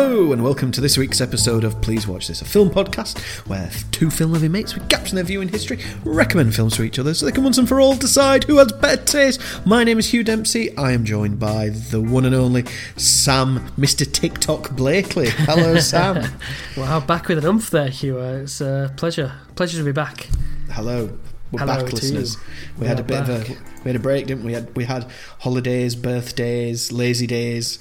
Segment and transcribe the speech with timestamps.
[0.00, 3.68] Hello, and welcome to this week's episode of Please Watch This, a film podcast where
[3.90, 7.14] two film loving mates with gaps in their viewing history recommend films to each other
[7.14, 9.40] so they can once and for all decide who has better taste.
[9.66, 10.74] My name is Hugh Dempsey.
[10.76, 12.64] I am joined by the one and only
[12.96, 14.10] Sam, Mr.
[14.10, 15.30] TikTok Blakely.
[15.30, 16.30] Hello, Sam.
[16.76, 18.20] wow, back with an umph there, Hugh.
[18.20, 19.32] Uh, It's a pleasure.
[19.56, 20.28] Pleasure to be back.
[20.70, 21.18] Hello.
[21.50, 22.36] We're Hello back, listeners.
[22.76, 24.48] We, We had a bit of a we had a break, didn't we?
[24.48, 25.06] We had we had
[25.40, 27.78] holidays, birthdays, lazy days,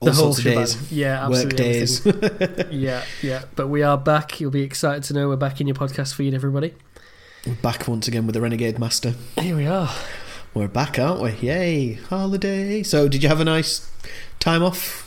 [0.00, 0.58] all the whole sorts of shebang.
[0.64, 1.56] days, Yeah, work absolutely.
[1.56, 2.06] days.
[2.70, 3.42] yeah, yeah.
[3.56, 4.40] But we are back.
[4.40, 6.74] You'll be excited to know we're back in your podcast feed, everybody.
[7.46, 9.14] We're back once again with the Renegade Master.
[9.40, 9.90] Here we are.
[10.54, 11.32] We're back, aren't we?
[11.46, 11.92] Yay!
[11.94, 12.82] Holiday.
[12.82, 13.90] So, did you have a nice
[14.40, 15.04] time off?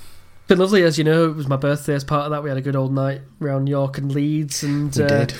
[0.47, 1.29] Been lovely, as you know.
[1.29, 1.93] It was my birthday.
[1.93, 4.95] As part of that, we had a good old night around York and Leeds, and
[4.95, 5.33] We uh, did.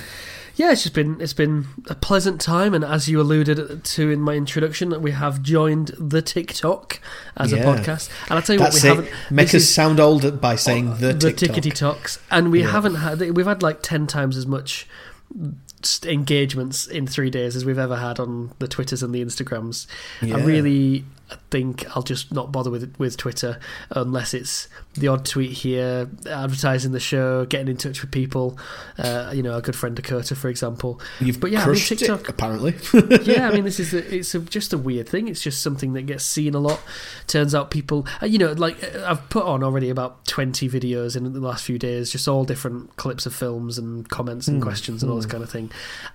[0.56, 2.74] Yeah, it's just been it's been a pleasant time.
[2.74, 7.00] And as you alluded to in my introduction, that we have joined the TikTok
[7.36, 8.10] as a podcast.
[8.28, 9.10] And I'll tell you That's what, we it.
[9.10, 11.56] haven't Make us sound old by saying oh, the, the TikTok.
[11.56, 12.70] tickety talks, and we Yeah.
[12.72, 14.86] haven't had we've had like ten times as much
[16.04, 19.86] engagements in three days as we've ever had on the Twitters and the Instagrams.
[20.20, 20.36] Yeah.
[20.36, 21.04] I really
[21.50, 23.58] think I'll just not bother with with Twitter
[23.90, 28.58] unless it's the odd tweet here, advertising the show, getting in touch with people.
[28.98, 31.00] Uh, you know, a good friend Dakota, for example.
[31.20, 32.74] You've But yeah, I mean, TikTok- it, apparently.
[33.22, 35.28] yeah, I mean, this is a, it's a, just a weird thing.
[35.28, 36.80] It's just something that gets seen a lot.
[37.26, 41.16] Turns out people, uh, you know, like uh, I've put on already about twenty videos
[41.16, 44.62] in the last few days, just all different clips of films and comments and Hmm,
[44.62, 45.70] questions and all this kind of thing.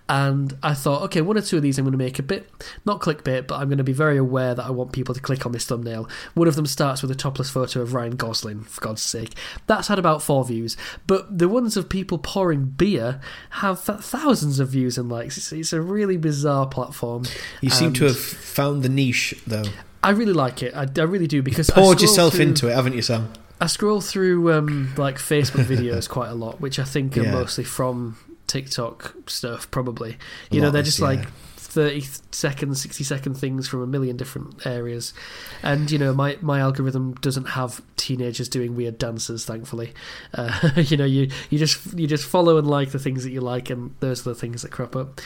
[0.09, 2.49] And I thought, okay, one or two of these I'm going to make a bit
[2.85, 5.45] not clickbait, but I'm going to be very aware that I want people to click
[5.45, 6.09] on this thumbnail.
[6.33, 9.33] One of them starts with a topless photo of Ryan Gosling, for God's sake.
[9.67, 13.19] That's had about four views, but the ones of people pouring beer
[13.51, 15.37] have thousands of views and likes.
[15.37, 17.25] It's, it's a really bizarre platform.
[17.61, 19.65] You seem to have found the niche, though.
[20.03, 20.73] I really like it.
[20.75, 23.31] I, I really do because I Poured yourself through- into it, haven't you, Sam?
[23.59, 27.31] I scroll through um, like Facebook videos quite a lot, which I think are Yeah.
[27.31, 29.69] mostly from TikTok stuff.
[29.71, 30.17] Probably,
[30.51, 31.05] you know, they're just yeah.
[31.07, 31.27] like
[31.77, 32.01] thirty
[32.31, 35.13] second, sixty second things from a million different areas,
[35.61, 39.45] and you know, my my algorithm doesn't have teenagers doing weird dances.
[39.45, 39.93] Thankfully,
[40.33, 43.41] uh, you know, you you just you just follow and like the things that you
[43.41, 45.21] like, and those are the things that crop up.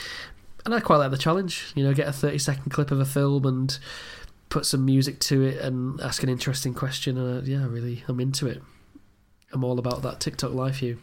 [0.66, 1.72] And I quite like the challenge.
[1.74, 3.78] You know, get a thirty second clip of a film and
[4.50, 7.16] put some music to it and ask an interesting question.
[7.16, 8.62] And uh, yeah, really, I'm into it.
[9.54, 10.98] I'm all about that TikTok life, you.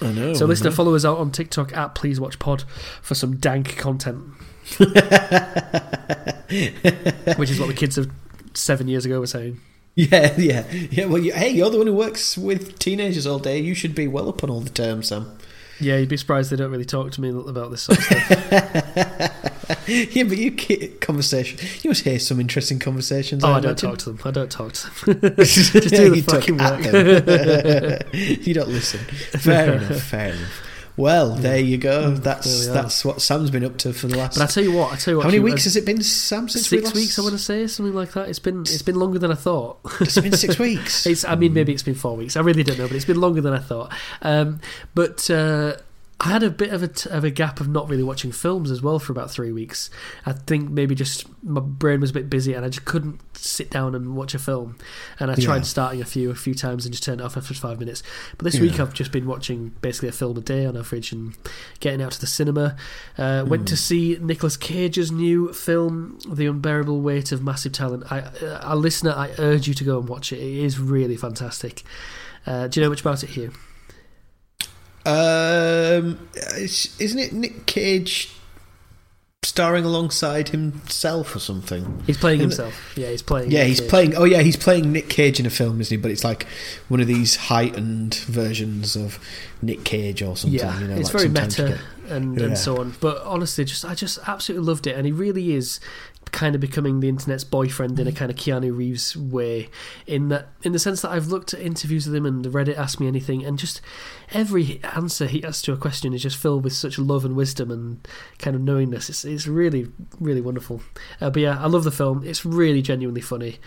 [0.00, 0.34] I know.
[0.34, 2.62] so, listener, follow us out on TikTok at Please Watch Pod
[3.02, 4.22] for some dank content,
[4.78, 4.90] which
[7.50, 8.10] is what the kids of
[8.54, 9.60] seven years ago were saying.
[9.94, 11.06] Yeah, yeah, yeah.
[11.06, 13.58] Well, you, hey, you're the one who works with teenagers all day.
[13.58, 15.36] You should be well up on all the terms, Sam.
[15.80, 18.52] Yeah, you'd be surprised they don't really talk to me about this sort of stuff.
[20.10, 20.52] yeah, but you
[21.00, 21.58] conversation.
[21.82, 23.42] You must hear some interesting conversations.
[23.42, 23.90] oh, I I don't imagine.
[23.90, 24.20] talk to them.
[24.24, 25.34] I don't talk to them.
[25.38, 28.14] Just do the You talk fucking at work.
[28.14, 29.00] you don't listen.
[29.40, 30.02] Fair enough.
[30.02, 30.62] Fair enough.
[30.98, 32.10] Well, there you go.
[32.10, 34.36] That's we that's what Sam's been up to for the last.
[34.36, 35.22] But I tell you what, I tell you what.
[35.22, 36.48] How many weeks uh, has it been, Sam?
[36.48, 36.96] Since we Six last...
[36.96, 38.28] weeks, I want to say something like that.
[38.28, 39.78] It's been it's been longer than I thought.
[40.00, 41.06] It's been six weeks.
[41.06, 42.36] It's, I mean, maybe it's been four weeks.
[42.36, 43.94] I really don't know, but it's been longer than I thought.
[44.22, 44.60] Um,
[44.96, 45.76] but uh,
[46.20, 48.72] I had a bit of a, t- of a gap of not really watching films
[48.72, 49.88] as well for about three weeks.
[50.26, 53.70] I think maybe just my brain was a bit busy and I just couldn't sit
[53.70, 54.76] down and watch a film.
[55.20, 55.62] And I tried Yeah.
[55.62, 58.02] starting a few a few times and just turned it off after five minutes.
[58.36, 58.62] But this Yeah.
[58.62, 61.34] week I've just been watching basically a film a day on average and
[61.78, 62.74] getting out to the cinema.
[63.16, 63.66] Uh, Went Hmm.
[63.66, 68.10] to see Nicolas Cage's new film, The Unbearable Weight of Massive Talent.
[68.10, 70.40] I, uh, a listener, I urge you to go and watch it.
[70.40, 71.84] It is really fantastic.
[72.44, 73.52] Uh, do you know much about it, Hugh?
[75.06, 78.30] Um, isn't it Nick Cage
[79.44, 82.02] starring alongside himself or something?
[82.06, 82.74] He's playing And- himself.
[82.96, 83.50] Yeah, he's playing.
[83.50, 83.88] Yeah, Nick he's Cage.
[83.90, 84.16] playing.
[84.16, 86.00] Oh, yeah, he's playing Nick Cage in a film, isn't he?
[86.00, 86.46] But it's like
[86.88, 89.18] one of these heightened versions of
[89.62, 90.58] Nick Cage or something.
[90.58, 92.46] Yeah, you know, it's like very meta get- and, Yeah.
[92.46, 92.94] and so on.
[93.00, 95.80] But honestly, just I just absolutely loved it, and he really is
[96.32, 99.68] kind of becoming the internet's boyfriend in a kind of Keanu Reeves way.
[100.06, 103.00] In that, in the sense that I've looked at interviews with him and Reddit Ask
[103.00, 103.80] Me Anything, and just
[104.32, 107.70] every answer he has to a question is just filled with such love and wisdom
[107.70, 108.06] and
[108.38, 109.08] kind of knowingness.
[109.08, 109.88] It's it's really
[110.20, 110.80] really wonderful.
[111.20, 112.22] Uh, but yeah, I love the film.
[112.24, 113.58] It's really genuinely funny.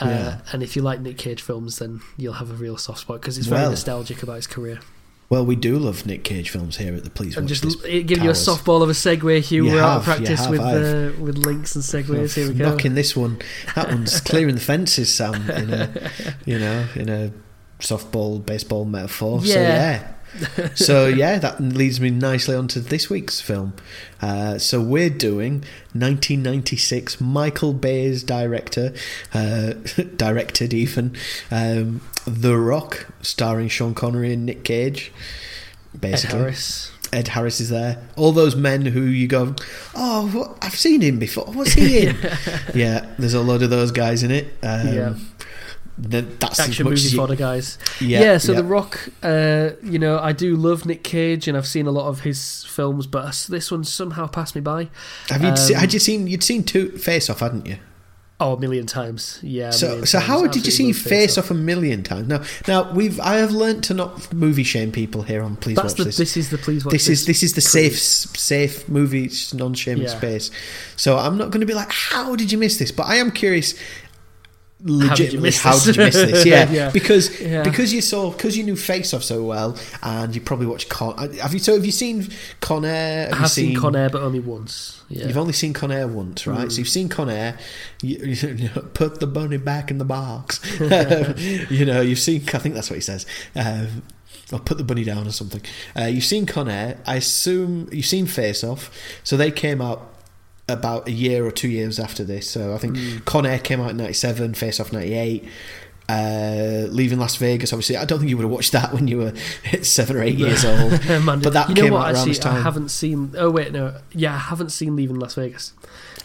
[0.00, 0.40] Uh, Yeah.
[0.52, 3.38] And if you like Nick Cage films, then you'll have a real soft spot because
[3.38, 3.70] it's very Well.
[3.70, 4.80] nostalgic about his career.
[5.30, 7.76] Well, we do love Nick Cage films here at the Please And Watch just This
[7.84, 9.66] l- it give you a softball of a segue, Hugh.
[9.66, 12.34] You We're out of have, practice have, with uh, with links and segues.
[12.34, 12.70] Here we go.
[12.70, 13.38] Knocking this one.
[13.74, 15.34] That one's clearing the fences, Sam.
[15.50, 16.10] In a,
[16.46, 17.32] you know, in a
[17.78, 19.42] softball baseball metaphor.
[19.44, 20.12] So Yeah.
[20.74, 23.74] so yeah, that leads me nicely onto this week's film.
[24.20, 25.60] Uh, so we're doing
[25.92, 28.92] 1996 Michael Bay's director,
[29.32, 29.72] uh,
[30.16, 31.16] directed even
[31.50, 35.12] um, The Rock, starring Sean Connery and Nick Cage.
[35.98, 36.92] Basically, Ed Harris.
[37.12, 38.06] Ed Harris is there.
[38.16, 39.54] All those men who you go,
[39.94, 41.46] oh, what, I've seen him before.
[41.46, 42.16] What's he in?
[42.74, 44.46] yeah, there's a load of those guys in it.
[44.62, 45.14] Um, Yeah.
[46.10, 47.78] Th- that's action movie fodder guys.
[48.00, 48.58] Yeah, Yeah, so yeah.
[48.60, 52.08] The Rock, uh, you know, I do love Nick Cage, and I've seen a lot
[52.08, 54.88] of his films, but this one somehow passed me by.
[55.28, 57.76] Have you um, se- had you seen you'd seen two Face Off, hadn't you?
[58.40, 59.40] Oh, a million times.
[59.42, 59.70] Yeah.
[59.70, 60.28] So, so times.
[60.28, 62.28] how did you see Face Off a million times?
[62.28, 65.94] Now, now we've I have learnt to not movie shame people here on Please That's
[65.94, 66.04] Watch the.
[66.04, 66.18] This.
[66.18, 66.92] This is the please watch.
[66.92, 70.16] this is this is the safe safe movie non shaming Yeah.
[70.16, 70.52] space.
[70.94, 72.92] So I'm not going to be like, how did you miss this?
[72.92, 73.74] But I am curious.
[74.80, 76.46] Legitimately, miss how did you miss this?
[76.46, 76.90] Yeah, Yeah.
[76.90, 77.62] because Yeah.
[77.64, 81.16] because you saw because you knew Face Off so well, and you probably watched Con.
[81.38, 82.28] Have you so have you seen
[82.60, 83.24] Con Air?
[83.26, 85.02] Have I have seen Con Air, but only once.
[85.08, 85.26] Yeah.
[85.26, 86.68] You've only seen Con Air once, right?
[86.68, 86.72] Mm.
[86.72, 87.58] So you've seen Con Air.
[88.02, 90.60] You, you know, put the bunny back in the box.
[91.70, 92.42] you know, you've seen.
[92.54, 93.26] I think that's what he says.
[93.56, 94.02] Um,
[94.52, 95.60] or put the bunny down or something.
[95.98, 96.98] Uh, you've seen Con Air.
[97.04, 98.90] I assume you've seen Face Off.
[99.24, 100.14] So they came out
[100.68, 102.48] about a year or two years after this.
[102.50, 103.24] So I think Mm.
[103.24, 104.54] Con Air came out in '97.
[104.54, 105.44] Face Off '98.
[106.10, 109.18] Uh, leaving Las Vegas, obviously, I don't think you would have watched that when you
[109.18, 109.32] were
[109.82, 110.92] seven or eight years old.
[111.06, 111.98] Man, But that you know came what?
[112.00, 112.56] out around Actually, this time.
[112.56, 113.34] I haven't seen.
[113.36, 113.94] Oh wait, no.
[114.12, 115.74] Yeah, I haven't seen Leaving Las Vegas.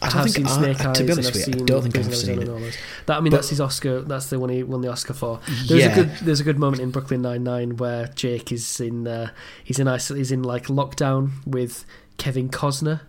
[0.00, 1.02] I I, have think seen I- Snake to Eyes.
[1.02, 2.42] be honest with you, I don't think I've seen it.
[2.44, 2.76] and all those.
[3.04, 4.00] That I mean, But- that's his Oscar.
[4.00, 5.40] That's the one he won the Oscar for.
[5.68, 5.92] There's Yeah.
[5.92, 6.10] a good.
[6.22, 9.06] There's a good moment in Brooklyn Nine Nine where Jake is in.
[9.06, 9.30] Uh,
[9.62, 9.86] he's in.
[9.86, 11.84] He's in like lockdown with
[12.16, 13.00] Kevin Costner.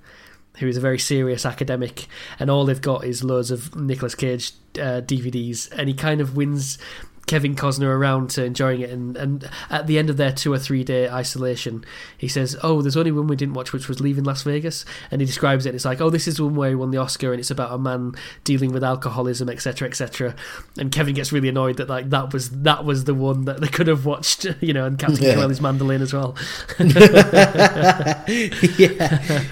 [0.59, 2.07] Who is a very serious academic,
[2.39, 6.35] and all they've got is loads of Nicolas Cage uh, DVDs, and he kind of
[6.35, 6.77] wins
[7.27, 8.89] Kevin Costner around to enjoying it.
[8.89, 11.83] And, and at the end of their two or three day isolation,
[12.17, 15.21] he says, "Oh, there's only one we didn't watch, which was Leaving Las Vegas." And
[15.21, 15.69] he describes it.
[15.69, 17.71] And it's like, "Oh, this is one where he won the Oscar, and it's about
[17.73, 18.13] a man
[18.43, 20.35] dealing with alcoholism, etc., etc."
[20.77, 23.67] And Kevin gets really annoyed that like that was that was the one that they
[23.67, 25.35] could have watched, you know, and Captain Yeah.
[25.35, 26.35] Corelli's mandolin as well.
[26.79, 28.23] yeah,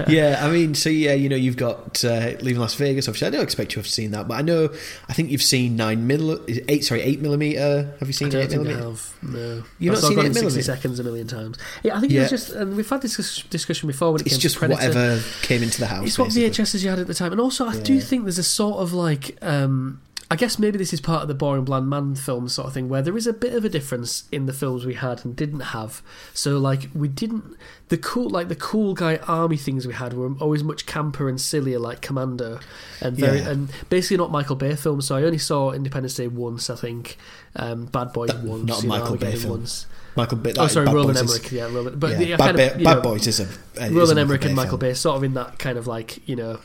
[0.07, 0.39] yeah.
[0.41, 3.07] I mean, so yeah, you know, you've got uh, leaving Las Vegas.
[3.07, 4.69] Obviously, I don't expect you to have seen that, but I know.
[5.09, 6.83] I think you've seen nine it eight.
[6.85, 7.62] Sorry, eight millimeter.
[8.00, 8.89] Have you seen don't eight think I millimeter?
[8.89, 9.13] have.
[9.24, 11.57] No, You've I've not seen it in in sixty seconds a million times.
[11.83, 12.19] Yeah, I think Yeah.
[12.19, 14.60] it was just, and we've had this discussion before when it It's came just to
[14.60, 14.88] Predator.
[14.89, 16.06] whatever came into the house.
[16.07, 16.50] It's what basically.
[16.50, 18.94] VHSs you had at the time, and also I do think there's a sort of
[18.94, 20.01] like, um,
[20.33, 22.89] I guess maybe this is part of the boring bland man film sort of thing,
[22.89, 25.59] where there is a bit of a difference in the films we had and didn't
[25.59, 26.01] have.
[26.33, 27.56] So like we didn't
[27.89, 31.39] the cool like the cool guy army things we had were always much camper and
[31.39, 32.59] sillier, like Commando,
[33.00, 33.50] and very Yeah.
[33.51, 35.06] and basically not Michael Bay films.
[35.06, 37.15] So I only saw Independence Day once, I think,
[37.56, 39.59] um, Bad Boys That- once, not Michael Bay film.
[39.59, 39.85] once.
[40.15, 40.53] Michael Bay.
[40.57, 41.51] Oh, sorry, Bad Roland Boys is- Emmerich.
[41.51, 43.89] Yeah, Roland, but yeah, I Bad, kind of, you Bad know, Boys is a uh,
[43.91, 44.91] Roland Emmerich Bay and Michael film.
[44.91, 46.59] Bay, sort of in that kind of like you know,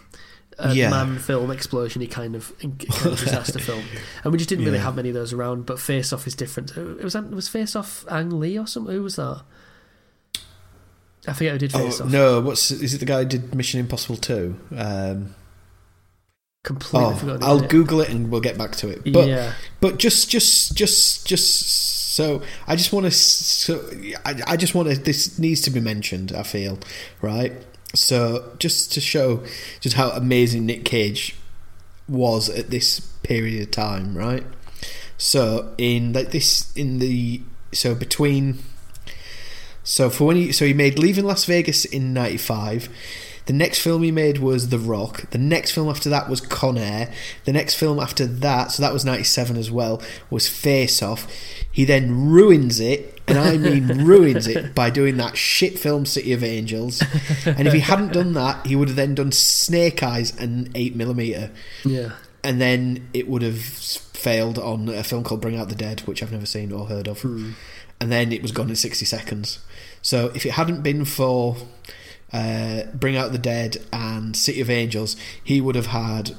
[0.59, 0.91] uh, Yeah.
[0.91, 3.83] man film explosiony kind of, kind of disaster film,
[4.25, 4.85] and we just didn't really Yeah.
[4.85, 5.67] have many of those around.
[5.67, 6.77] But Face Off is different.
[6.77, 8.95] It was it was Face Off Ang Lee or something.
[8.95, 9.43] Who was that?
[11.27, 12.11] I forget who did Face Oh, Off.
[12.11, 12.99] no, what's is it?
[12.99, 14.59] The guy who did Mission Impossible Two?
[14.77, 15.35] Um,
[16.65, 17.43] Completely oh, forgot.
[17.43, 17.71] I'll it.
[17.71, 19.11] Google it and we'll get back to it.
[19.13, 22.15] But yeah, But just, just, just, just.
[22.15, 23.11] So I just want to.
[23.13, 23.89] So
[24.27, 24.97] I, I just want to.
[24.97, 26.33] This needs to be mentioned.
[26.33, 26.79] I feel
[27.23, 27.53] right.
[27.95, 29.43] So just to show
[29.81, 31.37] just how amazing Nick Cage
[32.09, 34.45] was at this period of time, right?
[35.17, 38.59] So in like this in the so between
[39.83, 42.89] so for when he so he made Leaving Las Vegas in '95.
[43.47, 45.31] The next film he made was The Rock.
[45.31, 47.11] The next film after that was Con Air.
[47.47, 51.27] The next film after that, so that was '97 as well, was Face Off.
[51.73, 56.33] He then ruins it, and I mean ruins it by doing that shit film City
[56.33, 57.03] of Angels.
[57.45, 60.97] And if he hadn't done that, he would have then done Snake Eyes and Eight
[60.97, 61.51] Millimeter
[61.85, 62.13] yeah.
[62.43, 66.23] and then it would have failed on a film called Bring Out the Dead, which
[66.23, 67.53] I've never seen or heard of, Hmm.
[68.01, 69.61] and then it was gone in sixty seconds.
[70.03, 71.57] So if it hadn't been for
[72.33, 76.33] uh, Bring Out the Dead and City of Angels, he would have had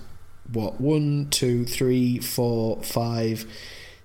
[0.51, 3.45] what one, two, three, four, five,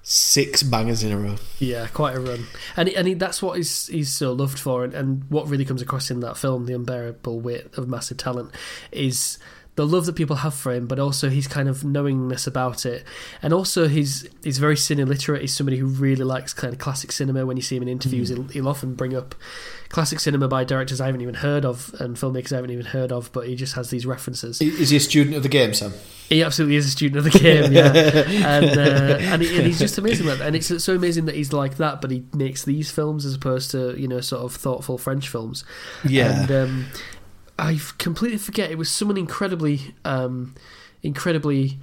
[0.05, 1.37] six bangers in a row.
[1.59, 2.47] Yeah, quite a run,
[2.77, 5.83] and and he, that's what he's he's so loved for, and, and what really comes
[5.83, 8.53] across in that film, the unbearable weight of massive talent,
[8.93, 9.39] is
[9.77, 13.05] the love that people have for him, but also his kind of knowingness about it,
[13.43, 15.41] and also he's he's very cine literate.
[15.41, 17.45] He's somebody who really likes kind of classic cinema.
[17.45, 18.35] When you see him in interviews, Mm.
[18.37, 19.35] he'll, he'll often bring up
[19.89, 23.13] classic cinema by directors I haven't even heard of and filmmakers I haven't even heard
[23.13, 24.61] of, but he just has these references.
[24.61, 25.93] Is he a student of the game, Sam?
[26.29, 27.93] He absolutely is a student of the game, yeah,
[28.59, 30.27] and uh, and, he, and he's just amazing.
[30.27, 30.41] Like.
[30.41, 33.71] And it's so amazing that he's like that, but he makes these films as opposed
[33.73, 35.65] to you know sort of thoughtful French films.
[36.09, 36.43] Yeah.
[36.43, 36.87] And um,
[37.59, 40.55] I completely forget it was someone incredibly, um,
[41.03, 41.79] incredibly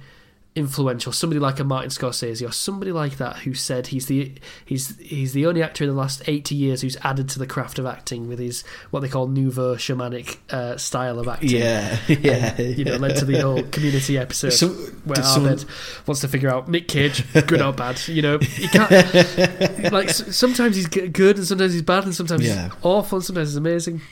[0.54, 1.12] influential.
[1.12, 4.32] Somebody like a Martin Scorsese or somebody like that who said he's the
[4.66, 7.78] he's he's the only actor in the last eighty years who's added to the craft
[7.78, 11.48] of acting with his what they call nouveau shamanic uh, style of acting.
[11.48, 12.54] yeah, yeah.
[12.58, 15.58] And, you know, led to the whole community episode So, where did someone-
[16.06, 18.06] wants to figure out Nick Cage, good or bad.
[18.08, 19.90] You know, he can't.
[19.90, 22.64] like sometimes he's good and sometimes he's bad and sometimes Yeah.
[22.64, 24.02] he's awful and sometimes he's amazing.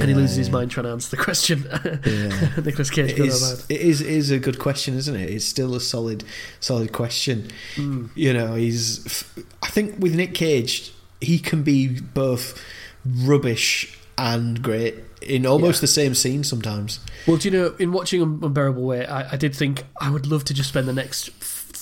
[0.00, 1.66] And he Yeah, loses his mind trying to answer the question.
[2.04, 2.50] Yeah.
[2.64, 3.70] Nicolas Cage, It is, bad.
[3.76, 5.30] it is it is a good question, isn't it?
[5.30, 6.24] It's still a solid
[6.60, 7.48] solid question.
[7.76, 8.10] Mm.
[8.14, 9.24] You know, he's.
[9.62, 12.60] I think with Nick Cage, he can be both
[13.04, 15.80] rubbish and great in almost Yeah.
[15.82, 17.00] the same scene sometimes.
[17.26, 20.44] Well, do you know, in watching Unbearable Weight, I, I did think I would love
[20.44, 21.30] to just spend the next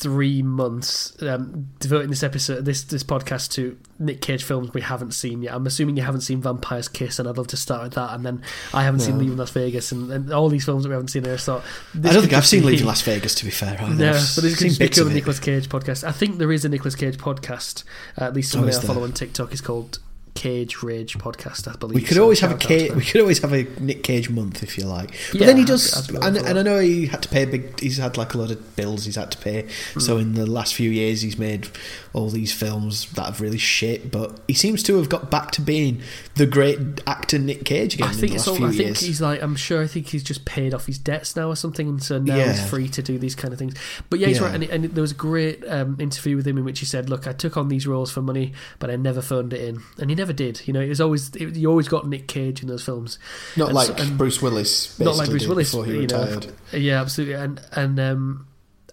[0.04, 5.12] three months um, devoting this episode, this this podcast to Nick Cage films we haven't
[5.12, 5.54] seen yet.
[5.54, 8.12] I'm assuming you haven't seen Vampire's Kiss, and I'd love to start with that.
[8.12, 8.42] And then
[8.75, 9.20] I haven't seen No.
[9.23, 11.26] Leaving Las Vegas, and, and all these films that we haven't seen.
[11.26, 13.34] I thought, I don't think I've seen be- Leaving Las Vegas.
[13.37, 13.94] To be fair, either.
[13.94, 15.14] No, I've but this seen could become a.
[15.14, 16.04] Nicolas Cage podcast.
[16.04, 17.84] I think there is a Nicolas Cage podcast.
[18.20, 19.99] Uh, at least Oh, somebody is I follow on TikTok is called
[20.35, 21.73] Cage Rage Podcast.
[21.73, 24.03] I believe We could So always have a Cage, we could always have a Nick
[24.03, 25.12] Cage month if you like.
[25.33, 27.45] But Yeah, then he I'd- does, I'd and, and I know he had to pay
[27.45, 27.79] a big.
[27.81, 29.67] He's had like a lot of bills he's had to pay.
[29.95, 30.00] Hmm.
[30.00, 31.69] So in the last few years, he's made
[32.12, 34.11] all these films that have really shit.
[34.11, 36.00] But he seems to have got back to being
[36.35, 38.57] the great actor Nick Cage again I in think the it's all.
[38.57, 39.00] few I think years.
[39.00, 39.43] he's like.
[39.43, 39.83] I'm sure.
[39.83, 42.69] I think he's just paid off his debts now or something, and so now he's
[42.69, 43.75] free to do these kind of things.
[44.11, 44.47] But yeah, he's Yeah.
[44.47, 44.55] right.
[44.55, 47.26] And, and there was a great um, interview with him in which he said, "Look,
[47.29, 50.17] I took on these roles for money, but I never phoned it in." And he
[50.17, 50.66] never did.
[50.66, 53.19] You know, it was always it, you always got Nick Cage in those films.
[53.57, 54.99] Not and like and- Bruce Willis.
[54.99, 56.21] not like Bruce Willis before he you know.
[56.23, 56.47] retired.
[56.73, 57.35] Yeah, absolutely.
[57.35, 58.47] And and um,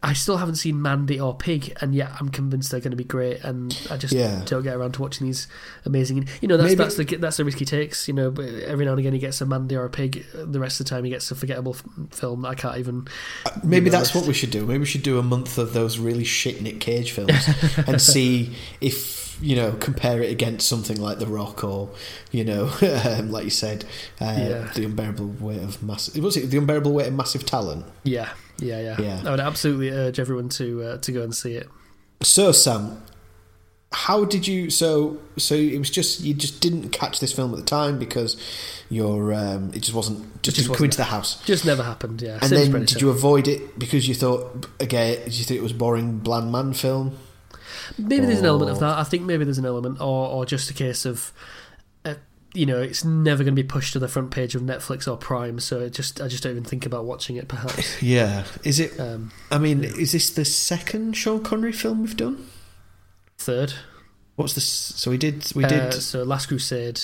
[0.04, 3.04] I still haven't seen Mandy or Pig, and yet I'm convinced they're going to be
[3.04, 3.44] great.
[3.44, 4.42] And I just Yeah.
[4.46, 5.48] don't get around to watching these
[5.86, 6.28] amazing.
[6.42, 8.08] You know, that's Maybe- that's the that's the risk he takes.
[8.08, 10.26] You know, but every now and again he gets a Mandy or a Pig.
[10.34, 11.84] The rest of the time he gets a forgettable f-
[12.18, 13.08] film that I can't even.
[13.46, 14.16] Uh, Maybe Yeah, that's list.
[14.16, 14.66] what we should do.
[14.66, 17.48] Maybe we should do a month of those really shit Nick Cage films
[17.86, 21.90] and see if you know compare it against something like The Rock or
[22.32, 22.70] you know,
[23.06, 23.84] um, like you said,
[24.22, 24.72] uh, Yeah.
[24.76, 26.24] the unbearable weight of massive.
[26.24, 27.86] Was it the unbearable weight of massive talent?
[28.04, 28.30] Yeah,
[28.60, 29.02] yeah, yeah.
[29.02, 29.22] Yeah.
[29.26, 31.68] I would absolutely urge everyone to uh, to go and see it.
[32.24, 33.02] So Sam,
[33.92, 34.70] how did you?
[34.70, 38.38] So so it was just you just didn't catch this film at the time because
[38.90, 41.44] your um, it just wasn't just, just didn't come into the house.
[41.46, 42.22] Just never happened.
[42.22, 45.24] Yeah, And then did you avoid it because you thought again?
[45.26, 47.18] Did you think it was boring, bland man film?
[47.98, 48.98] Maybe there's an element of that.
[48.98, 51.32] I think maybe there's an element, or or just a case of,
[52.06, 52.16] uh,
[52.54, 55.18] you know, it's never going to be pushed to the front page of Netflix or
[55.18, 57.48] Prime, so it just I just don't even think about watching it.
[57.48, 58.02] Perhaps.
[58.04, 58.44] Yeah.
[58.64, 59.00] Is it?
[59.00, 62.48] Um, I mean, is this the second Sean Connery film we've done?
[63.38, 63.74] third,
[64.36, 64.64] What's this?
[64.66, 65.52] So we did.
[65.56, 65.94] We Uh, did.
[65.94, 67.02] so Last Crusade.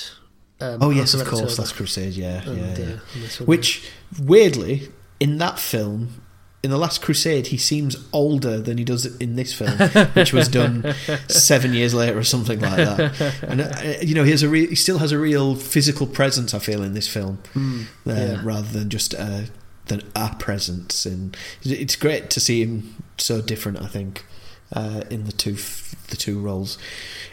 [0.60, 2.13] Um, oh yes, of course, Last Crusade.
[2.13, 2.86] Yeah, October, yeah, yeah.
[2.86, 3.46] uh, and one.
[3.48, 3.89] Which
[4.20, 4.89] weirdly,
[5.20, 6.22] in that film,
[6.67, 9.71] in the Last Crusade, he seems older than he does in this film,
[10.15, 10.93] which was done
[11.29, 13.41] seven years later or something like that.
[13.41, 16.53] And uh, you know, he has a re- he still has a real physical presence.
[16.53, 18.41] I feel in this film, Hmm, uh, yeah.
[18.43, 19.43] rather than just uh,
[19.86, 21.05] than a presence.
[21.05, 23.81] And it's great to see him so different.
[23.81, 24.25] I think
[24.74, 26.77] uh, in the two f- the two roles.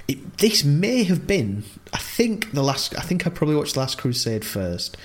[0.06, 1.64] It, this may have been.
[1.92, 2.96] I think the last.
[2.96, 4.96] I think I probably watched Last Crusade first,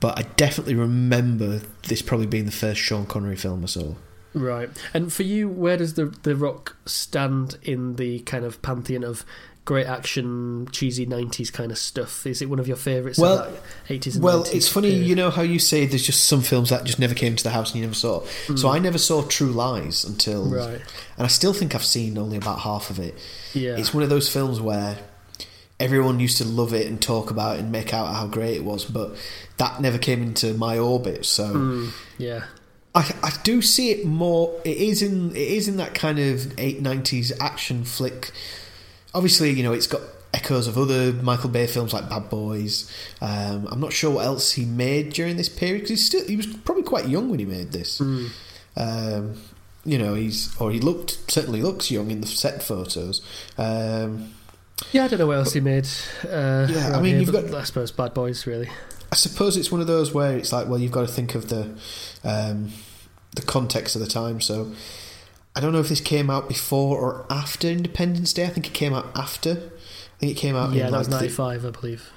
[0.00, 3.94] but I definitely remember this probably being the first Sean Connery film I saw.
[4.34, 4.70] Right.
[4.94, 9.24] And for you, where does the the Rock stand in the kind of pantheon of
[9.64, 12.26] great action, cheesy '90s kind of stuff?
[12.26, 13.18] Is it one of your favourites?
[13.18, 13.50] Well-
[13.88, 15.06] '80s Well, 90s it's funny, period?
[15.06, 17.50] you know how you say there's just some films that just never came to the
[17.50, 18.22] house and you never saw.
[18.46, 18.74] So mm.
[18.74, 20.44] I never saw True Lies until.
[20.44, 20.80] Right.
[21.16, 23.18] and I still think I've seen only about half of it.
[23.54, 23.76] Yeah.
[23.76, 24.98] It's one of those films where
[25.80, 28.64] everyone used to love it and talk about it and make out how great it
[28.64, 29.16] was, but
[29.58, 31.24] that never came into my orbit.
[31.26, 32.44] So Mm, yeah.
[32.94, 34.58] I, I do see it more.
[34.64, 38.30] It is in it is in that kind of eight nineties action flick.
[39.14, 40.00] Obviously, you know it's got
[40.34, 42.90] echoes of other Michael Bay films like Bad Boys.
[43.20, 46.36] Um, I'm not sure what else he made during this period because he's still he
[46.36, 48.00] was probably quite young when he made this.
[48.00, 48.30] Mm.
[48.76, 49.34] Um,
[49.84, 53.20] you know, he's or he looked certainly looks young in the set photos.
[53.58, 54.32] Um,
[54.92, 55.86] Yeah, I don't know what else he made.
[56.24, 58.68] Uh, Yeah, I mean, here, you've got- I suppose Bad Boys, really.
[59.10, 61.48] I suppose it's one of those where it's like, well, you've got to think of
[61.48, 61.74] the
[62.24, 62.72] um,
[63.36, 64.40] the context of the time.
[64.40, 64.72] So
[65.56, 68.44] I don't know if this came out before or after Independence Day.
[68.44, 69.50] I think it came out after.
[69.52, 70.72] I think it came out.
[70.72, 72.10] yeah, in that was the- 95, I believe.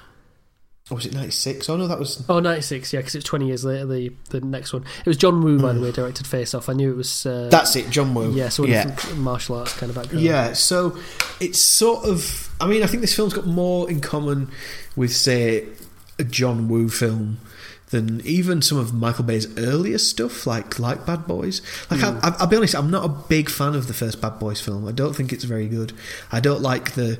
[0.90, 1.70] or was it ninety six?
[1.70, 4.72] Oh no, that was Oh, 96, yeah, because it's 20 years later, the, the next
[4.72, 4.84] one.
[5.00, 5.84] It was John Woo, by the Mm.
[5.84, 6.68] way, directed Face Off.
[6.68, 7.24] I knew it was.
[7.24, 7.88] Uh, that's it.
[7.88, 8.32] John Woo.
[8.34, 8.94] Yeah, someone yeah.
[9.16, 10.22] martial arts kind of background.
[10.24, 10.98] Yeah, so
[11.40, 12.50] it's sort of.
[12.60, 14.50] I mean, I think this film's got more in common
[14.96, 15.66] with, say,
[16.18, 17.38] a John Woo film
[17.90, 21.60] than even some of Michael Bay's earlier stuff, like like Bad Boys.
[21.90, 22.18] Like, Hmm.
[22.22, 24.88] I, I'll be honest, I'm not a big fan of the first Bad Boys film.
[24.88, 25.92] I don't think it's very good.
[26.30, 27.18] I don't like the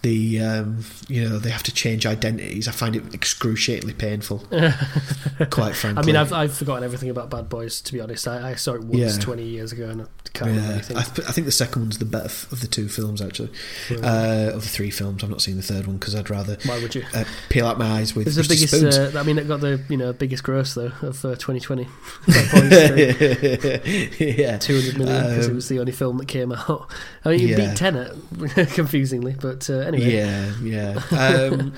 [0.00, 2.66] the um, you know they have to change identities.
[2.68, 4.38] I find it excruciatingly painful.
[5.50, 8.26] quite frankly, I mean, I've, I've forgotten everything about Bad Boys, to be honest.
[8.26, 9.20] I, I saw it once Yeah.
[9.22, 10.96] 20 years ago and I can't remember Yeah, anything.
[10.96, 13.50] I, th- I think the second one's the better f- of the two films, actually.
[13.90, 16.82] Uh, of the three films, I've not seen the third one because I'd rather Why
[16.82, 17.04] would you?
[17.14, 19.14] uh, peel out my eyes with It's the biggest.
[19.14, 21.86] Uh, I mean, it got the you know biggest gross though of uh, 2020.
[22.26, 26.50] Bad Boys 3, yeah, 200 million because it Um, was the only film that came
[26.50, 26.90] out.
[27.24, 27.68] I mean, you yeah.
[27.68, 28.12] beat Tenet,
[28.74, 30.16] confusingly, but uh, anyway.
[30.16, 31.00] yeah, yeah.
[31.16, 31.74] Um,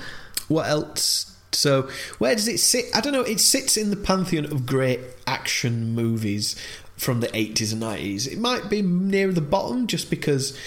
[0.47, 1.35] what else?
[1.51, 2.85] So, where does it sit?
[2.95, 3.21] I don't know.
[3.21, 6.55] It sits in the pantheon of great action movies
[6.97, 8.27] from the 80s and 90s.
[8.27, 10.57] It might be near the bottom just because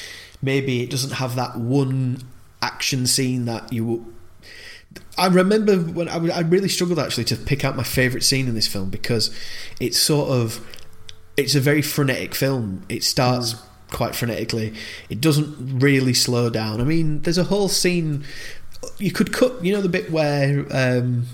[0.40, 2.22] maybe it doesn't have that one
[2.62, 4.14] action scene that you.
[5.18, 8.54] I remember when I, I really struggled actually to pick out my favourite scene in
[8.54, 9.36] this film because
[9.78, 10.66] it's sort of.
[11.36, 12.84] It's a very frenetic film.
[12.88, 13.54] It starts
[13.90, 14.76] quite frenetically.
[15.08, 16.80] It doesn't really slow down.
[16.80, 18.24] I mean, there's a whole scene.
[18.98, 21.26] You could cut, you know, the bit where um,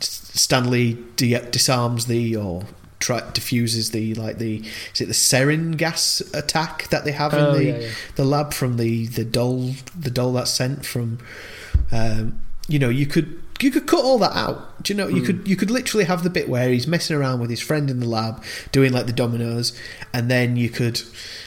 [0.00, 2.64] Stanley de- disarms the or
[3.06, 4.62] try, diffuses the like the
[4.94, 7.90] is it the sarin gas attack that they have Oh, in the yeah, yeah.
[8.16, 11.18] the lab from the the doll the doll that's sent from.
[11.92, 14.82] Um, you know, you could you could cut all that out.
[14.82, 15.08] Do you know?
[15.08, 15.26] You Hmm.
[15.26, 18.00] could you could literally have the bit where he's messing around with his friend in
[18.00, 19.72] the lab doing like the dominoes,
[20.12, 21.00] and then you could,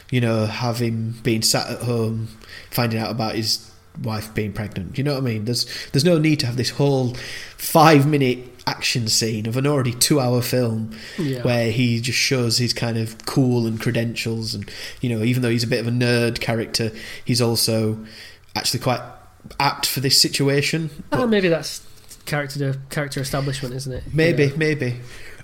[0.09, 2.29] you know, have him being sat at home
[2.71, 3.69] finding out about his
[4.01, 4.97] wife being pregnant.
[4.97, 5.45] You know what I mean?
[5.45, 7.15] There's there's no need to have this whole
[7.57, 11.41] five minute action scene of an already two hour film Yeah.
[11.43, 14.69] where he just shows his kind of cool and credentials and
[15.01, 16.91] you know even though he's a bit of a nerd character
[17.25, 17.97] he's also
[18.55, 19.01] actually quite
[19.59, 21.81] apt for this situation Oh, maybe that's
[22.25, 24.03] character character establishment, isn't it?
[24.13, 24.99] Maybe, maybe.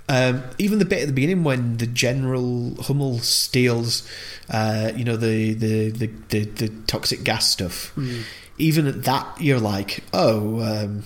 [0.08, 4.08] Um, even the bit at the beginning when the General Hummel steals,
[4.52, 7.90] uh, you know, the, the, the, the, the toxic gas stuff.
[7.96, 8.22] Hmm.
[8.60, 11.04] Even at that, you're like, oh, um,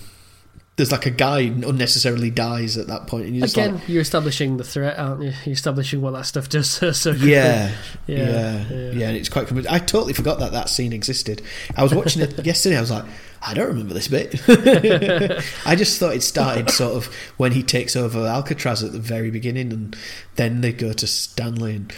[0.80, 4.56] there's like a guy unnecessarily dies at that point, and you're Again, like, you're establishing
[4.56, 5.30] the threat, aren't you?
[5.44, 6.70] You're establishing what that stuff does.
[6.96, 7.70] so yeah,
[8.06, 9.08] Yeah, yeah, yeah, yeah.
[9.08, 9.52] and it's quite.
[9.70, 11.42] I totally forgot that that scene existed.
[11.76, 12.78] I was watching it yesterday.
[12.78, 13.04] I was like,
[13.42, 14.40] I don't remember this bit.
[15.66, 19.30] I just thought it started sort of when he takes over Alcatraz at the very
[19.30, 19.94] beginning, and
[20.36, 21.76] then they go to Stanley.
[21.76, 21.92] And,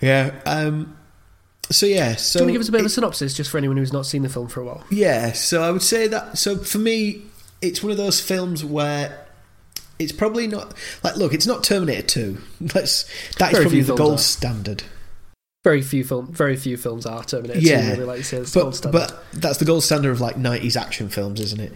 [0.00, 0.40] yeah.
[0.46, 0.96] Um,
[1.72, 2.14] so yeah.
[2.14, 3.78] So Do you want to give us a bit of a synopsis, just for anyone
[3.78, 4.84] who's not seen the film for a while?
[4.90, 6.38] yeah, so I would say that.
[6.38, 7.22] So for me,
[7.60, 9.26] it's one of those films where
[9.98, 11.16] it's probably not like.
[11.16, 12.38] Look, it's not Terminator Two.
[12.74, 13.04] Let's.
[13.36, 14.18] That is Very probably the gold are.
[14.18, 14.82] standard.
[15.64, 17.58] Very few film, very few films are Terminator.
[17.58, 18.92] Yeah, 2, really, like you say, But standard.
[18.92, 21.72] but that's the gold standard of like '90s action films, isn't it?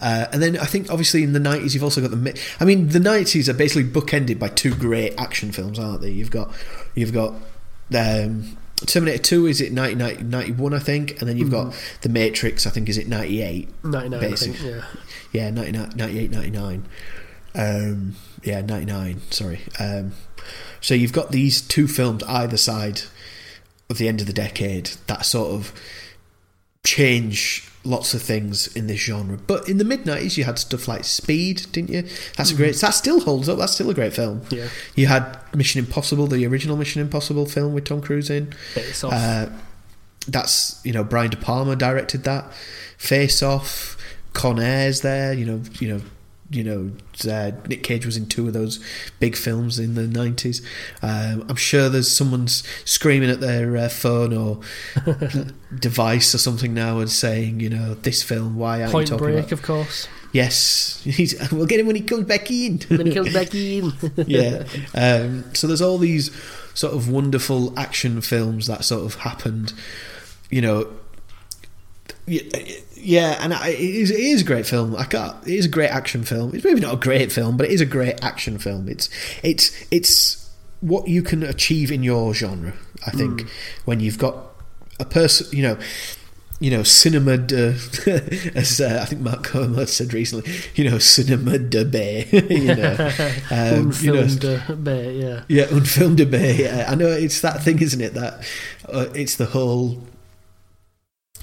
[0.00, 2.40] Uh, and then I think obviously in the '90s you've also got the.
[2.60, 6.10] I mean, the '90s are basically bookended by two great action films, aren't they?
[6.10, 6.52] You've got
[6.94, 7.34] you've got.
[7.94, 11.98] Um, Terminator 2 is it 1991 I think and then you've got Mm-hmm.
[12.02, 14.62] The Matrix I think is it 98 99, I think.
[14.62, 14.82] Yeah,
[15.34, 16.86] Yeah, 99, 98, 99.
[17.56, 19.60] Um, yeah, 99, sorry.
[19.78, 20.12] Um,
[20.80, 23.02] so you've got these two films either side
[23.90, 25.72] of the end of the decade that sort of
[26.84, 29.36] change lots of things in this genre.
[29.36, 32.02] But in the mid 90s, you had stuff like Speed, didn't you?
[32.36, 33.58] That's a great, that still holds up.
[33.58, 34.42] That's still a great film.
[34.50, 34.68] yeah.
[34.94, 38.52] You had Mission Impossible, the original Mission Impossible film with Tom Cruise in.
[38.74, 39.12] Face off.
[39.12, 39.46] Uh,
[40.26, 42.50] that's you know Brian De Palma directed that.
[42.96, 43.98] Face Off,
[44.34, 45.32] Con Air's there.
[45.32, 46.00] You know, you know,
[46.50, 46.90] you know.
[47.26, 48.84] Uh, Nick Cage was in two of those
[49.20, 50.60] big films in the nineties.
[51.00, 54.60] Um, I'm sure there's someone's screaming at their uh, phone or
[55.78, 58.56] device or something now and saying, you know, this film.
[58.56, 59.52] Why aren't Point you talking Break, about?
[59.52, 60.08] of course.
[60.32, 62.80] Yes, He's, we'll get him when he comes back in.
[62.88, 63.92] when he comes back in.
[64.26, 64.64] yeah.
[64.92, 66.30] Um, so there's all these
[66.74, 69.72] sort of wonderful action films that sort of happened,
[70.50, 70.88] you know.
[73.04, 74.96] Yeah, and I, it, is, it is a great film.
[74.96, 75.36] I can't.
[75.46, 76.54] It is a great action film.
[76.54, 78.88] It's maybe not a great film, but it is a great action film.
[78.88, 79.10] It's
[79.42, 82.72] it's it's what you can achieve in your genre.
[83.06, 83.42] I think
[83.84, 84.36] when you've got
[84.98, 85.78] a person, you know,
[86.60, 87.74] you know, cinema de,
[88.54, 93.10] as uh, I think Mark Kermode said recently, you know, cinema de bay, you know,
[93.50, 95.42] um, you know, uh, bear, yeah.
[95.48, 96.62] yeah, unfilmed de bay.
[96.62, 96.86] Yeah.
[96.88, 98.14] I know it's that thing, isn't it?
[98.14, 98.46] That
[98.88, 100.02] uh, it's the whole.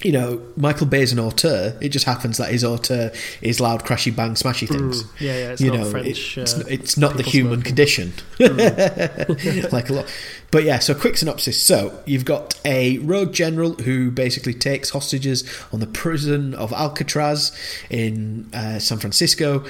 [0.02, 1.76] You know, Michael Bay's an auteur.
[1.80, 5.04] It just happens that his auteur is loud, crashy, bang, smashy things.
[5.04, 5.50] Mm, yeah, yeah.
[5.52, 6.36] It's you not know, French.
[6.36, 7.64] it- it's, uh, it's not the human smoking.
[7.64, 8.12] condition.
[8.38, 9.72] Mm.
[9.72, 10.14] like a lot.
[10.50, 11.62] But yeah, so quick synopsis.
[11.62, 17.52] So you've got a rogue general who basically takes hostages on the prison of Alcatraz
[17.88, 19.64] in uh, San Francisco.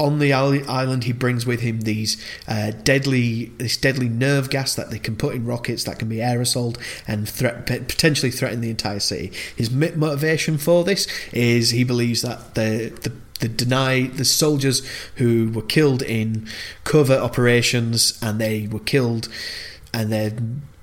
[0.00, 4.90] On the island, he brings with him these uh, deadly, this deadly nerve gas that
[4.90, 8.98] they can put in rockets that can be aerosoled and threat, potentially threaten the entire
[8.98, 9.32] city.
[9.56, 15.50] His motivation for this is he believes that the the the deny the soldiers who
[15.50, 16.48] were killed in
[16.84, 19.28] covert operations and they were killed
[19.92, 20.32] and their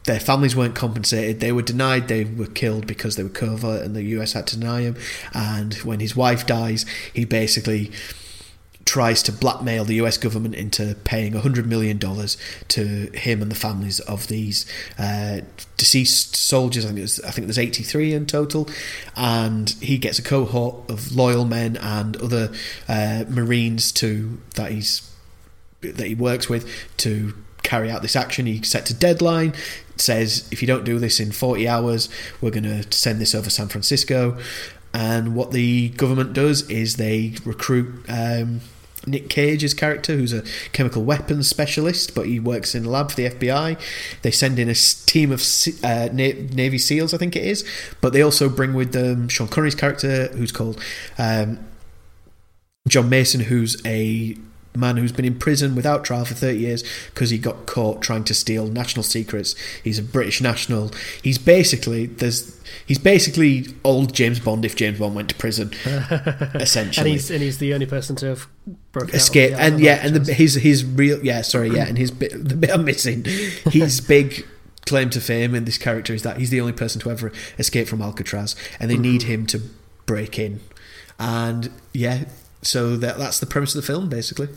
[0.06, 1.40] their families weren't compensated.
[1.40, 4.60] They were denied they were killed because they were covert and the US had to
[4.60, 4.96] deny them.
[5.34, 7.92] And when his wife dies, he basically
[8.92, 14.02] tries to blackmail the US government into paying $100 million to him and the families
[14.02, 14.66] of these
[15.00, 15.40] uh,
[15.78, 16.84] deceased soldiers.
[16.84, 18.68] I think, there's, I think there's 83 in total.
[19.16, 22.52] And he gets a cohort of loyal men and other
[22.90, 25.10] uh, Marines to that he's
[25.80, 28.46] that he works with to carry out this action.
[28.46, 29.54] He sets a deadline,
[29.96, 32.10] says if you don't do this in 40 hours,
[32.42, 34.38] we're going to send this over San Francisco.
[34.94, 38.60] And what the government does is they recruit um,
[39.06, 43.16] Nick Cage's character, who's a chemical weapons specialist, but he works in a lab for
[43.16, 43.80] the FBI.
[44.22, 45.42] They send in a team of
[45.84, 47.68] uh, Navy SEALs, I think it is,
[48.00, 50.82] but they also bring with them Sean Connery's character, who's called
[51.18, 51.60] um,
[52.88, 54.38] John Mason, who's a
[54.76, 58.24] man who's been in prison without trial for 30 years because he got caught trying
[58.26, 59.56] to steal national secrets.
[59.84, 60.92] He's a British national.
[61.22, 66.62] He's basically there's he's basically old James Bond if James Bond went to prison, and
[66.62, 67.12] essentially.
[67.12, 68.48] he's and he's the only person to have
[68.92, 72.32] broken Escape and yeah, and the, his his real yeah sorry yeah, and his bit
[72.32, 73.26] the bit I'm missing,
[73.72, 74.46] his big
[74.86, 77.88] claim to fame in this character is that he's the only person to ever escape
[77.88, 79.04] from Alcatraz, and they mm-hmm.
[79.04, 79.62] need him to
[80.06, 80.62] break in,
[81.20, 82.26] and yeah,
[82.62, 84.50] so that that's the premise of the film basically.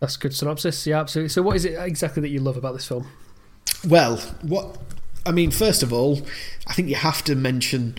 [0.00, 0.86] That's a good synopsis.
[0.86, 1.28] Yeah, absolutely.
[1.28, 3.06] So, what is it exactly that you love about this film?
[3.86, 4.78] Well, what
[5.24, 6.22] I mean, first of all,
[6.66, 7.96] I think you have to mention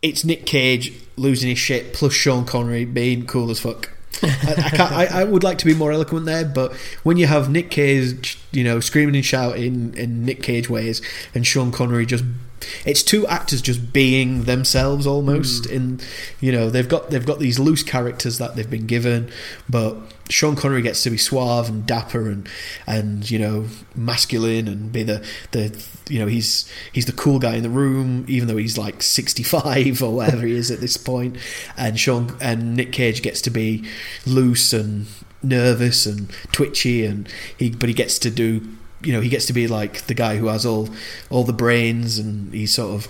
[0.00, 3.90] it's Nick Cage losing his shit plus Sean Connery being cool as fuck.
[4.22, 7.26] I, I, can't, I, I would like to be more eloquent there, but when you
[7.26, 11.02] have Nick Cage, you know, screaming and shouting in Nick Cage ways,
[11.34, 12.24] and Sean Connery just.
[12.84, 15.66] It's two actors just being themselves almost.
[15.66, 15.72] Hmm.
[15.72, 16.00] In
[16.40, 19.30] you know they've got they've got these loose characters that they've been given,
[19.68, 19.96] but
[20.32, 22.48] Sean Connery gets to be suave and dapper and
[22.86, 27.54] and you know masculine and be the the you know he's he's the cool guy
[27.54, 31.36] in the room even though he's like 65 or whatever he is at this point
[31.76, 33.84] and Sean and Nick Cage gets to be
[34.26, 35.06] loose and
[35.42, 38.66] nervous and twitchy and he but he gets to do
[39.04, 40.88] you know he gets to be like the guy who has all
[41.30, 43.08] all the brains and he's sort of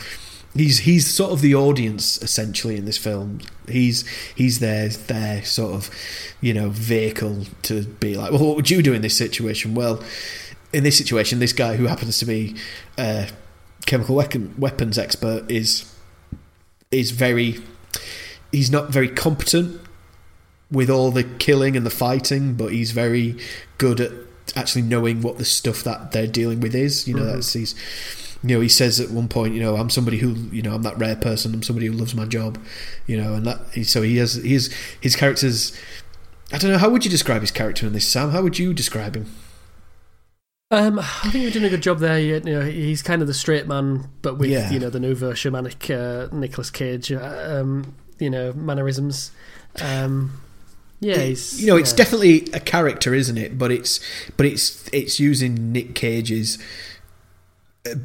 [0.54, 3.40] he's he's sort of the audience essentially in this film.
[3.68, 5.90] He's he's their their sort of
[6.40, 9.74] you know vehicle to be like, well, what would you do in this situation?
[9.74, 10.02] Well,
[10.72, 12.56] in this situation, this guy who happens to be
[12.98, 13.28] a
[13.86, 15.92] chemical weapon, weapons expert is
[16.90, 17.58] is very
[18.50, 19.80] he's not very competent
[20.70, 23.36] with all the killing and the fighting, but he's very
[23.78, 24.12] good at
[24.56, 27.06] actually knowing what the stuff that they're dealing with is.
[27.08, 27.32] You know, Mhm.
[27.34, 27.74] that's he's
[28.44, 30.82] you know, he says at one point, you know, I'm somebody who, you know, I'm
[30.82, 31.54] that rare person.
[31.54, 32.58] I'm somebody who loves my job,
[33.06, 33.84] you know, and that.
[33.86, 34.68] So he has, has
[35.00, 35.72] his characters.
[36.52, 36.78] I don't know.
[36.78, 38.30] How would you describe his character in this, Sam?
[38.30, 39.26] How would you describe him?
[40.72, 42.18] Um, I think you're doing a good job there.
[42.18, 44.70] You know, he's kind of the straight man, but with Yeah.
[44.72, 49.30] you know the nouveau shamanic uh, Nicolas Cage, uh, um, you know, mannerisms.
[49.80, 50.40] Um,
[51.02, 51.96] yeah, he's you know, it's yeah.
[51.96, 53.58] definitely a character, isn't it?
[53.58, 54.00] But it's,
[54.36, 56.58] but it's, it's using Nick Cage's
[57.86, 57.96] uh,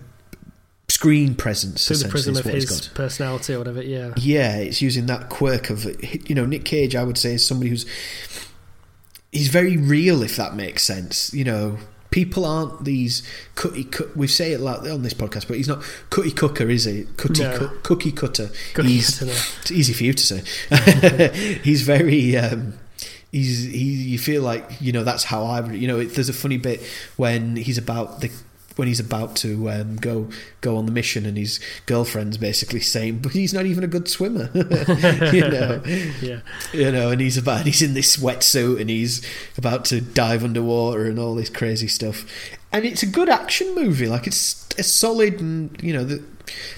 [0.89, 3.83] screen presence through the prism of his personality or whatever.
[3.83, 5.85] Yeah, Yeah, it's using that quirk of
[6.29, 6.95] you know Nick Cage.
[6.95, 7.85] I would say is somebody who's
[9.31, 11.33] he's very real, if that makes sense.
[11.33, 11.77] You know,
[12.09, 13.23] people aren't these
[13.55, 13.83] cookie.
[13.83, 17.05] Cut, we say it like on this podcast, but he's not cookie cooker, is he?
[17.17, 17.57] Cookie No.
[17.57, 18.49] cu- cookie cutter.
[18.73, 19.31] Cookie he's, cutter.
[19.61, 21.59] It's easy for you to say.
[21.63, 22.35] he's very.
[22.37, 22.73] Um,
[23.37, 23.83] He's he.
[24.13, 25.61] You feel like you know that's how I.
[25.61, 26.81] would- You know, it, there's a funny bit
[27.17, 28.29] when he's about the
[28.77, 30.29] when he's about to um, go
[30.61, 34.07] go on the mission and his girlfriend's basically saying, but he's not even a good
[34.07, 34.51] swimmer.
[34.53, 35.81] you know,
[36.21, 36.41] yeah.
[36.73, 39.25] you know, and he's about he's in this wetsuit and he's
[39.57, 42.23] about to dive underwater and all this crazy stuff.
[42.71, 44.07] and it's a good action movie.
[44.07, 46.23] Like it's a solid, and you know, the,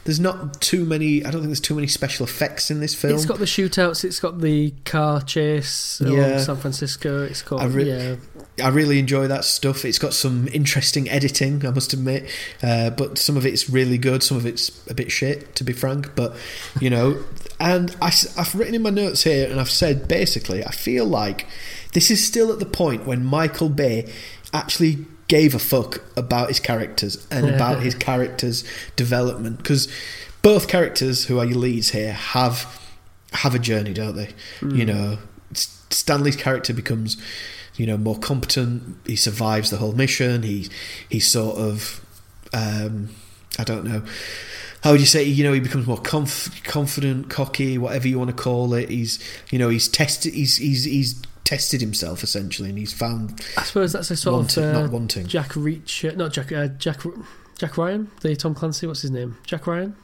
[0.04, 1.24] there's not too many.
[1.26, 3.14] I don't think there's too many special effects in this film.
[3.14, 4.04] It's got the shootouts.
[4.04, 6.40] It's got the car chase Yeah.
[6.40, 7.24] San Francisco.
[7.24, 8.16] It's got I re- yeah.
[8.64, 9.86] I really enjoy that stuff.
[9.86, 12.30] It's got some interesting editing, I must admit,
[12.62, 14.24] uh, but some of it's really good.
[14.24, 16.16] Some of it's a bit shit, to be frank.
[16.16, 16.36] But
[16.80, 17.24] you know,
[17.60, 21.48] and I, have written in my notes here, and I've said basically, I feel like
[21.94, 24.12] this is still at the point when Michael Bay
[24.54, 28.66] actually gave a fuck about his characters and about his characters'
[28.98, 29.88] development because
[30.42, 32.78] both characters who are your leads here have
[33.32, 34.34] have a journey, don't they?
[34.78, 35.18] You know,
[35.54, 37.16] Stanley's character becomes,
[37.76, 38.98] you know, more competent.
[39.06, 40.44] He survives the whole mission.
[40.44, 40.68] He
[41.08, 42.04] he sort of,
[42.52, 43.10] um,
[43.58, 44.04] I don't know,
[44.82, 45.24] how would you say?
[45.24, 48.90] You know, he becomes more conf- confident, cocky, whatever you want to call it.
[48.90, 49.20] He's,
[49.52, 50.34] you know, he's tested.
[50.34, 54.64] He's he's he's tested himself essentially, and he's found I suppose that's a sort wanting,
[54.64, 55.28] of uh, not wanting.
[55.28, 57.02] Jack Reach, not Jack, uh, Jack,
[57.58, 58.86] Jack Ryan, the Tom Clancy.
[58.88, 59.38] What's his name?
[59.46, 59.96] Jack Ryan.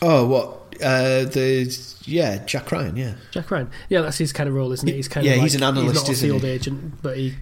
[0.00, 0.58] Oh, what?
[0.82, 2.96] Uh, the yeah, Jack Ryan.
[2.96, 3.70] Yeah, Jack Ryan.
[3.88, 4.94] Yeah, that's his kind of role, isn't it?
[4.94, 6.48] He's kind Yeah, of like, he's an analyst, He's not a field he?
[6.48, 7.34] agent, but he,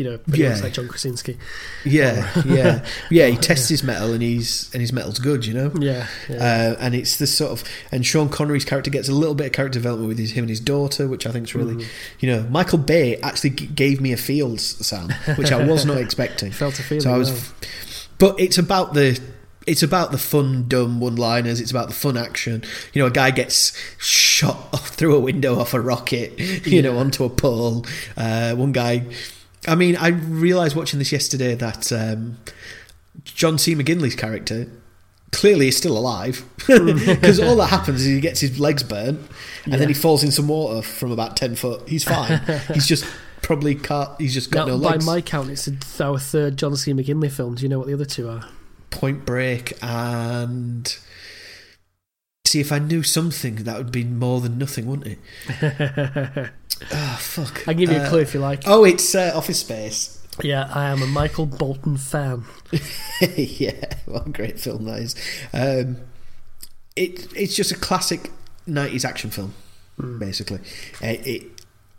[0.00, 0.48] you know, Yeah.
[0.48, 1.36] looks like John Krasinski.
[1.84, 3.26] yeah, yeah, yeah.
[3.26, 5.44] He tests his mettle, and he's and his mettle's good.
[5.44, 5.72] You know.
[5.78, 6.36] Yeah, yeah.
[6.36, 9.52] Uh, and it's this sort of and Sean Connery's character gets a little bit of
[9.52, 11.84] character development with his, him and his daughter, which I think is really,
[12.20, 15.98] you know, Michael Bay actually g- gave me a feels sound, which I was not
[16.06, 16.50] expecting.
[16.52, 17.02] Felt a feeling.
[17.02, 17.70] So I was, well.
[18.18, 19.20] but it's about the.
[19.66, 21.60] It's about the fun, dumb one-liners.
[21.60, 22.64] It's about the fun action.
[22.94, 26.40] You know, a guy gets shot off through a window off a rocket.
[26.66, 27.84] You know, onto a pole.
[28.16, 29.04] Uh, one guy.
[29.68, 32.38] I mean, I realised watching this yesterday that um,
[33.24, 33.74] John C.
[33.74, 34.66] McGinley's character
[35.32, 39.20] clearly is still alive because all that happens is he gets his legs burnt
[39.64, 41.86] and then he falls in some water from about ten foot.
[41.88, 42.40] He's fine.
[42.74, 43.04] he's just
[43.42, 44.10] probably can't.
[44.18, 45.06] He's just got Now, no by legs.
[45.06, 46.92] my count, it's our third John C.
[46.92, 47.54] McGinley film.
[47.54, 48.48] Do you know what the other two are?
[48.90, 50.96] Point Break and
[52.50, 55.18] see if I knew something that would be more than nothing, wouldn't
[55.60, 56.50] it?
[56.92, 57.60] Oh fuck!
[57.68, 58.62] I can give you a Uh, clue if you like.
[58.66, 60.16] Oh, it's uh, Office Space.
[60.42, 62.44] Yeah, I am a Michael Bolton fan.
[63.36, 65.14] yeah, what a great film that is.
[65.52, 65.98] Um,
[66.96, 68.30] it it's just a classic
[68.66, 69.54] '90s action film,
[70.18, 70.58] basically.
[71.02, 71.42] Uh, it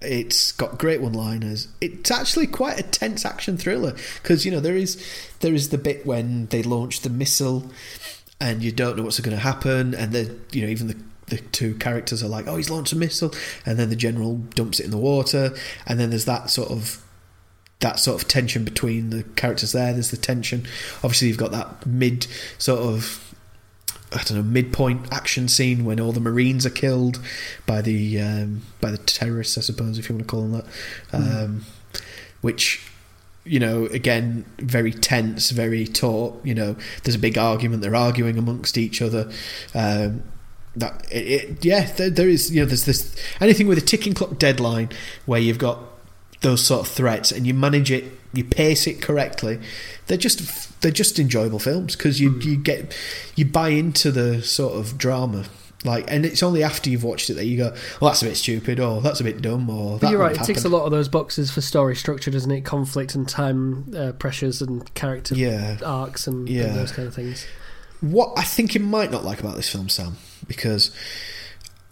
[0.02, 1.68] it's got great one-liners.
[1.80, 4.98] It's actually quite a tense action thriller because you know there is
[5.42, 7.70] there is the bit when they launch the missile
[8.42, 11.38] and you don't know what's going to happen, and then you know even the the
[11.38, 13.34] two characters are like, "Oh, he's launched a missile,"
[13.66, 17.06] and then the general dumps it in the water, and then there's that sort of
[17.80, 19.94] that sort of tension between the characters there.
[19.94, 20.66] There's the tension.
[20.98, 22.28] Obviously, you've got that mid
[22.58, 23.34] sort of
[24.12, 27.20] I don't know midpoint action scene when all the Marines are killed
[27.66, 30.66] by the um, by the terrorists, I suppose, if you want to call them that.
[31.14, 31.66] Um,
[32.42, 32.91] which
[33.44, 36.40] you know, again, very tense, very taut.
[36.44, 37.82] You know, there's a big argument.
[37.82, 39.32] They're arguing amongst each other.
[39.74, 40.24] Um,
[40.76, 42.52] that it, it, yeah, there, there is.
[42.52, 44.90] You know, there's this anything with a ticking clock deadline
[45.26, 45.80] where you've got
[46.42, 49.60] those sort of threats and you manage it, you pace it correctly.
[50.08, 52.96] They're just they're just enjoyable films because you you get
[53.36, 55.46] you buy into the sort of drama.
[55.84, 58.36] Like, and it's only after you've watched it that you go, "Well, that's a bit
[58.38, 60.32] stupid," or "That's a bit dumb," or But "That you're right.
[60.34, 62.62] It have ticks a lot of those boxes for story structure, doesn't it?
[62.62, 65.78] Conflict and time uh, pressures and character Yeah.
[65.84, 67.46] arcs and, and those kind of things.
[68.02, 70.18] What I think you might not like about this film, Sam,
[70.48, 70.92] because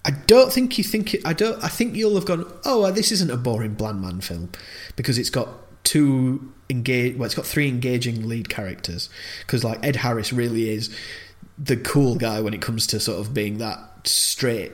[0.05, 1.63] I don't think you think it, I don't.
[1.63, 2.45] I think you'll have gone.
[2.65, 4.49] Oh, this isn't a boring bland man film
[4.95, 5.49] because it's got
[5.83, 7.15] two engage.
[7.15, 9.09] Well, it's got three engaging lead characters.
[9.41, 10.89] Because like Ed Harris really is
[11.61, 14.71] the cool guy when it comes to sort of being that straight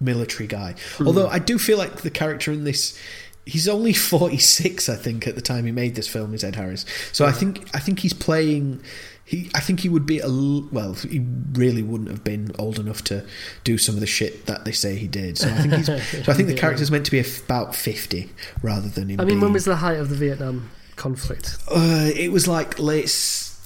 [0.00, 0.74] military guy.
[1.04, 2.98] Although I do feel like the character in this.
[3.46, 6.34] He's only forty six, I think, at the time he made this film.
[6.34, 6.84] Is Ed Harris?
[7.12, 8.82] So I think I think he's playing.
[9.24, 10.94] He, I think he would be a well.
[10.94, 13.24] He really wouldn't have been old enough to
[13.64, 15.38] do some of the shit that they say he did.
[15.38, 15.86] So I think he's.
[16.24, 16.60] so I think the Yeah.
[16.60, 18.30] character's meant to be about fifty
[18.62, 19.20] rather than him.
[19.20, 21.56] I mean, when being- was the height of the Vietnam conflict?
[21.68, 23.10] Uh, it was like late,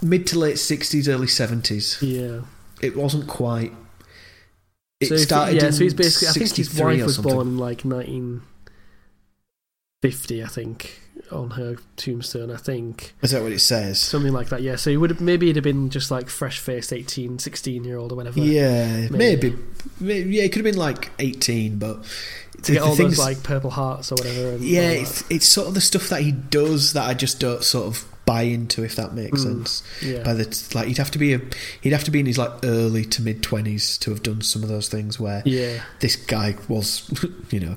[0.02, 1.98] mid to late sixties, early seventies.
[2.00, 2.40] Yeah.
[2.84, 3.72] It wasn't quite.
[5.00, 5.56] It so if- started.
[5.60, 6.28] yeah, in so he's basically.
[6.28, 7.34] I think his wife was something.
[7.34, 10.44] born in like 1950.
[10.44, 12.50] I think on her tombstone.
[12.50, 14.00] I think Is that what it says?
[14.00, 14.62] something like that.
[14.62, 14.76] Yeah.
[14.76, 17.96] So he would have, maybe he'd have been just like fresh faced 18, 16 year
[17.96, 18.38] old or whatever.
[18.40, 19.50] Yeah, Maybe.
[19.50, 19.56] maybe.
[20.00, 20.36] maybe.
[20.36, 22.04] Yeah, it could have been like eighteen, but
[22.62, 24.50] To get all things- those like purple hearts or whatever.
[24.50, 27.64] And yeah, it's, it's sort of the stuff that he does that I just don't
[27.64, 29.82] sort of buy into, if that makes Mm, sense.
[30.02, 30.22] Yeah.
[30.22, 31.40] By the like, he'd have to be a
[31.80, 34.62] he'd have to be in his like early to mid twenties to have done some
[34.62, 35.82] of those things where yeah.
[36.00, 37.10] this guy was,
[37.50, 37.76] you know,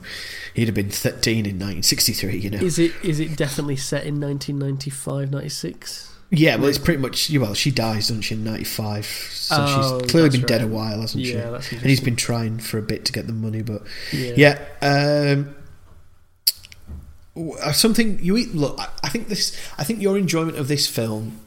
[0.54, 2.38] he'd have been thirteen in nineteen sixty three.
[2.38, 6.14] You know, Is it is it definitely set in 1995, 96?
[6.30, 6.56] yeah.
[6.58, 9.06] Well, it's pretty much well, she dies, doesn't she, in ninety five?
[9.06, 11.34] So Oh, she's clearly been dead a while, hasn't she?
[11.34, 13.82] Yeah, that's And he's been trying for a bit to get the money, but
[14.12, 14.60] yeah.
[14.82, 15.34] yeah.
[15.36, 15.56] Um,
[17.62, 18.56] Uh, something you eat.
[18.56, 19.56] Look, I- I think this.
[19.78, 21.40] I think your enjoyment of this film,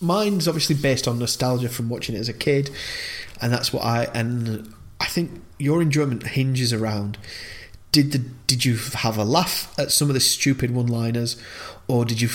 [0.00, 2.70] mine's obviously based on nostalgia from watching it as a kid,
[3.40, 4.04] and that's what I.
[4.14, 7.16] And I think your enjoyment hinges around.
[7.92, 11.36] Did the did you have a laugh at some of the stupid one-liners,
[11.88, 12.28] or did you,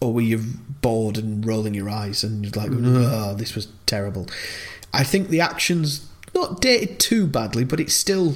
[0.00, 0.38] or were you
[0.82, 4.26] bored and rolling your eyes and you're like, oh, this was terrible?
[4.92, 8.34] I think the action's not dated too badly, but it's still,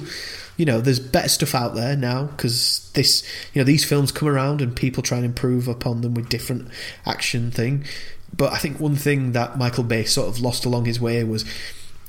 [0.57, 4.27] you know, there's better stuff out there now because this, you know, these films come
[4.27, 6.67] around and people try and improve upon them with different
[7.05, 7.85] action thing.
[8.35, 11.45] But I think one thing that Michael Bay sort of lost along his way was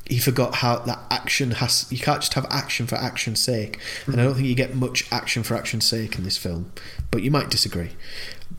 [0.08, 1.86] he forgot how that action has.
[1.90, 5.10] You can't just have action for action's sake, and I don't think you get much
[5.10, 6.72] action for action's sake in this film.
[7.10, 7.90] But you might disagree.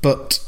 [0.01, 0.39] But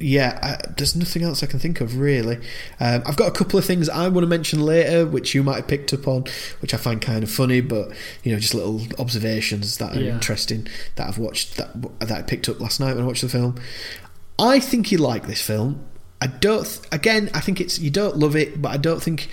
[0.00, 2.36] yeah, I, there's nothing else I can think of really.
[2.78, 5.56] Um, I've got a couple of things I want to mention later, which you might
[5.56, 6.24] have picked up on,
[6.60, 7.90] which I find kind of funny, but
[8.22, 10.14] you know, just little observations that are Yeah.
[10.14, 13.28] interesting that I've watched that that I picked up last night when I watched the
[13.28, 13.56] film.
[14.38, 15.84] I think you like this film.
[16.20, 16.64] I don't.
[16.64, 19.28] th- Again, I think it's you don't love it, but I don't think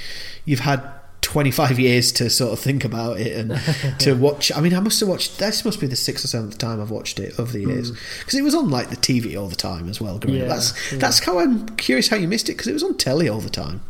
[0.45, 0.81] you've had
[1.25, 4.51] 25 years to sort of think about it and to watch.
[4.55, 5.39] I mean, I must have watched.
[5.39, 8.35] This must be the sixth or seventh time I've watched it over the years because
[8.35, 10.19] it was on like the TV all the time as well.
[10.19, 10.45] Growing up.
[10.45, 10.49] Hmm.
[10.49, 10.99] Yeah, That's yeah.
[10.99, 13.49] that's how I'm curious how you missed it because it was on telly all the
[13.49, 13.81] time.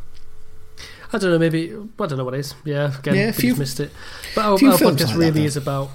[1.14, 1.38] I don't know.
[1.40, 2.56] Maybe I don't know what it is.
[2.64, 3.92] Yeah, again, Yeah, few- missed it.
[4.34, 5.46] But our, few our films podcast like really though.
[5.46, 5.90] is about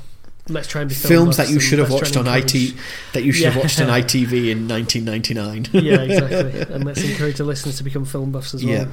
[0.49, 2.75] let's try and be film Films that you should have watched on IT
[3.13, 5.67] that you should have watched on ITV in 1999.
[5.85, 6.61] yeah, exactly.
[6.75, 8.75] And let's encourage the listeners to become film buffs as well.
[8.75, 8.87] Yeah.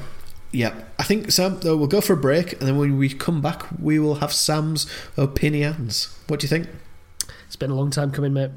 [0.51, 1.59] Yeah, I think Sam.
[1.59, 4.31] Though we'll go for a break, and then when we come back, we will have
[4.31, 6.17] Sam's opinions.
[6.27, 6.69] What do you think?
[7.45, 8.51] It's been a long time coming, mate.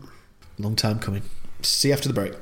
[0.59, 1.23] Long time coming.
[1.63, 2.35] See you after the break.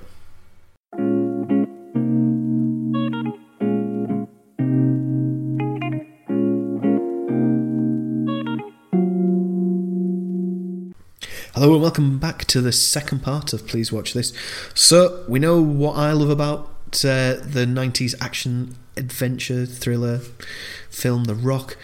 [11.54, 14.32] Hello and welcome back to the second part of Please Watch This.
[14.74, 16.68] So, we know what I love about
[17.04, 20.20] uh, the 90s action adventure thriller
[20.90, 21.76] film The Rock.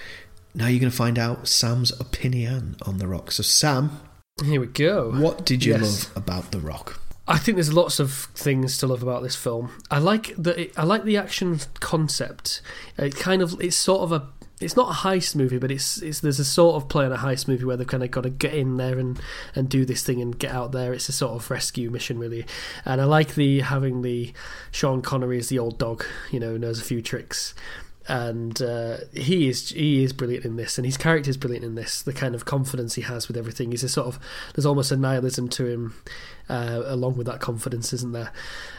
[0.54, 3.32] Now you're going to find out Sam's opinion on The Rock.
[3.32, 4.00] So, Sam,
[4.44, 5.10] Here we go.
[5.12, 5.82] what did you Yes.
[5.82, 7.00] love about The Rock?
[7.26, 9.70] I think there's lots of things to love about this film.
[9.90, 12.60] I like the I like the action concept.
[12.98, 14.26] It kind of it's sort of a
[14.64, 17.18] it's not a heist movie, but it's it's there's a sort of play on a
[17.18, 19.20] heist movie where they've kind of got to get in there and
[19.54, 20.92] and do this thing and get out there.
[20.94, 22.46] It's a sort of rescue mission really,
[22.84, 24.32] and I like the having the
[24.72, 27.54] Sean Connery as the old dog, you know, knows a few tricks.
[28.06, 31.74] And uh, he is he is brilliant in this, and his character is brilliant in
[31.74, 32.02] this.
[32.02, 33.70] The kind of confidence he has with everything.
[33.70, 34.18] He's a sort of
[34.54, 35.94] there's almost a nihilism to him,
[36.48, 38.32] uh, along with that confidence, isn't there?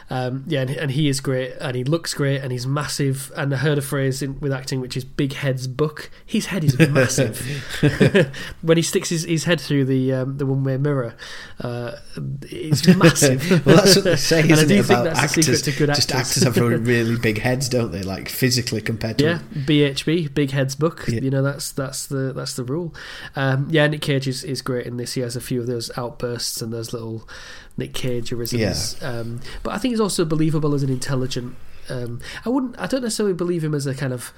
[0.08, 3.32] Um, yeah, and, and he is great, and he looks great, and he's massive.
[3.36, 6.62] And I heard a phrase in, with acting which is "big head's book." His head
[6.62, 7.40] is massive.
[8.62, 11.16] when he sticks his, his head through the um, the one way mirror,
[11.60, 11.96] uh,
[12.42, 13.50] it's massive.
[13.66, 14.84] well, that's what they say, And I do it?
[14.84, 15.46] think About that's the actors.
[15.64, 16.42] secret to good Just actors.
[16.44, 18.02] actors have really big heads, don't they?
[18.02, 19.24] Like physically compared to.
[19.24, 21.06] Yeah, BHB, Big Head's book.
[21.08, 21.20] Yeah.
[21.20, 22.94] You know that's that's the that's the rule.
[23.34, 25.14] Um, yeah, Nick Cage is, is great in this.
[25.14, 27.28] He has a few of those outbursts and those little
[27.76, 29.02] Nick Cageisms.
[29.02, 31.54] Um, but I think he's also believable as an intelligent.
[31.88, 32.78] Um, I wouldn't.
[32.78, 34.32] I don't necessarily believe him as a kind of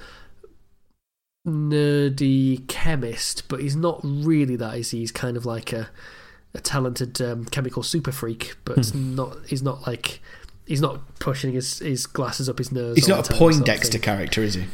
[1.47, 4.75] nerdy chemist, but he's not really that.
[4.77, 4.99] Is he?
[4.99, 5.89] He's kind of like a
[6.53, 9.15] a talented um, chemical super freak, but Hmm.
[9.15, 9.37] not.
[9.47, 10.21] He's not like.
[10.65, 12.95] He's not pushing his, his glasses up his nose.
[12.95, 14.65] He's not a time, sort of Poindexter character, is he?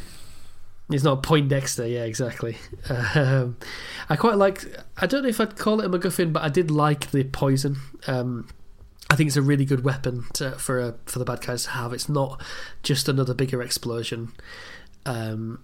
[0.90, 2.58] He's not a Poindexter, yeah, exactly.
[3.14, 3.56] Um,
[4.10, 4.62] I quite like.
[4.98, 7.76] I don't know if I'd call it a MacGuffin, but I did like the poison.
[8.06, 8.46] Um,
[9.10, 11.70] I think it's a really good weapon to, for a, for the bad guys to
[11.70, 11.92] have.
[11.92, 12.42] It's not
[12.82, 14.32] just another bigger explosion.
[15.04, 15.60] Um,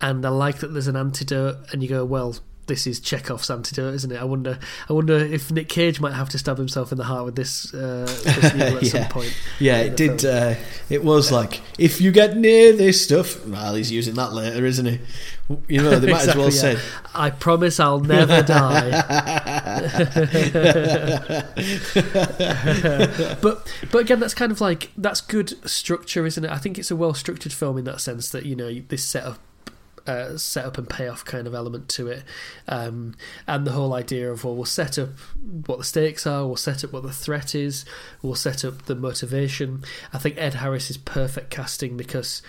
[0.00, 3.92] and I like that there's an antidote, and you go, well, this is Chekhov's antidote,
[3.94, 4.16] isn't it?
[4.18, 4.58] I wonder.
[4.88, 7.72] I wonder if Nick Cage might have to stab himself in the heart with this,
[7.74, 8.88] uh, this needle at Yeah.
[8.90, 9.36] some point.
[9.60, 10.24] Yeah, it did.
[10.24, 10.54] Uh,
[10.88, 14.86] it was like if you get near this stuff, well, he's using that later, isn't
[14.86, 14.98] he?
[15.68, 16.88] You know, they might as well Exactly, say.
[17.14, 18.90] I promise I'll never die.
[23.42, 26.50] but but again, that's kind of like that's good structure, isn't it?
[26.50, 29.24] I think it's a well structured film in that sense that you know this set
[29.24, 29.38] up
[30.06, 32.24] uh, set up and payoff kind of element to it,
[32.68, 33.14] um,
[33.46, 35.10] and the whole idea of well, we'll set up
[35.66, 37.84] what the stakes are, we'll set up what the threat is,
[38.22, 39.84] we'll set up the motivation.
[40.12, 42.42] I think Ed Harris is perfect casting because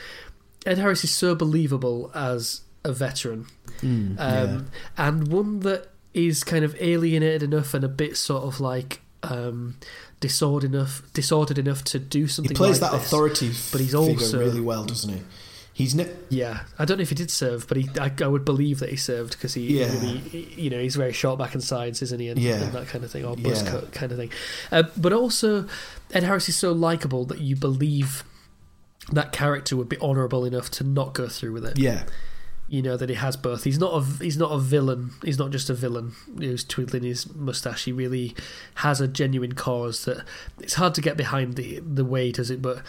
[0.66, 3.48] Ed Harris is so believable as a veteran,
[3.82, 4.68] Mm, um,
[4.98, 9.76] and one that is kind of alienated enough and a bit sort of like um,
[10.22, 12.52] disordered enough, disordered enough to do something.
[12.52, 13.08] he plays like that this.
[13.08, 15.22] authority but he's also- really well, doesn't he?
[15.74, 18.46] He's ne- Yeah, I don't know if he did serve, but he, I, I would
[18.46, 19.92] believe that he served because he, Yeah.
[19.92, 22.62] really, he- you know, he's very short back and sides, isn't he, and, Yeah.
[22.64, 23.72] and that kind of thing, or buzz Yeah.
[23.72, 24.30] cut kind of thing.
[24.72, 25.68] Uh, but also,
[26.14, 28.24] Ed Harris is so likable that you believe
[29.12, 31.78] that character would be honourable enough to not go through with it.
[31.78, 32.06] yeah,
[32.68, 33.64] You know that he has both.
[33.64, 35.12] He's not a he's not a villain.
[35.24, 37.86] He's not just a villain who's twiddling his mustache.
[37.86, 38.36] He really
[38.76, 40.26] has a genuine cause that
[40.60, 42.82] it's hard to get behind the the way he does it, but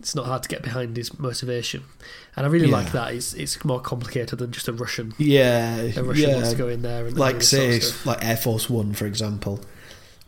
[0.00, 1.84] it's not hard to get behind his motivation.
[2.36, 2.76] And I really Yeah.
[2.76, 3.14] like that.
[3.14, 5.14] It's it's more complicated than just a Russian.
[5.16, 6.34] yeah, A Russian yeah.
[6.34, 9.06] wants to go in there and like say sort of like Air Force One, for
[9.06, 9.60] example.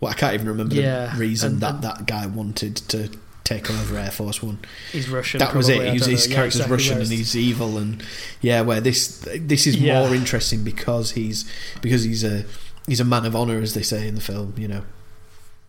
[0.00, 3.10] Well, I can't even remember Yeah, the reason and- that and- that guy wanted to
[3.44, 4.58] take over Air Force One.
[4.90, 5.38] he's Russian.
[5.38, 5.74] that was it.
[5.74, 6.30] probably, I He was, his know.
[6.30, 8.02] Yeah, character's exactly, Russian and he's evil, and
[8.40, 10.00] yeah, where this this is Yeah.
[10.00, 11.44] more interesting because he's
[11.82, 12.44] because he's a
[12.86, 14.54] he's a man of honor, as they say in the film.
[14.56, 14.82] You know,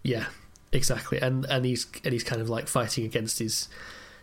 [0.04, 0.26] yeah,
[0.72, 1.20] exactly.
[1.20, 3.68] And and he's and he's kind of like fighting against his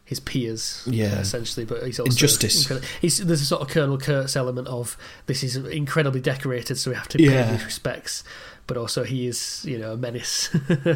[0.04, 1.20] his peers, Yeah.
[1.20, 1.64] essentially.
[1.64, 2.70] But he's also Injustice.
[3.00, 4.96] He's, there's a sort of Colonel Kurtz element of
[5.26, 7.52] this is incredibly decorated, so we have to pay Yeah.
[7.52, 8.24] his respects.
[8.72, 10.48] But also, he is, you know, a menace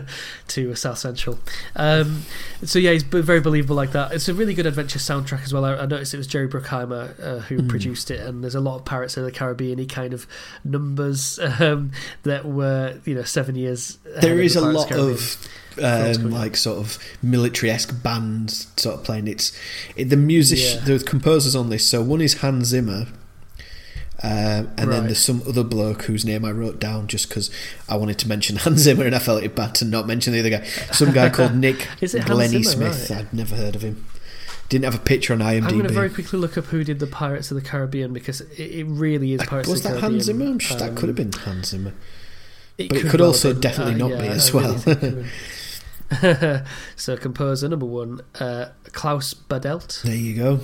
[0.49, 1.39] to South Central.
[1.75, 2.23] Um,
[2.65, 4.13] so yeah, he's very believable like that.
[4.13, 5.63] It's a really good adventure soundtrack as well.
[5.67, 7.69] I, I noticed it was Jerry Bruckheimer uh, who Mm.
[7.69, 10.27] produced it, and there's a lot of Pirates of the Caribbean kind of
[10.65, 11.91] numbers um,
[12.23, 13.99] that were, you know, seven years.
[14.23, 15.11] there is the a lot Caribbean.
[15.11, 19.29] of um, like sort of military esque bands sort of playing.
[19.29, 19.53] It's
[19.97, 20.81] it, the music, Yeah.
[20.83, 21.87] the composers on this.
[21.87, 23.07] So one is Hans Zimmer.
[24.23, 27.51] Um, and then there's some other bloke whose name I wrote down just because
[27.89, 30.41] I wanted to mention Hans Zimmer and I felt it bad to not mention the
[30.41, 30.65] other guy.
[30.93, 31.87] Some guy called Nick
[32.25, 33.11] Glennie Smith.
[33.11, 33.21] Right.
[33.21, 34.07] I'd never heard of him.
[34.69, 35.65] Didn't have a picture on IMDb.
[35.65, 38.41] I'm going to very quickly look up who did the Pirates of the Caribbean because
[38.41, 40.13] it, it really is Pirates was of the Was that Caribbean.
[40.13, 40.45] Hans Zimmer?
[40.45, 41.93] I'm that Um, could have been Hans Zimmer.
[42.79, 43.61] It but it could well also been.
[43.61, 44.83] definitely not yeah, be as really well.
[44.83, 46.63] could.
[46.97, 50.03] so composer number one, uh, Klaus Badelt.
[50.03, 50.61] There you go.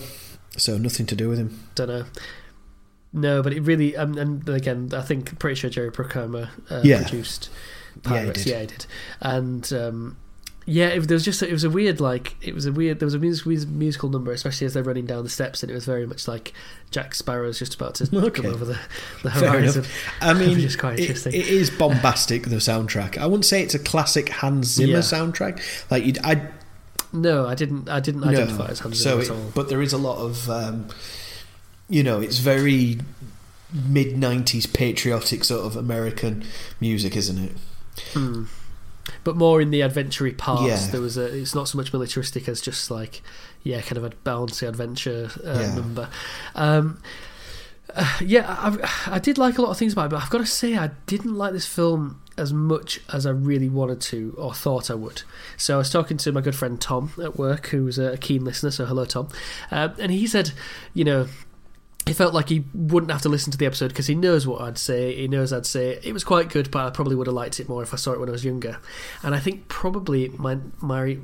[0.56, 1.60] So nothing to do with him.
[1.74, 2.04] Don't know.
[3.12, 7.02] No, but it really, um, and again, I think pretty sure Jerry Bruckheimer uh, Yeah.
[7.02, 8.44] produced Yeah, he Pirates.
[8.44, 8.50] did.
[8.50, 8.86] Yeah, he did.
[9.20, 10.16] And um,
[10.64, 13.06] yeah, it, there was just it was a weird like it was a weird there
[13.06, 15.84] was a musical musical number, especially as they're running down the steps, and it was
[15.84, 16.54] very much like
[16.90, 18.42] Jack Sparrow's just about to Okay.
[18.42, 18.78] come over the,
[19.22, 19.84] the Fair horizon.
[20.22, 21.34] I mean, Which quite it- interesting.
[21.34, 22.44] it is bombastic.
[22.44, 23.18] The soundtrack.
[23.18, 24.98] I wouldn't say it's a classic Hans Zimmer Yeah.
[25.00, 25.60] soundtrack.
[25.90, 26.48] Like you'd, I
[27.12, 27.90] No, I didn't.
[27.90, 28.28] I didn't no.
[28.28, 29.52] identify as Hans so, Zimmer it, at all.
[29.54, 30.86] but there is a lot of, um,
[31.92, 32.98] you know, it's very
[33.72, 36.44] mid '90s patriotic sort of American
[36.80, 37.52] music, isn't it?
[38.14, 38.44] Hmm.
[39.24, 40.62] But more in the adventure parts.
[40.86, 40.90] Yeah.
[40.92, 41.26] There was a.
[41.26, 43.20] It's not so much militaristic as just like,
[43.62, 45.74] yeah, kind of a bouncy adventure uh, Yeah.
[45.74, 46.08] number.
[46.54, 47.02] Um,
[47.94, 50.38] uh, yeah, I, I did like a lot of things about it, but I've got
[50.38, 54.54] to say I didn't like this film as much as I really wanted to or
[54.54, 55.22] thought I would.
[55.58, 58.70] So I was talking to my good friend Tom at work, who's a keen listener.
[58.70, 59.28] So hello, Tom.
[59.70, 60.52] Um, and he said,
[60.94, 61.26] you know,
[62.06, 64.60] he felt like he wouldn't have to listen to the episode because he knows what
[64.60, 65.14] I'd say.
[65.14, 67.68] He knows I'd say it was quite good, but I probably would have liked it
[67.68, 68.78] more if I saw it when I was younger.
[69.22, 71.18] And I think probably my my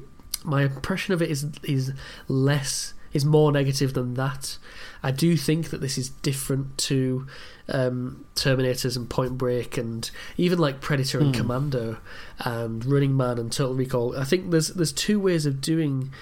[0.45, 1.93] my impression of it is is
[2.29, 4.59] less is more negative than that.
[5.03, 7.27] I do think that this is different to
[7.69, 11.41] um, Terminators and Point Break and even like Predator and Hmm.
[11.41, 11.97] Commando
[12.41, 14.17] and Running Man and Total Recall.
[14.17, 16.13] I think there's there's two ways of doing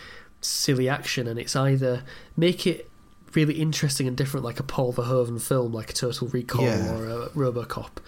[0.41, 2.05] silly action, and it's either
[2.37, 2.89] make it
[3.37, 6.93] really interesting and different, like a Paul Verhoeven film, like a Total Recall Yeah.
[6.95, 7.99] or a RoboCop,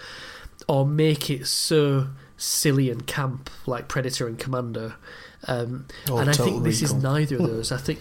[0.66, 4.94] or make it so silly and camp, like Predator and Commando.
[5.46, 7.70] Um, and I Total think this is neither of those.
[7.70, 8.00] I think,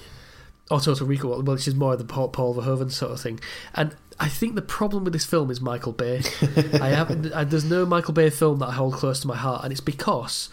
[0.72, 3.40] or Total Recall, well, which is more the Paul, Paul Verhoeven sort of thing.
[3.76, 6.22] And I think the problem with this film is Michael Bay.
[6.82, 9.64] I have I, there's no Michael Bay film that I hold close to my heart,
[9.64, 10.50] and it's because.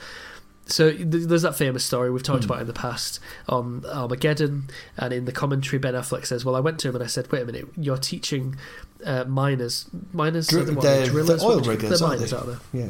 [0.67, 2.51] So there's that famous story we've talked Hmm.
[2.51, 6.61] about in the past on Armageddon, and in the commentary, Ben Affleck says, "Well, I
[6.61, 8.57] went to him and I said, wait a minute, you're teaching
[9.05, 12.31] uh, miners, miners, Dr- are the, they're- drillers, they're oil What riggers, they're aren't miners,
[12.31, 12.37] they?
[12.39, 12.79] aren't they?
[12.81, 12.89] Yeah.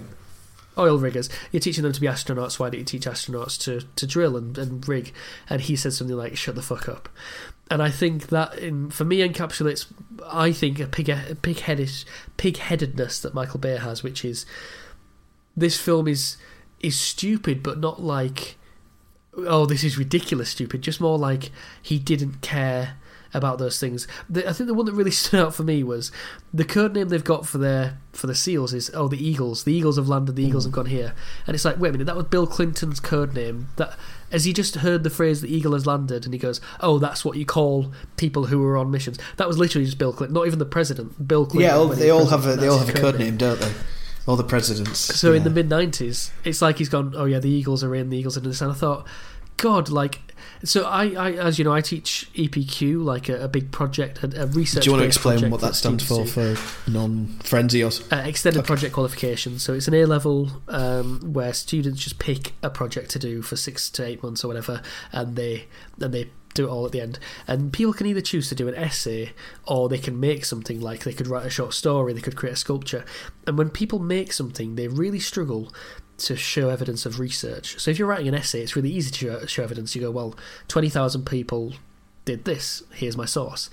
[0.79, 1.29] oil riggers.
[1.51, 2.59] You're teaching them to be astronauts.
[2.61, 5.13] Why don't you teach astronauts to, to drill and, and rig?
[5.51, 7.09] And he said something like, "Shut the fuck up."
[7.71, 9.87] And I think that, in, for me, encapsulates,
[10.31, 11.91] I think, a pig a pig headed
[12.37, 14.47] pig headedness that Michael Bay has, which is
[15.57, 16.37] this film is
[16.85, 18.57] is stupid, but not like,
[19.37, 20.83] oh, this is ridiculous stupid.
[20.83, 21.51] Just more like
[21.83, 22.97] he didn't care
[23.35, 24.07] about those things.
[24.31, 26.13] The, I think the one that really stood out for me was
[26.53, 29.65] the code name they've got for their for the seals is oh the Eagles.
[29.65, 30.37] The Eagles have landed.
[30.37, 30.49] The hmm.
[30.49, 31.15] Eagles have gone here,
[31.47, 33.69] and it's like wait a minute, that was Bill Clinton's code name.
[33.77, 33.99] That
[34.31, 37.25] as he just heard the phrase "the eagle has landed," and he goes, "Oh, that's
[37.25, 40.47] what you call people who are on missions." That was literally just Bill Clinton, not
[40.47, 41.27] even the president.
[41.27, 41.69] Bill Clinton.
[41.69, 43.73] Yeah, all, they all have a they all have a code name, don't they?
[44.27, 44.99] All the presidents.
[44.99, 47.13] So in the mid '90s, it's like he's gone.
[47.17, 48.11] Oh yeah, the Eagles are in.
[48.11, 49.07] The Eagles are in this, and I thought,
[49.57, 50.21] God, like.
[50.63, 54.43] So I, I as you know, I teach EPQ, like a, a big project, a,
[54.43, 54.85] a research.
[54.85, 56.57] Do you want to explain what that stands for for
[56.91, 58.09] non-frenzios?
[58.09, 58.17] do.
[58.17, 58.67] Uh, extended Okay.
[58.67, 59.59] project qualification.
[59.59, 63.57] So it's an A level um, where students just pick a project to do for
[63.57, 64.81] six to eight months or whatever,
[65.13, 65.67] and they
[66.01, 67.19] and they do it all at the end.
[67.47, 69.33] And people can either choose to do an essay
[69.67, 72.55] or they can make something like they could write a short story, they could create
[72.55, 73.05] a sculpture.
[73.47, 75.73] And when people make something, they really struggle
[76.17, 77.79] to show evidence of research.
[77.81, 79.95] So if you're writing an essay, it's really easy to show, evidence.
[79.95, 80.37] You go, well,
[80.69, 81.75] 20,000 people
[82.25, 83.69] did this, here's my source.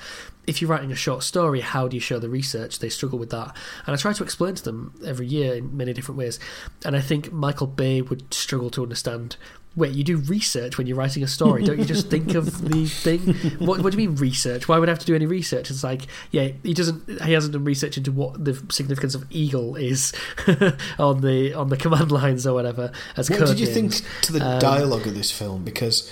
[0.48, 2.80] If you're writing a short story, how do you show the research?
[2.80, 3.56] They struggle with that.
[3.86, 6.40] And I try to explain to them every year in many different ways.
[6.84, 9.38] And I think Michael Bay would struggle to understand
[9.76, 12.86] wait, you do research when you're writing a story, don't you just think of the
[12.86, 13.22] thing?
[13.66, 14.68] What, what do you mean research?
[14.68, 15.70] Why would I have to do any research?
[15.72, 19.76] It's like, yeah, he doesn't, he hasn't done research into what the significance of eagle
[19.78, 20.12] is
[21.00, 22.92] on the on the command lines or whatever.
[23.16, 24.02] As What did you names.
[24.02, 25.64] think to the Um, dialogue of this film?
[25.64, 26.12] Because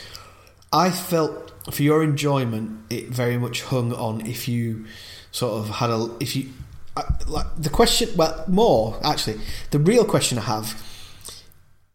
[0.72, 4.86] I felt for your enjoyment, it very much hung on if you
[5.32, 6.50] sort of had a if you
[7.28, 8.10] like the question.
[8.16, 9.40] Well, more actually,
[9.72, 10.82] the real question I have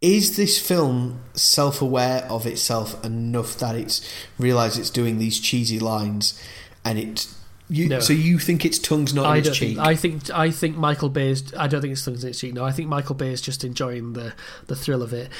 [0.04, 4.06] is this film self-aware of itself enough that it's
[4.38, 6.40] realised it's doing these cheesy lines
[6.84, 7.26] and it.
[7.70, 8.00] You, No.
[8.00, 9.76] So you think its tongue's not I in its don't cheek?
[9.76, 9.86] think.
[9.88, 10.30] I think.
[10.30, 11.54] I think Michael Bay is.
[11.56, 12.52] I don't think it's tongues in its cheek.
[12.52, 14.34] No, I think Michael Bay is just enjoying the
[14.66, 15.30] the thrill of it.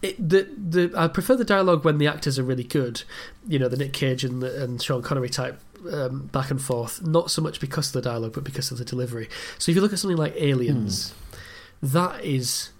[0.00, 3.02] It, the the I prefer the dialogue when the actors are really good.
[3.46, 5.60] You know, the Nick Cage and the, and Sean Connery type
[5.92, 7.02] um, back and forth.
[7.06, 9.28] Not so much because of the dialogue, but because of the delivery.
[9.58, 11.86] So if you look at something like Aliens, Hmm.
[11.98, 12.70] that is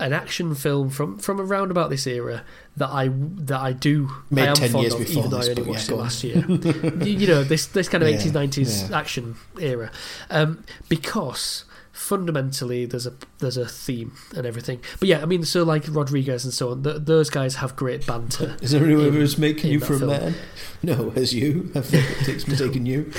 [0.00, 2.42] an action film from from around about this era
[2.76, 5.36] that I that I do Made I am 10 fond years of, before even though
[5.36, 6.36] this, I only but yeah, watched it last year.
[7.18, 8.98] you, know this this kind of Yeah, eighties nineties yeah.
[8.98, 9.90] action era,
[10.30, 14.80] um, because fundamentally there's a there's a theme and everything.
[14.98, 18.06] But yeah, I mean, so like Rodriguez and so on, th- those guys have great
[18.06, 18.56] banter.
[18.62, 20.10] Is there anyone who's making you for a film.
[20.10, 20.34] man?
[20.82, 23.12] No, as you have it's mistaken you.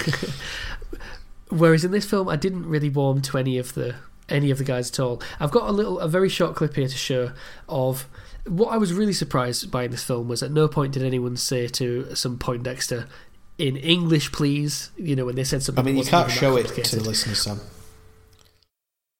[1.50, 3.96] Whereas in this film, I didn't really warm to any of the
[4.32, 5.22] any of the guys at all.
[5.40, 7.32] I've got a little, a very short clip here to show
[7.70, 8.08] of
[8.48, 11.38] what I was really surprised by in this film was at no point did anyone
[11.38, 13.08] say to some Poindexter
[13.58, 14.90] in English, please.
[14.98, 15.84] You know, when they said something.
[15.84, 17.06] I mean, you can't show it to the complicated.
[17.06, 17.60] listeners, Sam.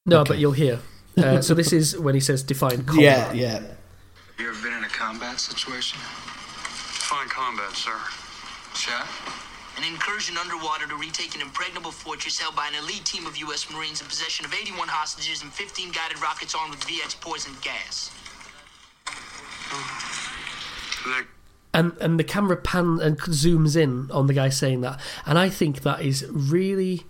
[0.06, 0.30] No, Okay.
[0.30, 0.80] but you'll hear.
[1.18, 3.04] Uh, so this is when he says define combat.
[3.04, 3.52] Yeah, yeah.
[3.60, 6.00] Have you ever been in a combat situation?
[6.02, 7.92] Fine combat, sir.
[8.74, 9.06] Shot?
[9.82, 13.68] An incursion underwater to retake an impregnable fortress held by an elite team of U.S.
[13.72, 18.12] Marines in possession of 81 hostages and 15 guided rockets armed with VX poison gas.
[21.74, 25.50] And and the camera pan and zooms in on the guy saying that, and I
[25.50, 27.08] think that is really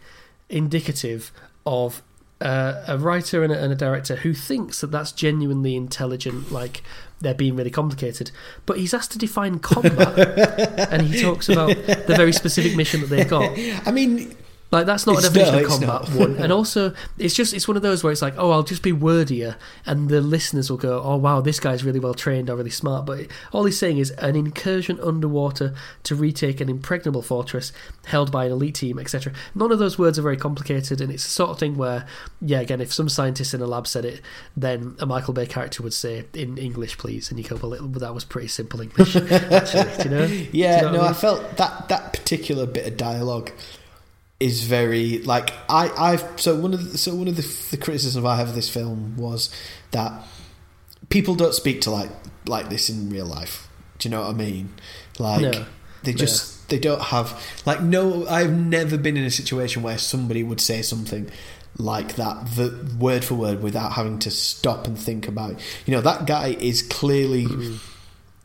[0.48, 1.34] indicative
[1.66, 2.02] of
[2.42, 6.84] uh, a writer and a, and a director who thinks that that's genuinely intelligent, like
[7.20, 8.32] they're being really complicated.
[8.66, 10.18] But he's asked to define combat,
[10.92, 13.58] and he talks about the very specific mission that they've got.
[13.88, 14.36] I mean,
[14.72, 17.68] Like that's not a It's- definition no, of combat one, and also it's just it's
[17.68, 20.78] one of those where it's like, oh, I'll just be wordier, and the listeners will
[20.78, 23.06] go, oh wow, this guy's really well trained or really smart.
[23.06, 27.74] But all he's saying is an incursion underwater to retake an impregnable fortress
[28.06, 29.34] held by an elite team, etc.
[29.54, 32.06] None of those words are very complicated, and it's the sort of thing where,
[32.40, 34.22] yeah, again, if some scientist in a lab said it,
[34.56, 38.00] then a Michael Bay character would say in English, please, and you go, well, it,
[38.00, 40.04] that was pretty simple English, actually.
[40.06, 40.22] You know?
[40.52, 43.52] Yeah, you know no, I I, felt that that particular bit of dialogue
[44.42, 48.26] is very like I I've so one of the, so one of the, the criticisms
[48.26, 49.50] I have of this film was
[49.92, 50.12] that
[51.10, 52.10] people don't speak to like
[52.48, 53.68] like this in real life.
[54.00, 54.74] Do you know what I mean?
[55.20, 55.66] Like No.
[56.04, 58.26] they just they don't have like no.
[58.28, 61.30] I've never been in a situation where somebody would say something
[61.78, 65.52] like that, the word for word, without having to stop and think about.
[65.52, 65.60] It.
[65.86, 67.46] You know that guy is clearly.
[67.46, 67.80] Mm.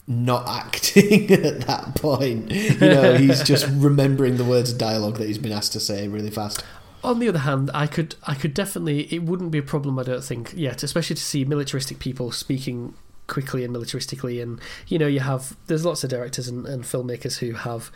[0.08, 5.26] Not acting at that point, you know, he's just remembering the words of dialogue that
[5.26, 6.64] he's been asked to say really fast.
[7.02, 10.04] On the other hand, I could I could definitely it wouldn't be a problem I
[10.04, 12.94] don't think yet, especially to see militaristic people speaking
[13.26, 17.38] quickly and militaristically and you know you have there's lots of directors and, and filmmakers
[17.38, 17.90] who have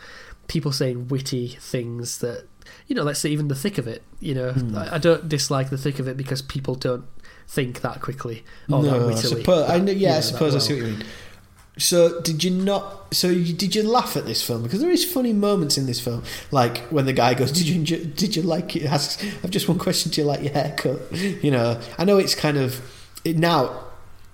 [0.47, 2.45] people saying witty things that
[2.87, 4.75] you know let's say even the thick of it you know Hmm.
[4.75, 7.05] I, I don't dislike the thick of it because people don't
[7.47, 9.69] think that quickly or that no, I wittily suppose.
[9.69, 11.03] I know, that, yeah, you I suppose that I see what you mean.
[11.77, 13.13] So did you not?
[13.13, 14.63] So you, did you laugh at this film?
[14.63, 17.75] Because there is funny moments in this film, like when the guy goes, "Did you
[17.75, 20.11] enjoy, did you like it?" Asks, "I've just one question.
[20.11, 22.81] Do you like your haircut?" You know, I know it's kind of
[23.23, 23.85] it, now.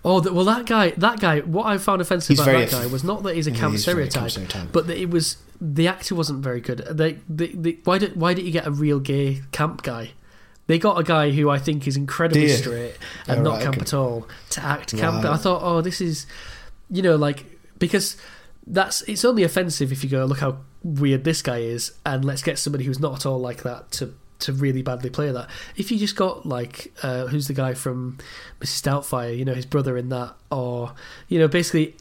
[0.03, 1.41] Oh, well, that guy, that guy.
[1.41, 4.31] What I found offensive about that guy was not that he's a camp he's stereotype,
[4.31, 4.71] stereotype.
[4.71, 6.79] but that it was the actor wasn't very good.
[6.89, 10.11] They, they, they, why did why did you get a real gay camp guy?
[10.67, 13.75] They got a guy who I think is incredibly straight and Oh, not right, camp
[13.77, 13.83] okay.
[13.83, 15.23] at all to act camp.
[15.23, 15.33] Right.
[15.33, 16.25] I thought, oh, this is,
[16.89, 17.45] you know, like
[17.79, 18.17] because
[18.65, 22.41] that's it's only offensive if you go look how weird this guy is, and let's
[22.43, 25.49] get somebody who's not at all like that to to really badly play that.
[25.75, 28.17] If you just got like uh, who's the guy from
[28.61, 28.83] Mrs.
[28.83, 30.93] Doubtfire, you know, his brother in that, or
[31.27, 31.95] you know, basically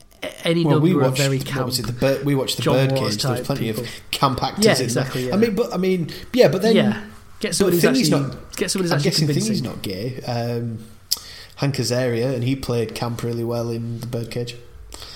[0.45, 1.19] any Well, number we of watched.
[1.19, 1.73] very camp.
[1.73, 1.87] it?
[1.87, 3.23] The bird, we watched the John Birdcage.
[3.23, 3.85] There was plenty people.
[3.85, 4.65] of camp actors.
[4.65, 5.35] Yeah, in exactly, yeah.
[5.35, 7.05] I mean, but I mean, yeah, but then yeah,
[7.41, 8.57] get somebody who's actually not.
[8.57, 9.55] get somebody who's I'm actually guessing convincing.
[9.55, 10.21] Thingy's not gay.
[10.23, 10.79] Um,
[11.57, 14.57] Hank Azaria, and he played camp really well in the Birdcage.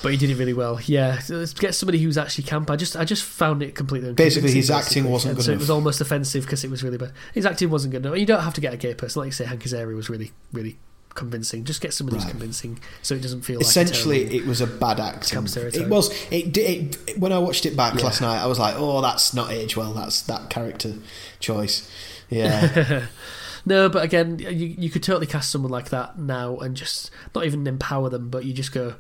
[0.03, 0.81] But he did it really well.
[0.85, 2.71] Yeah, so let's get somebody who's actually camp.
[2.71, 4.13] I just, I just found it completely.
[4.15, 6.97] Basically, his acting wasn't And good So it was almost offensive because it was really
[6.99, 7.13] bad.
[7.35, 8.19] His acting wasn't good enough.
[8.19, 9.45] You don't have to get a gay person, like you say.
[9.45, 10.79] Hank Azaria was really, really
[11.15, 11.65] convincing.
[11.65, 12.23] Just get somebody Right.
[12.25, 15.45] who's convincing, so it doesn't feel like Essentially, terrible- it was a bad acting.
[15.47, 16.11] It was.
[16.31, 18.05] It, did- it, When I watched it back Yeah.
[18.05, 19.93] last night, I was like, "Oh, that's not age well.
[19.93, 20.95] That's that character
[21.41, 21.87] choice."
[22.31, 23.07] Yeah,
[23.67, 27.45] No, but again, you you could totally cast someone like that now and just not
[27.45, 28.95] even empower them, but you just go,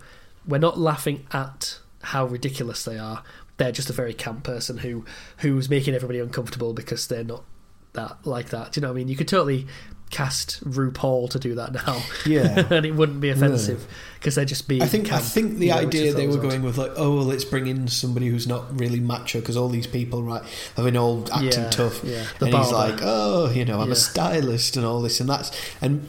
[0.46, 3.22] we're not laughing at how ridiculous they are.
[3.56, 5.04] They're just a very camp person who
[5.38, 7.44] who's making everybody uncomfortable because they're not
[7.92, 8.72] that like that.
[8.72, 9.08] Do you know what I mean?
[9.08, 9.66] You could totally
[10.10, 12.66] cast RuPaul to do that now, Yeah.
[12.70, 14.82] and it wouldn't be offensive because they're just being.
[14.82, 15.12] I think.
[15.12, 17.44] I think the you know, idea they were was going with, like, "Oh, well, let's
[17.44, 20.42] bring in somebody who's not really macho," because all these people, right,
[20.76, 22.24] have been all acting Yeah, tough, yeah.
[22.40, 23.92] The and he's like, "Oh, you know, I'm Yeah.
[23.92, 26.08] a stylist and all this and that's," and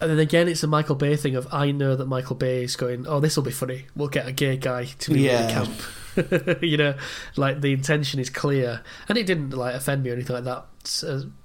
[0.00, 2.76] And then again, it's a Michael Bay thing of I know that Michael Bay is
[2.76, 3.86] going, oh, this will be funny.
[3.96, 5.46] We'll get a gay guy to be Yeah.
[5.46, 6.62] the camp.
[6.62, 6.94] you know,
[7.36, 10.64] like the intention is clear, and it didn't like offend me or anything like that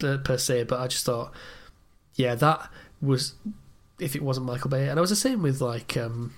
[0.03, 0.63] uh, per se.
[0.65, 1.33] But I just thought,
[2.15, 2.69] yeah, that
[3.01, 3.33] was
[3.99, 5.97] if it wasn't Michael Bay, and I was the same with like.
[5.97, 6.33] um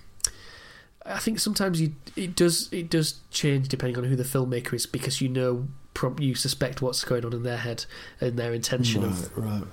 [1.04, 4.86] I think sometimes you it does it does change depending on who the filmmaker is
[4.86, 5.68] because you know
[6.20, 7.86] you suspect what's going on in their head
[8.22, 9.64] and their intention of right, right.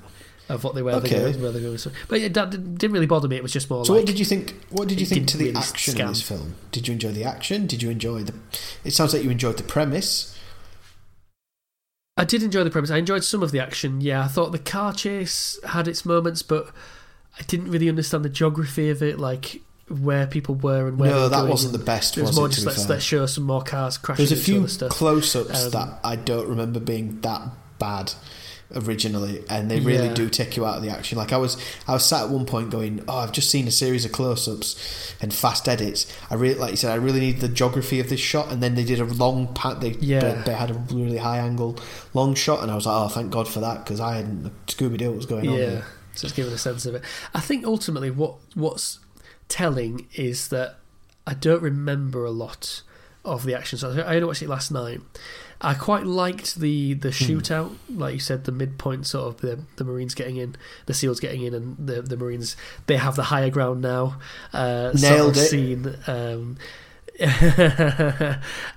[0.49, 0.92] Of what they were.
[0.92, 1.32] Okay.
[1.36, 1.78] Where going.
[1.78, 3.36] So, but yeah, that didn't really bother me.
[3.36, 4.55] It was just more So, like what did you think?
[4.70, 6.07] What did you think to the really action scan.
[6.07, 6.55] in this film?
[6.72, 7.66] Did you enjoy the action?
[7.66, 8.34] Did you enjoy the?
[8.84, 10.34] It sounds like you enjoyed the premise.
[12.16, 12.90] I did enjoy the premise.
[12.90, 14.01] I enjoyed some of the action.
[14.01, 16.70] Yeah, I thought the car chase had its moments, but
[17.38, 21.11] I didn't really understand the geography of it, like where people were and where.
[21.11, 22.18] they no, were that wasn't the best.
[22.18, 22.96] It was was more it, just let's, fair?
[22.96, 26.80] let's show some more cars crashing There's a few close-ups Um, that I don't remember
[26.80, 27.42] being that
[27.78, 28.14] bad
[28.75, 30.14] originally, and they really Yeah.
[30.14, 31.16] do take you out of the action.
[31.19, 31.57] Like I was,
[31.87, 35.14] I was sat at one point going, "Oh, I've just seen a series of close-ups
[35.21, 36.07] and fast edits.
[36.31, 38.75] I really, like you said, I really need the geography of this shot." And then
[38.75, 39.81] they did a long pat.
[39.81, 40.21] They Yeah.
[40.21, 41.77] they, they had a really high angle
[42.14, 44.99] long shot, and I was like, "Oh, thank God for that," because I hadn't Scooby
[44.99, 45.55] Doo what was going on.
[45.55, 45.87] Yeah, Here.
[46.14, 47.03] so it's giving a sense of it.
[47.35, 48.99] I think ultimately what what's
[49.49, 50.77] telling is that
[51.27, 52.83] I don't remember a lot
[53.25, 53.79] of the action.
[53.79, 55.01] So I only watched it last night.
[55.61, 57.25] I quite liked the the Hmm.
[57.25, 60.55] shootout, like you said, the midpoint sort of the the Marines getting in,
[60.87, 62.57] the SEALs getting in, and the the Marines
[62.87, 64.19] they have the higher ground now.
[64.53, 65.47] Uh, sort Nailed of it.
[65.47, 65.97] Scene.
[66.07, 66.57] Um,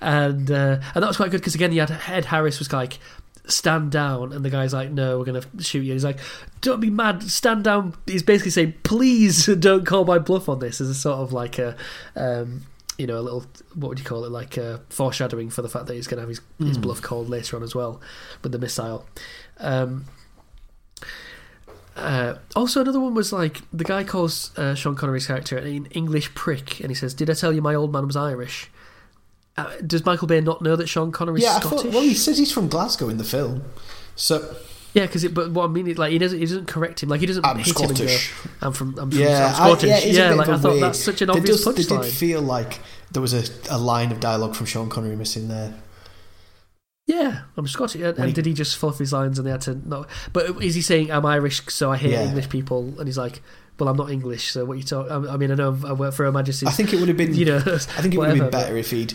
[0.02, 2.98] and uh, and that was quite good because again, you had Ed Harris was like,
[3.46, 5.92] stand down, and the guy's like, no, we're gonna shoot you.
[5.92, 6.20] And he's like,
[6.62, 7.94] don't be mad, stand down.
[8.08, 10.82] He's basically saying, please don't call my bluff on this.
[10.82, 11.76] As a sort of like a,
[12.16, 12.64] um,
[13.02, 15.88] you know, a little what would you call it, like a foreshadowing for the fact
[15.88, 18.00] that he's gonna have his, his bluff called later on as well
[18.44, 19.06] with the missile.
[19.60, 20.06] Um,
[21.96, 26.34] uh, also, another one was like the guy calls uh, Sean Connery's character an English
[26.36, 28.70] prick, and he says, "Did I tell you my old man was Irish?"
[29.58, 31.82] Uh, does Michael Bay not know that Sean Connery's Yeah, I Scottish?
[31.82, 31.92] thought.
[31.94, 33.64] Well, he says he's from Glasgow in the film,
[34.16, 34.56] so
[34.94, 37.20] yeah, because but what I mean is like he doesn't he doesn't correct him like
[37.22, 38.32] he doesn't I'm hit him and Scottish.
[38.44, 40.80] go, "I'm from I'm from Yeah, I'm Scottish." I, yeah, bit like I thought way-
[40.82, 42.04] that's such an there obvious punchline.
[42.04, 42.80] did feel like
[43.12, 45.74] there was a, a line of dialogue from Sean Connery missing there.
[47.08, 48.02] Yeah, I'm Scottish.
[48.02, 50.06] And, and did he just fluff his lines and they had to no?
[50.34, 52.24] But is he saying I'm Irish, so I hate Yeah.
[52.28, 52.94] English people?
[53.00, 53.42] And he's like,
[53.80, 55.10] well, I'm not English, so what you talk?
[55.10, 56.68] I I mean, I know I work for Her Majesty.
[56.68, 57.34] I think it would have been.
[57.42, 59.14] you know, I think it would have been better if he'd,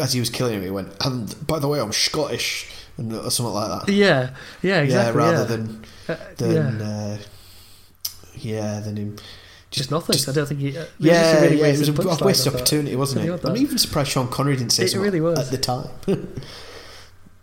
[0.00, 3.30] as he was killing him, he went, "And by the way, I'm Scottish," and or
[3.30, 3.92] something like that.
[3.92, 4.30] Yeah,
[4.62, 5.20] yeah, exactly.
[5.22, 5.44] yeah, rather yeah.
[5.44, 6.86] than Uh, than yeah.
[6.86, 7.18] uh,
[8.36, 9.16] yeah, than him.
[9.70, 10.12] just nothing.
[10.14, 10.76] just- I don't think he.
[10.76, 12.54] Uh, Yeah, it was just a really yeah, it was a waste thought.
[12.54, 13.44] opportunity, wasn't it?
[13.44, 15.38] I'm even surprised Sean Connery didn't say It really was.
[15.38, 15.88] at the time.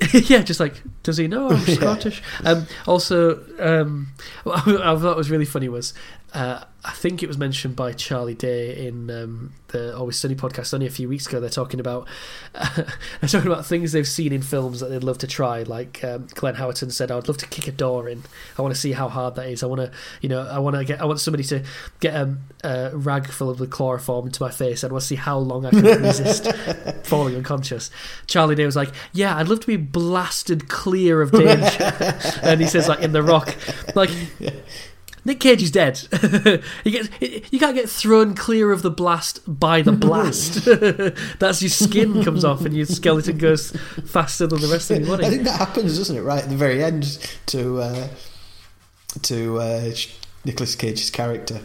[0.13, 1.75] yeah, just like, does he know I'm Yeah.
[1.75, 2.23] Scottish?
[2.45, 4.07] Um, also, um,
[4.43, 5.93] what I thought was really funny was
[6.33, 10.73] uh, I think it was mentioned by Charlie Day in um, the Always Sunny podcast
[10.73, 11.39] only a few weeks ago.
[11.39, 12.07] They're talking about
[12.53, 15.63] they're talking about things they've seen in films that they'd love to try.
[15.63, 18.23] Like um, Glenn Howerton said, "I'd love to kick a door in.
[18.57, 19.61] I want to see how hard that is.
[19.61, 21.01] I want to, you know, I want to get.
[21.01, 21.63] I want somebody to
[21.99, 24.83] get a, a rag full of the chloroform into my face.
[24.83, 26.49] I want to see how long I can resist
[27.03, 27.91] falling unconscious."
[28.27, 31.93] Charlie Day was like, "Yeah, I'd love to be blasted clear of danger,"
[32.43, 33.55] and he says, "Like in The Rock,
[33.95, 34.11] like."
[35.25, 35.97] Nick Cage is dead.
[36.83, 37.09] he gets,
[37.51, 40.65] you can't get thrown clear of the blast by the blast.
[41.39, 43.71] That's your skin comes off and your skeleton goes
[44.05, 45.25] faster than the rest of your body.
[45.25, 46.21] I think that happens, doesn't it?
[46.21, 48.07] Right at the very end to uh,
[49.23, 49.91] to uh,
[50.45, 51.61] Nicolas Cage's character,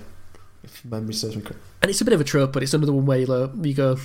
[0.62, 1.62] if memory serves me correct.
[1.82, 3.98] And it's a bit of a trope, but it's another one where you, you go,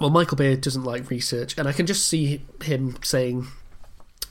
[0.00, 3.46] well, Michael Bay doesn't like research, and I can just see him saying.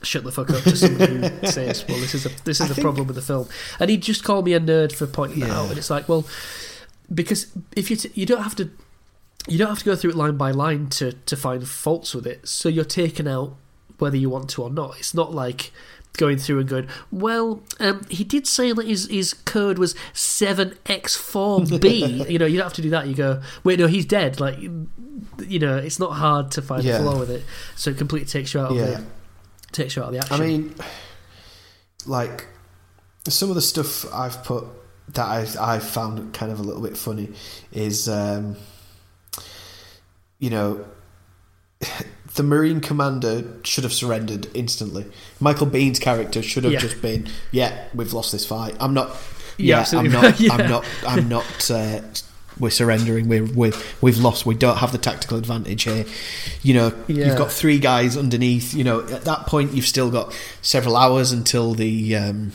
[0.02, 2.68] Shut the fuck up to somebody who says, "Well, this is a this is I
[2.68, 3.48] the think- problem with the film,"
[3.80, 5.68] and he just called me a nerd for pointing that out.
[5.70, 6.26] And it's like, well,
[7.12, 8.70] because if you t- you don't have to
[9.48, 12.26] you don't have to go through it line by line to to find faults with
[12.26, 12.46] it.
[12.48, 13.56] So you're taken out
[13.98, 14.98] whether you want to or not.
[14.98, 15.72] It's not like
[16.18, 20.76] going through and going, well, um, he did say that his his code was seven
[20.86, 22.24] x four B.
[22.28, 23.06] You know, you don't have to do that.
[23.06, 24.40] You go, wait, no, he's dead.
[24.40, 26.98] Like, you know, it's not hard to find Yeah.
[26.98, 27.44] a flaw with it.
[27.76, 29.00] So it completely takes you out of Yeah.
[29.72, 30.36] Takes you out of the action.
[30.36, 30.74] I mean,
[32.06, 32.46] like
[33.28, 34.64] some of the stuff I've put
[35.10, 37.30] that I I found kind of a little bit funny
[37.72, 38.56] is, um,
[40.38, 40.84] you know,
[42.34, 45.06] the Marine commander should have surrendered instantly.
[45.40, 46.78] Michael Biehn's character should have Yeah.
[46.80, 48.74] just been, yeah, we've lost this fight.
[48.80, 49.10] I'm not.
[49.58, 50.40] Yeah, Yeah, I'm not.
[50.40, 50.52] Yeah.
[50.52, 50.84] I'm not.
[51.06, 51.70] I'm not.
[51.70, 52.00] Uh,
[52.58, 53.28] we're surrendering.
[53.28, 54.46] We're, we're we've lost.
[54.46, 56.04] We don't have the tactical advantage here.
[56.62, 57.26] You know, Yeah.
[57.26, 58.74] you've got three guys underneath.
[58.74, 62.16] You know, at that point, you've still got several hours until the.
[62.16, 62.52] Um,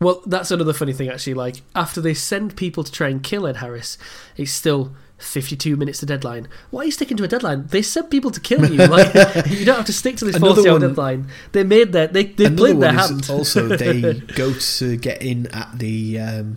[0.00, 1.34] Well, that's another funny thing, actually.
[1.34, 3.98] Like, after they send people to try and kill Ed Harris,
[4.34, 6.48] it's still 52 minutes to deadline.
[6.70, 7.66] Why are you sticking to a deadline?
[7.66, 8.78] They sent people to kill you.
[8.88, 9.12] Like,
[9.50, 11.26] you don't have to stick to this Another 40 hour deadline.
[11.52, 12.14] They made that.
[12.14, 13.28] They, they played their hand.
[13.28, 16.56] also they go to get in at the um,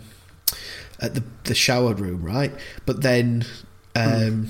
[1.04, 2.52] at the the shower room, right?
[2.86, 3.46] But then.
[3.96, 4.48] Um,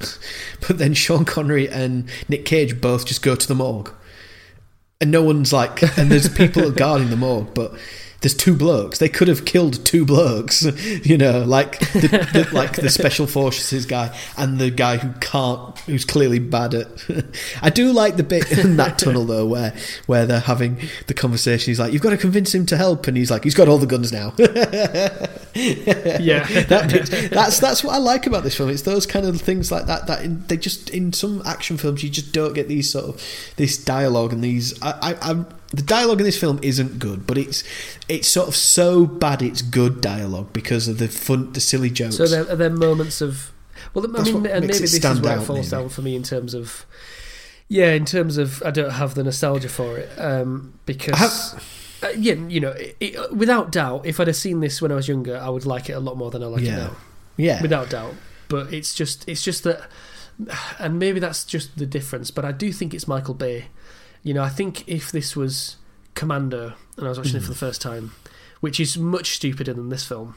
[0.66, 3.92] But then Sean Connery and Nick Cage both just go to the morgue,
[4.98, 7.74] and no one's like, and there's people guarding the morgue, but
[8.20, 8.98] there's two blokes.
[8.98, 10.62] They could have killed two blokes,
[11.04, 15.78] you know, like the, the, like the special forces guy and the guy who can't,
[15.80, 16.88] who's clearly bad at.
[17.62, 19.74] I do like the bit in that tunnel though, where
[20.06, 21.70] where they're having the conversation.
[21.70, 23.78] He's like, "You've got to convince him to help," and he's like, "He's got all
[23.78, 24.46] the guns now." yeah.
[26.64, 28.68] that bit, that's that's what I like about this film.
[28.68, 32.02] It's those kind of things like that that in, they just in some action films
[32.02, 33.22] you just don't get these sort of
[33.56, 34.80] this dialogue and these.
[34.82, 37.62] I, I, I'm, the dialogue in this film isn't good, but it's
[38.08, 42.16] it's sort of so bad it's good dialogue because of the fun, the silly jokes.
[42.16, 43.52] So there are there moments of.
[43.94, 45.82] Well, I That's mean, and maybe this is where it falls maybe.
[45.82, 46.84] down for me in terms of.
[47.68, 51.54] Yeah, in terms of I don't have the nostalgia for it um, because.
[52.02, 54.94] Uh, yeah, you know, it, it, without doubt, if I'd have seen this when I
[54.94, 56.96] was younger, I would like it a lot more than I like it now.
[57.36, 58.14] yeah, without doubt.
[58.48, 59.82] But it's just it's just that,
[60.78, 62.30] and maybe that's just the difference.
[62.30, 63.66] But I do think it's Michael Bay.
[64.22, 65.76] You know, I think if this was
[66.14, 67.46] Commando and I was watching it Mm.
[67.46, 68.12] for the first time,
[68.60, 70.34] which is much stupider than this film,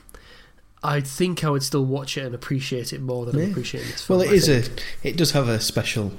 [0.81, 3.53] I think I would still watch it and appreciate it more than Yeah.
[3.55, 4.19] this film.
[4.19, 4.63] Well, it I is a.
[5.03, 6.13] It does have a special.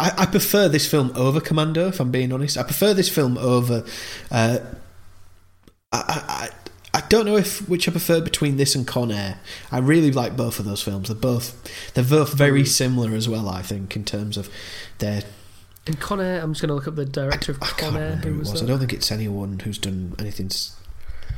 [0.00, 1.88] I, I prefer this film over Commando.
[1.88, 3.84] If I'm being honest, I prefer this film over.
[4.30, 4.58] Uh,
[5.92, 6.50] I, I, I
[6.94, 9.38] I don't know if which I prefer between this and Con Air.
[9.70, 11.08] I really like both of those films.
[11.08, 13.48] They're both they're both very similar as well.
[13.48, 14.48] I think in terms of
[14.98, 15.22] their.
[15.86, 18.28] And Con Air, I'm just going to look up the director of I can't remember
[18.28, 18.62] Who was, was.
[18.62, 20.50] I don't think it's anyone who's done anything.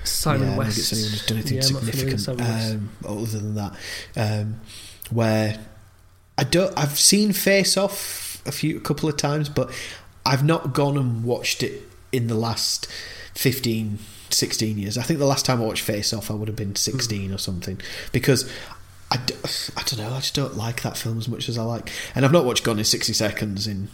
[0.05, 2.21] Simon yeah, I don't think it's anyone who's done anything Yeah, I'm not familiar with
[2.21, 3.77] significant um, other than that.
[4.17, 4.61] Um,
[5.11, 5.59] where
[6.37, 9.71] I don't, I've seen Face Off a few, a couple of times, but
[10.27, 11.83] I've not gone and watched it
[12.13, 12.87] in the last
[13.35, 13.99] 15,
[14.31, 14.99] 16 years.
[14.99, 17.39] I think the last time I watched Face Off, I would have been sixteen or
[17.39, 17.81] something
[18.13, 18.51] because.
[19.15, 19.35] I, d-
[19.77, 20.13] I don't know.
[20.15, 22.65] I just don't like that film as much as I like, and I've not watched
[22.65, 23.89] Gone in sixty seconds in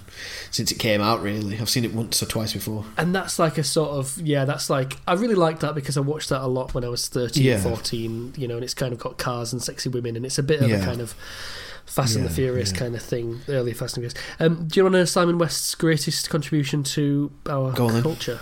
[0.50, 1.20] since it came out.
[1.22, 2.84] Really, I've seen it once or twice before.
[2.96, 6.00] and that's like a sort of yeah that's like i really like that because i
[6.00, 7.60] watched that a lot when i was 13 Yeah.
[7.60, 10.42] 14 you know and it's kind of got cars and sexy women and it's a
[10.42, 11.14] bit of a kind of
[11.86, 12.78] fast and the furious yeah.
[12.78, 15.74] kind of thing early fast and furious um, do you want to know simon west's
[15.74, 18.02] greatest contribution to our Go on then.
[18.02, 18.40] culture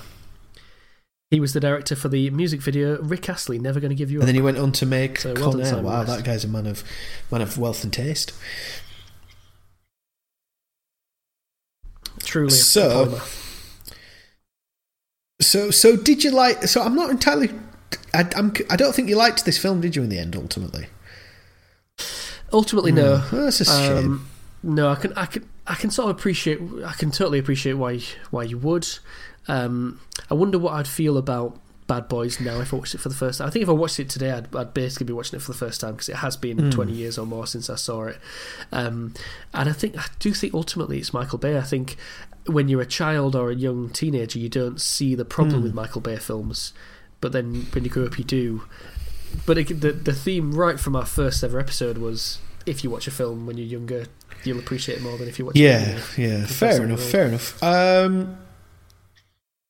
[1.31, 4.19] he was the director for the music video rick astley never going to give you
[4.19, 5.83] Up." And then he went on to make So well Con Air.
[5.83, 6.17] Wow, West.
[6.17, 6.83] that guy's a man of
[7.31, 8.33] man of wealth and taste.
[12.21, 13.21] truly So-
[15.41, 16.65] So, so did you like?
[16.65, 17.51] So, I'm not entirely
[18.13, 20.03] I, I'm, I don't think you liked this film, did you?
[20.03, 20.89] In the end, ultimately,
[22.53, 23.23] Ultimately, no.
[23.31, 23.97] Oh, that's a shame.
[23.99, 24.29] Um,
[24.63, 26.59] no, I can, I can, I can sort of appreciate.
[26.85, 28.01] I can totally appreciate why
[28.31, 28.89] why you would.
[29.49, 33.09] Um, I wonder what I'd feel about Bad Boys now if I watched it for
[33.09, 33.49] the first time.
[33.49, 35.59] I think if I watched it today, I'd, I'd basically be watching it for the
[35.59, 36.71] first time because it has been Hmm.
[36.71, 38.19] twenty years or more since I saw it.
[38.73, 39.15] Um,
[39.55, 41.57] and I think I do think ultimately it's Michael Bay.
[41.57, 41.97] I think
[42.47, 46.01] when you're a child or a young teenager, you don't see the problem with Michael
[46.01, 46.73] Bay films,
[47.21, 48.63] but then when you grow up, you do.
[49.47, 53.07] But it, the the theme right from our first ever episode was if you watch
[53.07, 54.07] a film when you're younger,
[54.45, 55.61] you'll appreciate it more than if you watch it.
[55.61, 57.63] Yeah, when yeah, fair enough, fair enough.
[57.63, 58.39] Um,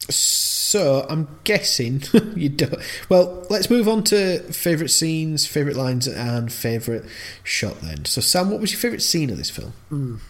[0.00, 2.02] so I'm guessing
[2.36, 2.76] you don't.
[3.08, 7.04] Well, let's move on to favourite scenes, favourite lines, and favourite
[7.42, 7.80] shot.
[7.80, 10.20] Then, so Sam, what was your favourite scene of this film?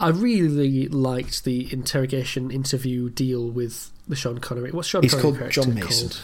[0.00, 4.70] I really liked the interrogation interview deal with the Sean Connery.
[4.70, 6.08] What's Sean He's Connery called John Mason.
[6.10, 6.20] called?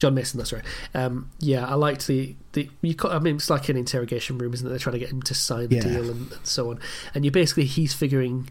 [0.00, 0.64] John Mason, that's right.
[0.92, 2.68] Um, yeah, I liked the the.
[2.82, 4.70] You, ca- I mean, it's like an interrogation room, isn't it?
[4.70, 5.82] They're trying to get him to sign the Yeah.
[5.82, 6.80] deal and, and so on.
[7.14, 8.48] And you basically he's figuring.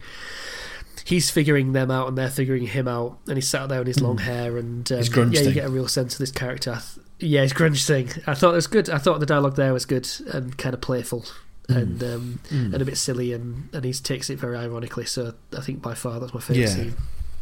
[1.04, 3.18] He's figuring them out, and they're figuring him out.
[3.26, 5.66] And he's sat there in his long hair, and um, His grunge yeah, you get
[5.66, 6.78] a real sense of this character.
[7.20, 8.08] Yeah, his grunge thing.
[8.26, 8.88] I thought it was good.
[8.88, 11.24] I thought the dialogue there was good and kind of playful
[11.68, 15.04] and um, and a bit silly, and, and he takes it very ironically.
[15.06, 16.74] So I think by far that's my favourite Yeah.
[16.74, 16.94] scene.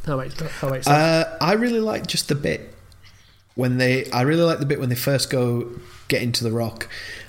[0.06, 0.86] How about how about?
[0.86, 2.74] Uh, I really like just the bit
[3.54, 4.10] when they.
[4.10, 5.70] I really like the bit when they first go
[6.08, 6.88] get into the rock,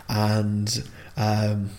[0.09, 0.83] and
[1.15, 1.69] um,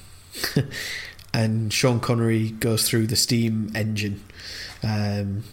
[1.34, 4.22] and Sean Connery goes through the steam engine.
[4.82, 5.44] Um,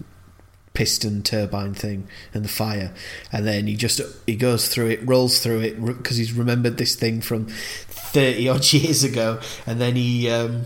[0.73, 2.93] piston turbine thing and the fire
[3.29, 6.95] and then he just he goes through it rolls through it because he's remembered this
[6.95, 10.63] thing from 30 odd years ago and then he um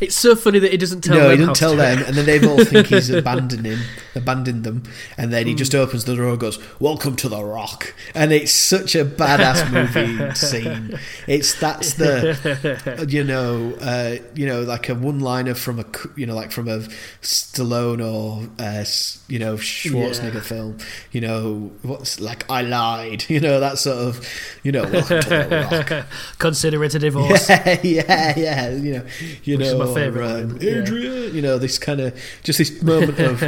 [0.00, 1.30] it's so funny that he doesn't tell no, them.
[1.30, 3.80] he doesn't tell them, and then they all think he's abandoned him,
[4.14, 4.82] abandoned them,
[5.16, 5.58] and then he Hmm.
[5.58, 9.70] just opens the door and goes, "Welcome to the Rock," and it's such a badass
[9.72, 10.98] movie scene.
[11.26, 15.84] It's that's the, you know, uh, you know, like a one-liner from a
[16.16, 16.80] you know, like from a
[17.22, 18.84] Stallone or uh,
[19.28, 20.40] you know Schwarzenegger Yeah.
[20.40, 20.78] film.
[21.12, 23.24] You know, what's like I lied.
[23.32, 24.28] You know that sort of,
[24.62, 26.06] you know, welcome to the Rock.
[26.38, 27.48] Consider it a divorce.
[27.62, 28.70] Yeah, yeah, yeah.
[28.70, 29.04] You know,
[29.44, 30.84] you Which know, my favourite or, um, line, yeah.
[31.32, 33.42] You know, this kind of just this moment of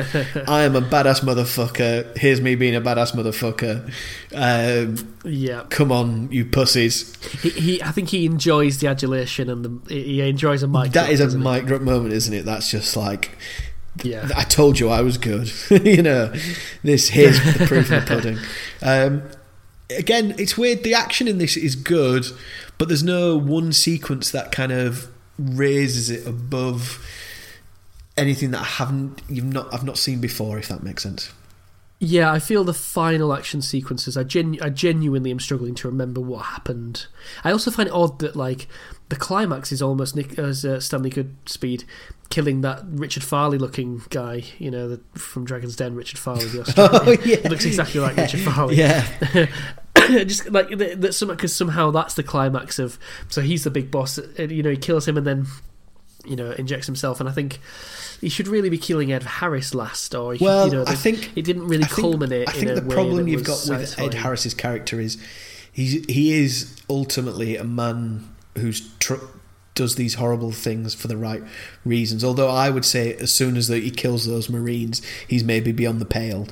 [0.55, 2.16] I am a badass motherfucker.
[2.16, 3.90] Here's me being a badass motherfucker.
[4.32, 7.14] Um, Yeah, come on, you pussies.
[7.42, 7.82] he, he.
[7.82, 9.94] I think he enjoys the adulation and the.
[9.94, 10.92] He enjoys a mic.
[10.92, 12.44] That drop, is a mic drop moment, isn't it?
[12.44, 13.36] That's just like
[14.05, 15.50] Yeah, I told you I was good.
[15.70, 16.32] you know,
[16.84, 18.38] this here's the proof of the pudding.
[18.80, 19.22] Um,
[19.90, 20.84] again, it's weird.
[20.84, 22.26] The action in this is good,
[22.78, 27.05] but there's no one sequence that kind of raises it above
[28.16, 30.58] anything that I haven't you've not I've not seen before.
[30.58, 31.32] If that makes sense.
[32.00, 34.16] Yeah, I feel the final action sequences.
[34.16, 37.06] I, genu- I genuinely am struggling to remember what happened.
[37.44, 38.66] I also find it odd that like
[39.08, 41.84] the climax is almost Nick as uh, Stanley Goodspeed
[42.30, 44.42] killing that Richard Farleigh looking guy.
[44.58, 46.50] You know, the, from Dragon's Den, Richard Farleigh.
[46.50, 46.64] The.
[47.06, 47.48] Oh, yeah.
[47.48, 48.76] Looks exactly like Richard Farleigh.
[48.76, 49.46] Yeah,
[50.24, 52.98] just like that some because somehow that's the climax of.
[53.28, 54.18] So he's the big boss.
[54.38, 55.46] You know, he kills him and then
[56.24, 57.20] you know injects himself.
[57.20, 57.60] And I think
[58.25, 60.14] he should really be killing Ed Harris last.
[60.14, 62.49] Or he should- Well, you know, I think it didn't really I think- culminate.
[62.49, 64.14] I think in the problem you've got with Ed.
[64.14, 65.18] Harris's character is
[65.72, 69.14] he's he is ultimately a man who's tr-
[69.75, 71.43] does these horrible things for the right
[71.85, 72.22] reasons.
[72.22, 76.05] Although I would say as soon as he kills those Marines, he's maybe beyond the
[76.07, 76.47] pale,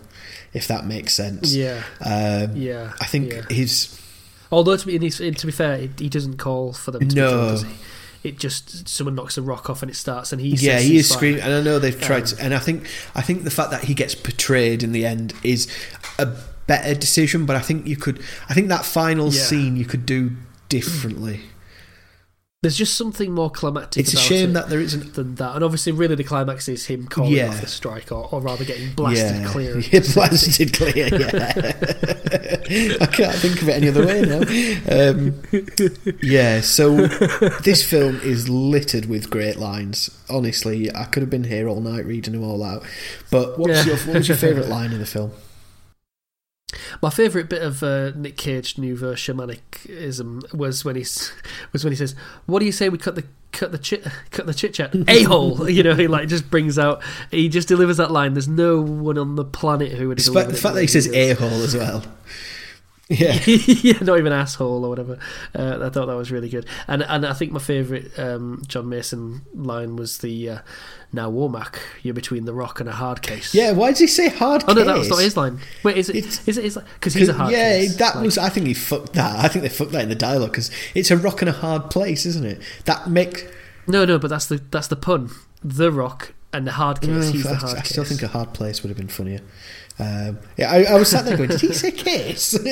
[0.53, 1.55] if that makes sense.
[1.55, 2.93] Yeah, Um, yeah.
[3.01, 3.43] I think yeah.
[3.49, 3.97] his
[4.51, 7.27] Although to be he's- to be fair, he he doesn't call for them to No.
[7.27, 7.69] be killed, does he?
[8.25, 11.09] It just someone knocks a rock off and it starts, and he yeah he is
[11.09, 13.71] screaming, and I know they've tried, Um, to, and I think I think the fact
[13.73, 15.67] that he gets portrayed in the end is
[16.19, 16.27] a
[16.67, 17.47] better decision.
[17.47, 19.43] But I think you could, I think that final Yeah.
[19.43, 20.33] scene you could do
[20.69, 21.41] differently.
[22.63, 24.03] There's just something more climactic.
[24.03, 26.87] It's a shame it that there isn't than that, and obviously, really, the climax is
[26.87, 27.49] him calling Yeah.
[27.49, 29.49] off the strike, or, or rather, getting blasted yeah.
[29.49, 29.79] clear.
[29.91, 31.09] Yeah, blasted clear.
[31.09, 31.73] Yeah,
[33.01, 34.43] I can't think of it any other way now.
[35.13, 35.43] Um,
[36.23, 37.09] yeah, so
[37.65, 40.11] this film is littered with great lines.
[40.31, 42.85] Honestly, I could have been here all night reading them all out.
[43.31, 43.95] But what's Yeah.
[43.95, 45.33] your what was your favourite line in the film?
[47.03, 51.33] My favourite bit of uh, Nick Cage nouveau shamanicism was when he's
[51.73, 52.15] was when he says,
[52.47, 55.23] "What do you say we cut the cut the chit cut the chit chat a
[55.25, 58.35] hole?" You know, he like just brings out he just delivers that line.
[58.35, 60.19] There's no one on the planet who would.
[60.19, 62.05] Despite the fact that he says a hole as well.
[63.09, 63.39] Yeah.
[63.47, 65.19] yeah, not even asshole or whatever.
[65.55, 68.89] Uh, I thought that was really good, and and I think my favourite um, John
[68.89, 70.59] Mason line was the uh,
[71.13, 74.29] "Now Womack, you're between the rock and a hard case." Yeah, why does he say
[74.29, 74.77] hard Oh case?
[74.77, 75.59] no, that was not his line.
[75.83, 76.17] Wait, is it?
[76.17, 76.85] It's- Is it?
[76.95, 77.97] Because he's a hard yeah, case.
[77.97, 78.39] that Like- was.
[78.39, 79.45] I think he fucked that.
[79.45, 81.91] I think they fucked that in the dialogue because it's a rock and a hard
[81.91, 82.63] place, isn't it?
[82.87, 83.43] That makes.
[83.87, 85.31] No, no, but that's the that's the pun.
[85.63, 87.31] The rock and the hard case.
[87.31, 87.91] he's the I, hard I case.
[87.91, 89.41] still think a hard place would have been funnier.
[90.03, 92.59] Um, yeah, I, I was sat there going, "Did he say kiss?"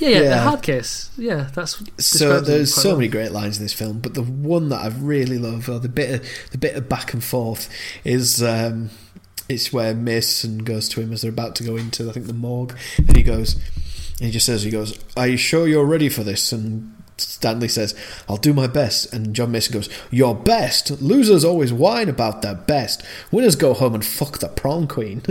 [0.00, 0.34] Yeah, yeah, Yeah.
[0.36, 1.10] a hard kiss.
[1.18, 2.96] Yeah, that's so there's so well.
[2.98, 5.90] many great lines in this film, but the one that I really love, or the
[5.90, 7.68] bit of, the bit of back and forth,
[8.02, 8.88] is um,
[9.46, 12.32] it's where Mason goes to him as they're about to go into I think the
[12.32, 16.08] morgue, and he goes, and he just says, he goes, "Are you sure you're ready
[16.08, 17.94] for this?" And Stanley says,
[18.28, 20.90] "I'll do my best." And John Mason goes, "Your best?
[21.02, 23.02] Losers always whine about their best.
[23.30, 25.22] Winners go home and fuck the prom queen."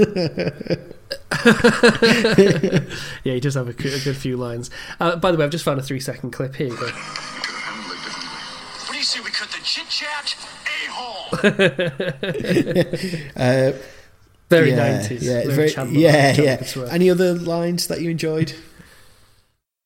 [3.23, 4.69] Yeah, he does have a, good- a good few lines.
[4.99, 6.55] Uh, by the way, I've just found a three second clip.
[6.55, 6.85] Here you go.
[6.85, 8.39] Could have handled it differently.
[8.85, 10.35] What do you say we cut the chit chat?
[10.65, 11.29] A hole.
[13.35, 13.71] uh,
[14.49, 15.23] Very yeah, nineties.
[15.25, 16.87] yeah, very, very- yeah, yeah.
[16.91, 18.53] Any other lines that you enjoyed?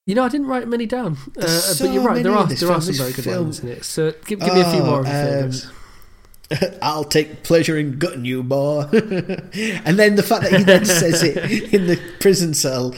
[0.05, 2.21] You know, I didn't write many down, uh, There's but you're right.
[2.23, 3.85] There are there are some very good film- lines in it.
[3.85, 5.51] So give, give me a few Oh, more of your um.
[6.81, 8.81] I'll take pleasure in gutting you, boy.
[8.91, 11.37] and then the fact that he then says it
[11.73, 12.93] in the prison cell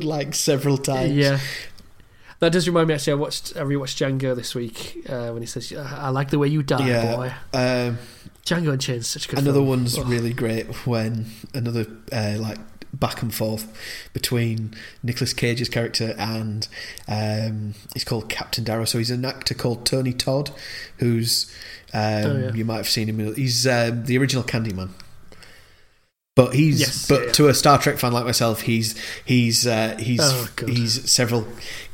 [0.00, 1.12] like several times.
[1.12, 1.40] Yeah.
[2.38, 2.94] That does remind me.
[2.94, 6.38] Actually, I watched, I rewatched Django this week uh, when he says, "I like the
[6.38, 7.16] way you die, Yeah.
[7.16, 7.98] boy." Um,
[8.44, 9.38] Django Unchained is such a good.
[9.40, 9.68] another film.
[9.68, 10.04] one's Oh.
[10.04, 12.58] really great when another uh, like
[12.94, 13.66] back and forth
[14.12, 16.66] between Nicolas Cage's character and
[17.08, 18.84] um, he's called Captain Darrow.
[18.84, 20.50] So he's an actor called Tony Todd,
[20.98, 21.52] who's
[21.92, 22.52] um, Oh, yeah.
[22.52, 23.34] you might have seen him.
[23.34, 24.90] He's um, the original Candyman.
[26.36, 27.32] But he's Yes, but yeah, yeah.
[27.32, 31.46] to a Star Trek fan like myself, he's he's uh, he's Oh, he's several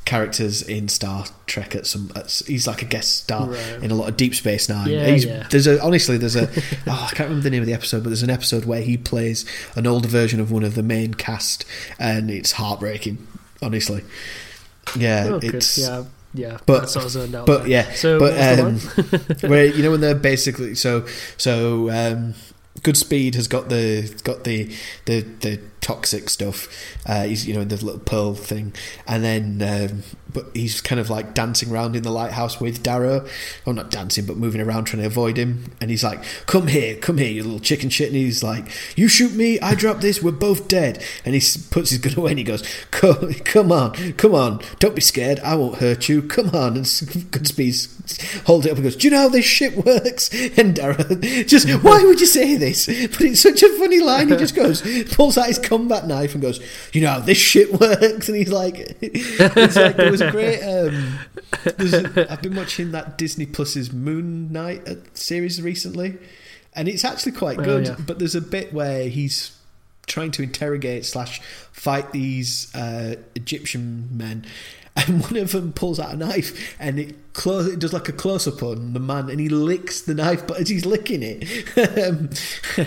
[0.07, 2.11] characters in Star Trek at some.
[2.16, 3.82] At, he's like a guest star Right.
[3.82, 4.88] in a lot of Deep Space Nine.
[4.88, 5.47] Yeah, He's- yeah.
[5.51, 6.49] There's a honestly there's a
[6.86, 8.97] oh, I can't remember the name of the episode, but there's an episode where he
[8.97, 9.45] plays
[9.76, 11.66] an older version of one of the main cast,
[11.99, 13.26] and it's heartbreaking.
[13.62, 14.03] Honestly,
[14.97, 15.55] yeah, Oh, good.
[15.57, 16.57] it's Yeah, yeah.
[16.64, 17.45] but- that sort of zoned out.
[17.45, 17.68] but there.
[17.68, 21.05] yeah, So, but what was the um, where you know when they're basically so
[21.36, 22.32] so um,
[22.79, 26.68] Goodspeed has got the got the the the toxic stuff.
[27.07, 28.72] Uh, he's you know in the little pearl thing,
[29.07, 30.03] and then um,
[30.33, 33.26] but he's kind of like dancing around in the lighthouse with Darrow.
[33.66, 35.72] Oh, not dancing, but moving around trying to avoid him.
[35.81, 38.66] And he's like, "Come here, come here, you little chicken shit." And he's like,
[38.97, 42.33] "You shoot me, I drop this, we're both dead." And he puts his gun away
[42.33, 45.41] and he goes, "Come, come on, come on, don't be scared.
[45.41, 46.22] I won't hurt you.
[46.22, 49.85] Come on." And Goodspeed holds it up and goes, "Do you know how this shit
[49.85, 51.14] works?" And Darrow
[51.45, 54.28] just, "Why would you say this?" But it's such a funny line.
[54.28, 54.83] He just goes,
[55.14, 56.61] pulls out his combat knife and goes,
[56.93, 60.61] "You know how this shit works?" And he's like, "It's like there was a great."
[60.62, 61.18] Um,
[61.79, 66.18] there's a, I've been watching that Disney Plus's Moon Knight uh, series recently,
[66.75, 67.87] and it's actually quite Oh, good.
[67.87, 67.97] yeah.
[67.99, 69.57] But there's a bit where he's
[70.07, 71.41] trying to interrogate slash
[71.73, 74.45] fight these uh, Egyptian men.
[74.97, 78.12] And one of them pulls out a knife, and it, close, it does like a
[78.12, 80.47] close up on the man, and he licks the knife.
[80.47, 81.45] But as he's licking it,
[82.09, 82.30] um,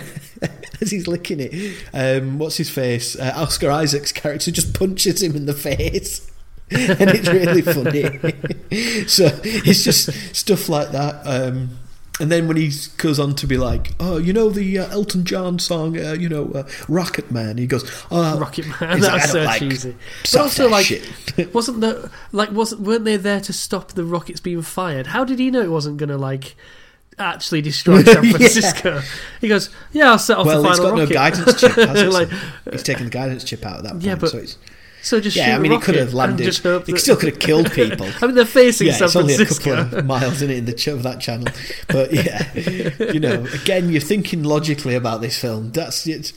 [0.80, 3.18] as he's licking it, um, what's his face?
[3.18, 6.30] Uh, Oscar Isaac's character just punches him in the face,
[6.70, 9.06] and it's really funny.
[9.06, 11.22] so it's just stuff like that.
[11.24, 11.78] Um,
[12.20, 15.24] and then when he goes on to be like, oh, you know the uh, Elton
[15.24, 17.58] John song, uh, you know, uh, Rocket Man.
[17.58, 18.98] He goes, oh, Rocket Man.
[18.98, 19.96] he's That like, was so like cheesy.
[20.22, 24.40] But also, like, shit." wasn't the like wasn't weren't they there to stop the rockets
[24.40, 25.08] being fired?
[25.08, 26.54] How did he know it wasn't going to like
[27.18, 28.30] actually destroy San Yeah.
[28.30, 29.02] Francisco?
[29.40, 31.76] He goes, "Yeah, I'll set off well, the he's final got no guidance chip.
[31.76, 32.28] Like,
[32.70, 34.04] he's taken the guidance chip out at that point.
[34.04, 34.56] Yeah, but so it's,
[35.04, 36.42] so just yeah, I mean, it could have landed.
[36.44, 38.08] just hope that- still could have killed people.
[38.20, 40.64] I mean, they're facing yeah, San it's only a couple of miles in it in
[40.64, 41.46] the ch- of that channel,
[41.88, 42.52] but yeah,
[43.12, 45.70] you know, again, you're thinking logically about this film.
[45.72, 46.32] That's it.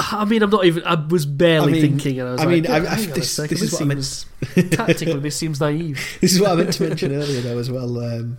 [0.00, 0.84] I mean, I'm not even.
[0.84, 3.36] I was barely I mean- thinking, and I was I mean, "Wait, I- I- this-
[3.36, 4.24] this is what I meant-
[4.72, 5.20] tactically.
[5.20, 6.00] This seems naive.
[6.20, 7.98] This is what I meant to mention earlier, though, as well.
[8.00, 8.38] Um,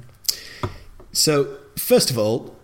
[1.11, 2.55] so, first of all,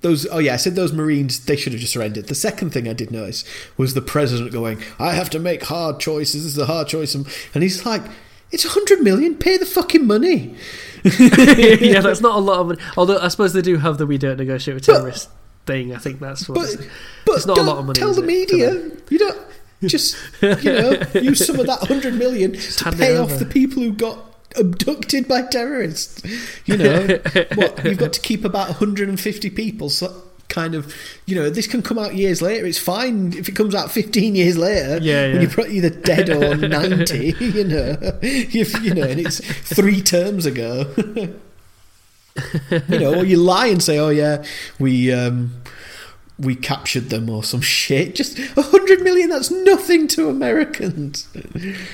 [0.00, 2.26] those oh yeah, I said those Marines they should have just surrendered.
[2.28, 3.44] The second thing I did notice
[3.76, 6.44] was the president going, "I have to make hard choices.
[6.44, 7.26] This is a hard choice," and
[7.62, 8.02] he's like,
[8.52, 9.34] "It's a hundred million.
[9.36, 10.54] Pay the fucking money."
[11.04, 12.80] yeah, that's not a lot of money.
[12.96, 15.28] Although I suppose they do have the "we don't negotiate with But- terrorists"
[15.66, 15.94] thing.
[15.94, 16.54] I think that's what.
[16.56, 16.88] But it's-
[17.26, 19.36] but It's not a lot of money, Tell the media you don't
[19.84, 23.92] just you know use some of that hundred million to pay off the people who
[23.92, 26.22] got abducted by terrorists.
[26.66, 27.06] You know
[27.54, 27.84] what?
[27.84, 30.94] You've got to keep about 150 people so, kind of,
[31.26, 32.66] you know, this can come out years later.
[32.66, 34.98] It's fine if it comes out 15 years later.
[35.02, 39.40] Yeah, When you're pro- either dead or 90, you know, if, you know, and it's
[39.40, 40.92] three terms ago.
[42.70, 44.44] you know, or you lie and say, "Oh yeah,
[44.78, 45.60] we um,
[46.38, 48.14] we captured them" or some shit.
[48.14, 49.28] Just a hundred million.
[49.30, 51.28] That's nothing to Americans.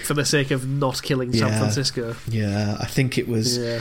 [0.05, 1.59] for the sake of not killing San Yeah.
[1.59, 2.17] Francisco.
[2.29, 3.59] Yeah, I think it was.
[3.59, 3.81] Yeah.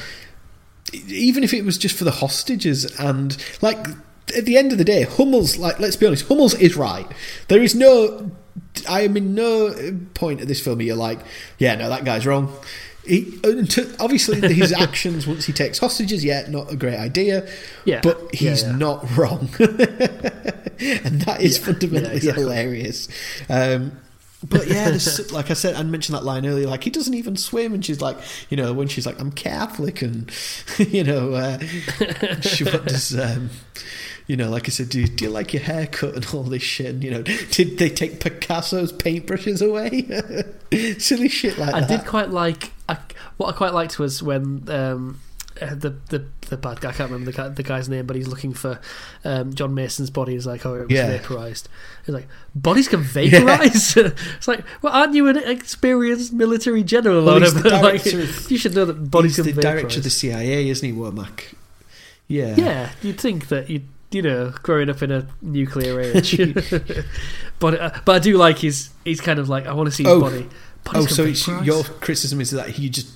[1.08, 3.88] even if it was just for the hostages and like
[4.38, 7.08] at the end of the day hummels like let's be honest hummels is right
[7.48, 8.32] there is no
[8.88, 9.74] i am in no
[10.14, 11.20] point of this film where you're like
[11.58, 12.54] yeah no that guy's wrong
[13.06, 13.40] he,
[14.00, 17.48] obviously his actions once he takes hostages yeah not a great idea
[17.86, 18.00] Yeah.
[18.02, 18.76] but he's yeah.
[18.76, 22.44] not wrong and that is Yeah, fundamentally yeah, exactly.
[22.44, 23.10] hilarious
[23.50, 23.92] um,
[24.50, 26.68] but yeah, there's, like I said, I mentioned that line earlier.
[26.68, 28.18] Like he doesn't even swim, and she's like,
[28.50, 30.30] you know, when she's like, I'm Catholic, and
[30.78, 31.60] you know, uh,
[32.42, 33.52] she what does, um,
[34.34, 36.88] you know, like I said, do, do you like your haircut and all this shit?
[36.88, 40.96] And, you know, did they take Picasso's paintbrushes away?
[40.98, 41.92] Silly shit like I that.
[41.92, 42.72] I did quite like.
[42.90, 42.98] I,
[43.38, 45.20] what I quite liked was when um,
[45.62, 46.90] uh, the the the bad guy.
[46.90, 48.80] I can't remember the guy, the guy's name, but he's looking for
[49.24, 50.34] um, John Mason's body.
[50.34, 51.10] He's like, oh, it was Yeah.
[51.16, 51.70] vaporized.
[52.08, 53.96] He's like, bodies can vaporize.
[53.98, 57.24] it's like, well, aren't you an experienced military general?
[57.24, 57.70] Well, or whatever?
[57.70, 59.82] Like, of- you should know that bodies He's can the vaporize.
[59.82, 61.54] director of the CIA, isn't he, Womack?
[62.28, 62.56] Yeah.
[62.58, 63.82] Yeah, you'd think that you
[64.14, 66.38] you know growing up in a nuclear age,
[67.60, 70.04] but uh, but I do like his he's kind of like I want to see
[70.04, 70.22] his Oh.
[70.22, 70.48] body.
[70.94, 71.24] Oh, so
[71.62, 73.08] your criticism is that he just.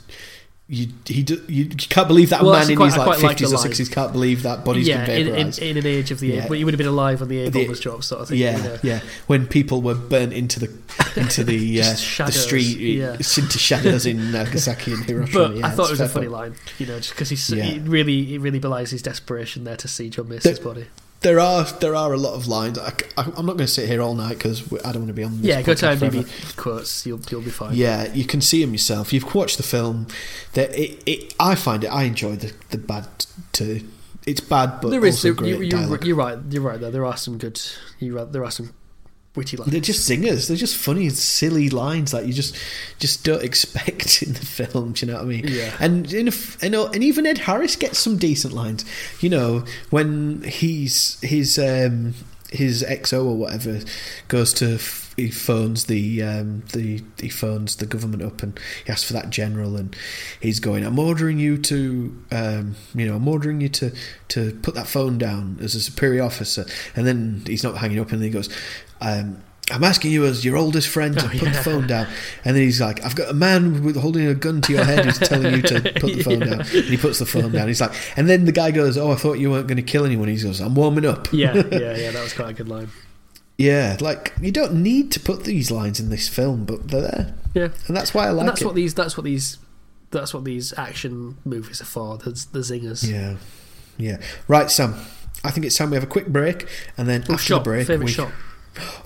[0.69, 3.87] You, he you can't believe that Well, man in quite- his like fifties or sixties
[3.87, 6.47] can't believe that bodies yeah, can in, in, in an age of the Yeah.
[6.49, 8.27] well, you would have been alive when the air The- bomb was dropped, sort of
[8.27, 8.37] thing.
[8.39, 8.77] yeah, you know.
[8.83, 8.99] yeah.
[9.27, 10.67] When people were burnt into the
[11.15, 11.83] into the uh,
[12.25, 13.13] the street, yeah.
[13.13, 15.47] into shadows in Nagasaki and Hiroshima.
[15.47, 16.31] But yeah, I thought it was a funny point.
[16.33, 17.63] line, you know, just because he's Yeah.
[17.63, 20.87] he really it really belies his desperation there to see John Mason's body.
[21.21, 22.77] There are there are a lot of lines.
[22.77, 25.23] I, am not going to sit here all night because I don't want to be
[25.23, 25.37] on.
[25.41, 25.85] This Yeah, go to.
[25.85, 27.73] IMDb quotes, you'll you'll be fine.
[27.73, 29.11] Yeah, you can see them yourself.
[29.11, 30.07] You've watched the film.
[30.53, 31.87] That it, it, I find it.
[31.87, 33.07] I enjoy the the bad.
[33.53, 33.81] To
[34.27, 35.63] it's bad, but there is there, you, you're,
[36.03, 36.39] you're right.
[36.49, 36.79] You're right.
[36.79, 37.59] Though there are some good.
[37.99, 38.73] You there are some
[39.37, 39.71] witty lines.
[39.71, 40.47] They're just singers.
[40.47, 42.57] They're just funny, silly lines that you just
[42.99, 44.93] just don't expect in the film.
[44.93, 45.47] Do you know what I mean?
[45.47, 45.75] Yeah.
[45.79, 48.83] And in a, uh, and even Ed Harris gets some decent lines.
[49.21, 52.15] You know, when he's his um,
[52.51, 53.79] his XO or whatever
[54.27, 54.77] goes to
[55.17, 59.31] he phones the um, the he phones the government up and he asks for that
[59.31, 59.95] general and
[60.39, 63.91] he's going I'm ordering you to um, you know I'm ordering you to
[64.29, 66.65] to put that phone down as a superior officer
[66.95, 68.47] and then he's not hanging up and then he goes
[69.01, 71.49] um, I'm asking you as your oldest friend to Oh, put yeah.
[71.51, 72.07] the phone down
[72.45, 75.03] and then he's like I've got a man with holding a gun to your head
[75.03, 76.45] who's telling you to put the phone Yeah.
[76.45, 79.11] down and he puts the phone down he's like and then the guy goes oh
[79.11, 81.95] I thought you weren't going to kill anyone he goes I'm warming up yeah, yeah,
[81.97, 82.11] yeah.
[82.11, 82.89] That was quite a good line.
[83.57, 87.33] Yeah, like you don't need to put these lines in this film, but they're there,
[87.53, 88.65] Yeah, and that's why I like and that's it.
[88.65, 88.93] what these.
[88.93, 89.57] That's what these.
[90.11, 92.17] That's what these action movies are for.
[92.17, 93.09] The, the zingers.
[93.09, 93.35] yeah,
[93.97, 94.21] yeah.
[94.47, 94.95] Right, Sam.
[95.43, 97.63] I think it's time we have a quick break, and then Oh, after shot.
[97.63, 98.11] the break, Favorite we...
[98.11, 98.31] shot.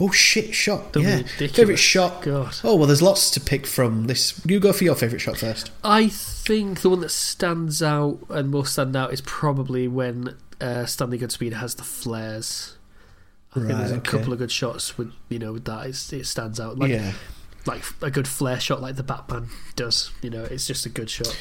[0.02, 0.92] Oh shit, shot.
[0.94, 2.22] The yeah, ridiculous- favorite shot.
[2.24, 2.56] God.
[2.64, 4.40] Oh well, there's lots to pick from this.
[4.46, 5.72] You go for your favorite shot first.
[5.84, 10.86] I think the one that stands out and will stand out is probably when uh,
[10.86, 12.76] Stanley Goodspeed has the flares.
[13.56, 14.18] I think there's a okay.
[14.18, 15.88] couple of good shots with you know with that.
[15.88, 17.12] It's, it stands out like yeah,
[17.66, 20.12] like a good flare shot like the Batman does.
[20.22, 21.38] You know, it's just a good shot.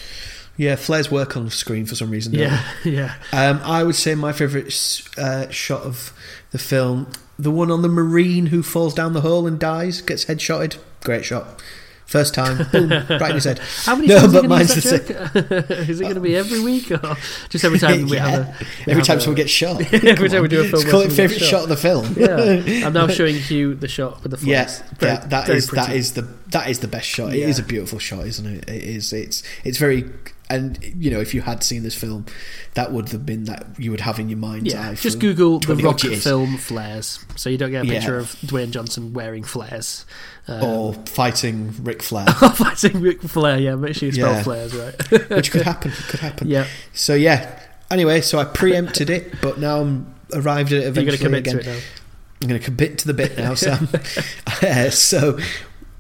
[0.57, 0.75] yeah.
[0.75, 2.33] Flares work on screen for some reason.
[2.35, 3.15] Yeah, yeah.
[3.33, 4.75] Um, I would say my favorite
[5.17, 6.13] uh, shot of
[6.51, 10.25] the film, the one on the marine who falls down the hole and dies, gets
[10.25, 10.79] headshotted.
[11.05, 11.63] Great shot.
[12.11, 13.61] First time, boom, right in his head.
[13.85, 15.71] How many No, times but are you going to mine's the joke?
[15.89, 17.17] is it going to be every week or
[17.49, 18.29] just every time we Yeah.
[18.29, 19.81] have a we Every have time a- someone gets shot.
[19.93, 22.13] Every time we do a film Just call it favourite shot of the film.
[22.19, 25.69] Yeah, I'm now showing Hugh the shot with the Yeah, Yes, Very- that, that is
[25.69, 27.33] that is the that is the best shot.
[27.33, 27.47] It Yeah.
[27.47, 28.69] is a beautiful shot, isn't it?
[28.69, 29.13] It is.
[29.13, 30.11] It's it's very
[30.51, 32.27] and you know if you had seen this film,
[32.75, 34.95] that would have been that you would have in your mind Yeah, eye.
[34.95, 37.93] just Google the 20 odd Rock film flares, so you don't get a Yeah.
[38.01, 40.05] picture of Dwayne Johnson wearing flares.
[40.51, 43.77] Um, or fighting Ric Flair, fighting Ric Flair, yeah.
[43.77, 44.43] Make sure you spell Yeah.
[44.43, 45.11] flares right.
[45.31, 45.91] which could happen.
[46.09, 46.49] Could happen.
[46.49, 47.59] yeah, So yeah.
[47.91, 51.25] Anyway, so I preempted it, but now I'm arrived at it you're eventually going to
[51.25, 51.55] commit again.
[51.55, 51.81] to it now.
[52.43, 53.89] I'm going to commit to the bit now, Sam.
[54.63, 55.39] Uh, so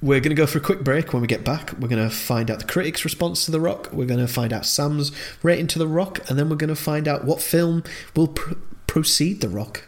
[0.01, 1.13] we're going to go for a quick break.
[1.13, 3.91] When we get back, we're going to find out the critics' response to The Rock.
[3.93, 6.77] We're going to find out Sam's rating to The Rock, and then we're going to
[6.77, 7.83] find out what film
[8.17, 8.55] will pr-
[8.87, 9.87] proceed The Rock.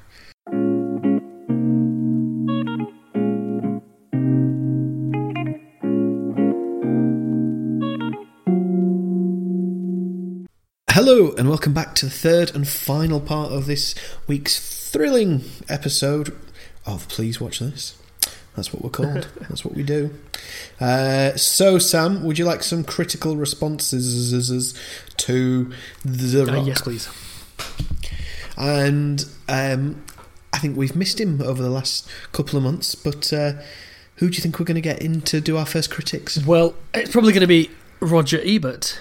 [10.95, 13.95] Hello, and welcome back to the third and final part of this
[14.27, 16.37] week's thrilling episode
[16.85, 17.97] of Please Watch This.
[18.55, 19.27] That's what we're called.
[19.49, 20.15] That's what we do.
[20.79, 24.75] Uh, so, Sam, would you like some critical responses
[25.17, 25.73] to
[26.05, 26.67] the Uh, Rock?
[26.67, 27.09] yes, please.
[28.59, 30.05] And um,
[30.53, 32.95] I think we've missed him over the last couple of months.
[32.95, 33.55] But uh,
[34.17, 36.45] who do you think we're going to get in to do our first critics?
[36.45, 37.71] Well, it's probably going to be
[38.01, 39.01] Roger Ebert.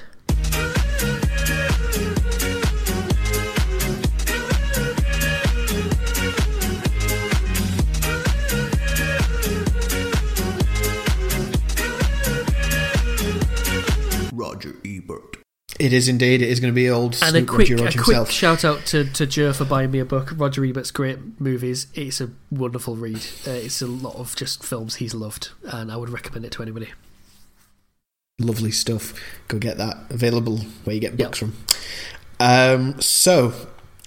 [15.81, 16.43] It is indeed.
[16.43, 18.85] It is going to be old And a quick, Roger a Roger quick shout out
[18.85, 20.31] to, to Joe for buying me a book.
[20.37, 21.87] Roger Ebert's great movies.
[21.95, 23.25] It's a wonderful read.
[23.47, 26.61] Uh, it's a lot of just films he's loved, and I would recommend it to
[26.61, 26.91] anybody.
[28.39, 29.15] Lovely stuff.
[29.47, 31.29] Go get that available where you get Yep.
[31.29, 31.53] books from.
[32.39, 33.51] Um, so,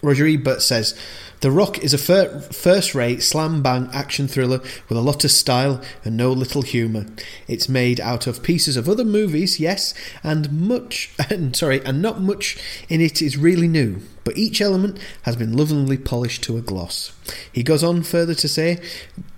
[0.00, 0.96] Roger Ebert says
[1.44, 5.30] The Rock is a fir- first rate slam bang action thriller with a lot of
[5.30, 7.04] style and no little humour.
[7.46, 9.92] It's made out of pieces of other movies, yes,
[10.22, 12.56] and much, and sorry, and not much
[12.88, 17.12] in it is really new, but each element has been lovingly polished to a gloss.
[17.52, 18.80] He goes on further to say,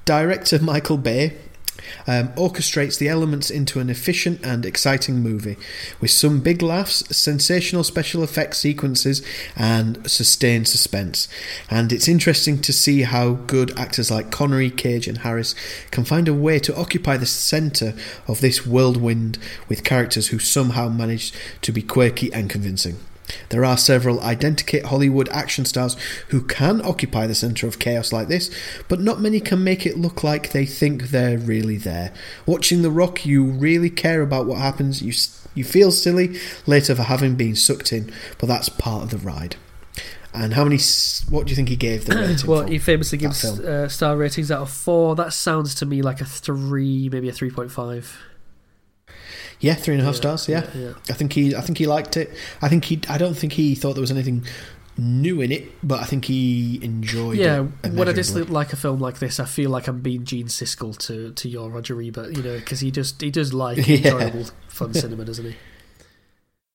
[0.05, 1.37] director Michael Bay
[2.07, 5.57] um, orchestrates the elements into an efficient and exciting movie
[6.01, 9.23] with some big laughs, sensational special effects sequences,
[9.57, 11.29] and sustained suspense.
[11.71, 15.55] And it's interesting to see how good actors like Connery, Cage, and Harris
[15.91, 17.95] can find a way to occupy the centre
[18.27, 19.39] of this whirlwind
[19.69, 21.33] with characters who somehow manage
[21.63, 22.97] to be quirky and convincing.
[23.49, 25.97] There are several identikit Hollywood action stars
[26.29, 28.51] who can occupy the centre of chaos like this,
[28.89, 32.13] but not many can make it look like they think they're really there.
[32.45, 35.03] Watching The Rock, you really care about what happens.
[35.03, 35.13] You
[35.55, 39.57] you feel silly later for having been sucked in, but that's part of the ride.
[40.35, 40.79] And how many?
[41.31, 42.49] What do you think he gave the rating?
[42.49, 45.17] Well, he famously gives uh, star ratings out of four.
[45.17, 48.19] That sounds to me like a three, maybe a three point five.
[49.61, 50.49] Yeah, three and a half Yeah, stars.
[50.49, 50.67] Yeah.
[50.75, 50.93] yeah.
[51.09, 51.55] I think he.
[51.57, 52.31] I think he liked it.
[52.61, 53.01] I think he.
[53.09, 54.45] I don't think he thought there was anything
[54.99, 57.71] new in it, but I think he enjoyed Yeah, it.
[57.85, 60.47] Yeah, when I just like a film like this, I feel like I'm being Gene
[60.47, 63.97] Siskel to, to your Roger Ebert, you know, because he just he does like Yeah.
[63.97, 65.57] enjoyable, fun cinema, doesn't he?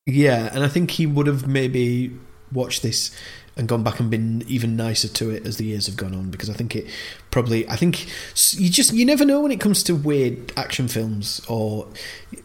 [0.06, 2.16] Yeah, and I think he would have maybe
[2.52, 3.12] watched this
[3.58, 6.32] and gone back and been even nicer to it as the years have gone on
[6.32, 6.88] because I think it
[7.32, 8.06] probably I think
[8.54, 11.86] you just you never know when it comes to weird action films or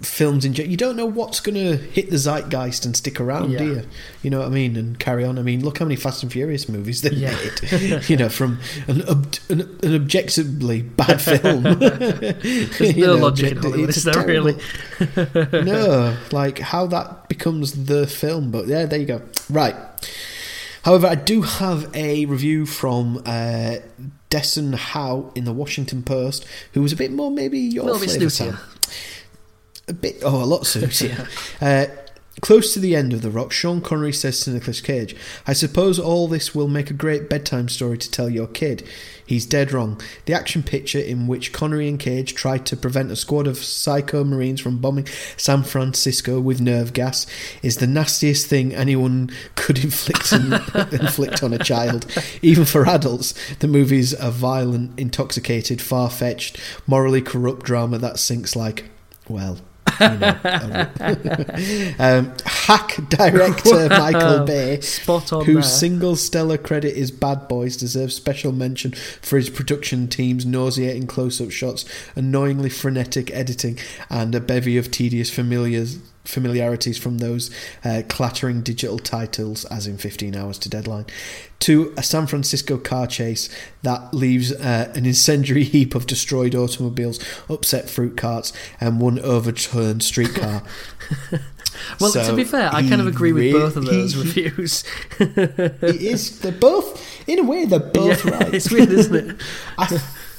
[0.03, 3.57] films in gen- you don't know what's going to hit the zeitgeist and stick around
[3.57, 3.83] do you
[4.23, 6.33] you know what I mean and carry on I mean look how many Fast and
[6.33, 7.37] Furious movies they Yeah.
[7.70, 8.59] made you know from
[8.89, 14.59] an, ob- an, an objectively bad film There's no logic in Hollywood, is there really?
[15.53, 18.51] no, like how that becomes the film.
[18.51, 19.23] But yeah, there you go.
[19.51, 19.74] Right.
[20.86, 23.78] However, I do have a review from uh,
[24.30, 28.00] Desson Howe in the Washington Post, who was a bit more maybe your A little
[28.00, 28.56] bit snootier.
[29.88, 31.26] A bit, oh, a lot snootier.
[31.60, 31.92] uh,
[32.40, 35.98] close to the end of The Rock, Sean Connery says to Nicolas Cage, I suppose
[35.98, 38.86] all this will make a great bedtime story to tell your kid.
[39.26, 40.00] He's dead wrong.
[40.26, 44.22] The action picture in which Connery and Cage tried to prevent a squad of psycho
[44.22, 47.26] Marines from bombing San Francisco with nerve gas
[47.62, 52.06] is the nastiest thing anyone could inflict inflict on a child.
[52.40, 58.54] Even for adults, the movie's a violent, intoxicated, far fetched, morally corrupt drama that sinks
[58.54, 58.84] like,
[59.28, 59.58] well,
[61.98, 65.62] um, hack director Michael Bay, Spot on whose there.
[65.62, 71.51] single stellar credit is Bad Boys, deserves special mention for his production team's nauseating close-up
[71.51, 73.78] shots, annoyingly frenetic editing,
[74.10, 75.98] and a bevy of tedious familiars.
[76.27, 77.51] Familiarities from those
[77.85, 81.07] uh, clattering digital titles, as in 15 Hours to Deadline,
[81.61, 83.48] to a San Francisco car chase
[83.82, 90.03] that leaves uh, an incendiary heap of destroyed automobiles, upset fruit carts, and one overturned
[90.03, 90.62] streetcar.
[92.01, 94.44] Well, So to be fair, I kind of agree with re- both of those he-
[94.44, 94.82] reviews.
[95.20, 96.40] it is.
[96.40, 98.55] They're both, in a way, they're both Yeah, right.
[98.55, 99.36] it's weird, isn't it?
[99.77, 99.85] I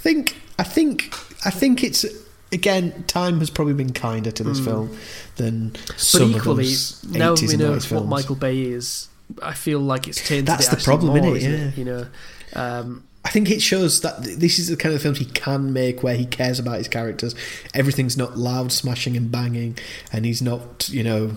[0.01, 0.35] think.
[0.57, 1.13] I think.
[1.45, 2.03] I think it's
[2.51, 3.03] again.
[3.07, 4.97] Time has probably been kinder to this film
[5.35, 5.69] than.
[5.87, 8.09] But some equally, of those now 80s we know 90s what films.
[8.09, 9.07] Michael Bay is.
[9.43, 11.57] I feel like it's tainted That's it the problem, more, isn't Yeah.
[11.67, 11.77] it?
[11.77, 12.07] You know,
[12.53, 16.01] um, I think it shows that this is the kind of films he can make
[16.01, 17.35] where he cares about his characters.
[17.73, 19.77] Everything's not loud, smashing, and banging,
[20.13, 21.31] and he's not, you know,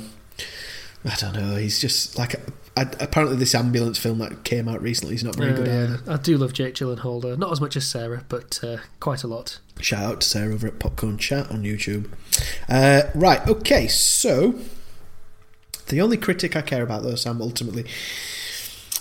[1.04, 1.56] I don't know.
[1.56, 2.40] He's just like a,
[2.76, 6.00] apparently this ambulance film that came out recently is not very good uh, either.
[6.12, 9.58] I do love Jake Gyllenhaal, not as much as Sarah, but uh, quite a lot.
[9.80, 12.10] Shout out to Sarah over at Popcorn Chat on YouTube.
[12.68, 14.56] Uh, right, okay, so
[15.90, 17.84] The only critic I care about, though, Sam, ultimately,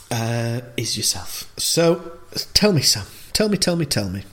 [0.09, 1.51] uh, is yourself.
[1.57, 2.13] So
[2.53, 3.05] tell me, Sam.
[3.31, 4.23] Tell me, tell me, tell me.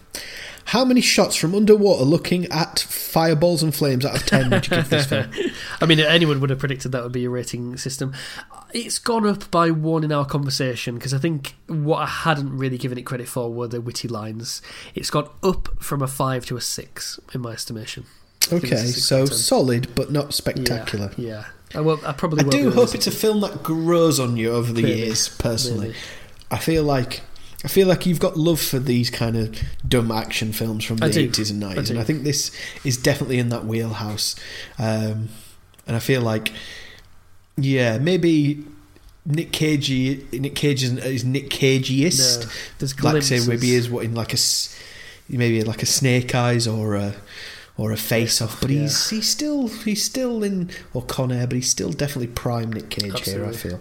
[0.67, 4.77] How many shots from underwater looking at fireballs and flames out of 10 would you
[4.77, 5.31] give this film?
[5.81, 8.13] I mean, anyone would have predicted that would be a rating system.
[8.73, 12.79] It's gone up by one in our conversation because I think what I hadn't really
[12.79, 14.61] given it credit for were the witty lines.
[14.95, 18.05] It's gone up from a five to a six in my estimation.
[18.53, 19.39] Okay, it's a six so out of 10.
[19.39, 21.13] solid but not spectacular.
[21.17, 21.45] Yeah,
[21.75, 24.73] I, well, I probably I do hope it's a film that grows on you over
[24.73, 24.99] the Maybe.
[24.99, 25.29] years.
[25.29, 25.95] Personally.
[26.51, 27.23] I feel like
[27.65, 31.19] I feel like you've got love for these kind of dumb action films from the
[31.19, 32.51] eighties and nineties, and I think this
[32.85, 34.37] is definitely in that wheelhouse.
[34.79, 35.31] Um,
[35.87, 36.53] and I feel like,
[37.57, 38.65] yeah, maybe
[39.25, 39.91] Nick Cage.
[39.91, 42.45] Nick Cage is, is Nick Cageiest.
[42.45, 44.39] No, there's like say maybe is what in like a
[45.29, 47.15] maybe like a Snake Eyes or a
[47.79, 48.83] or a Face Off, but yeah.
[48.83, 52.91] he's he's still he's still in or Con Air, but he's still definitely prime Nick
[52.91, 53.45] Cage here.
[53.45, 53.81] I feel.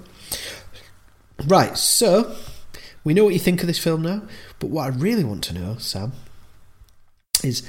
[1.46, 2.36] Right, so
[3.06, 4.24] we know what you think of this film now,
[4.60, 6.12] but what I really want to know, Sam,
[7.44, 7.64] is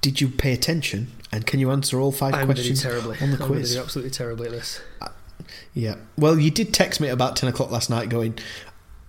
[0.00, 2.82] did you pay attention and can you answer all 5 I'm going to do questions
[2.82, 3.76] terribly on the I'm quiz?
[3.76, 4.80] absolutely terribly at this.
[5.74, 5.96] Yeah.
[6.16, 8.38] Well, you did text me at about 10 o'clock last night going,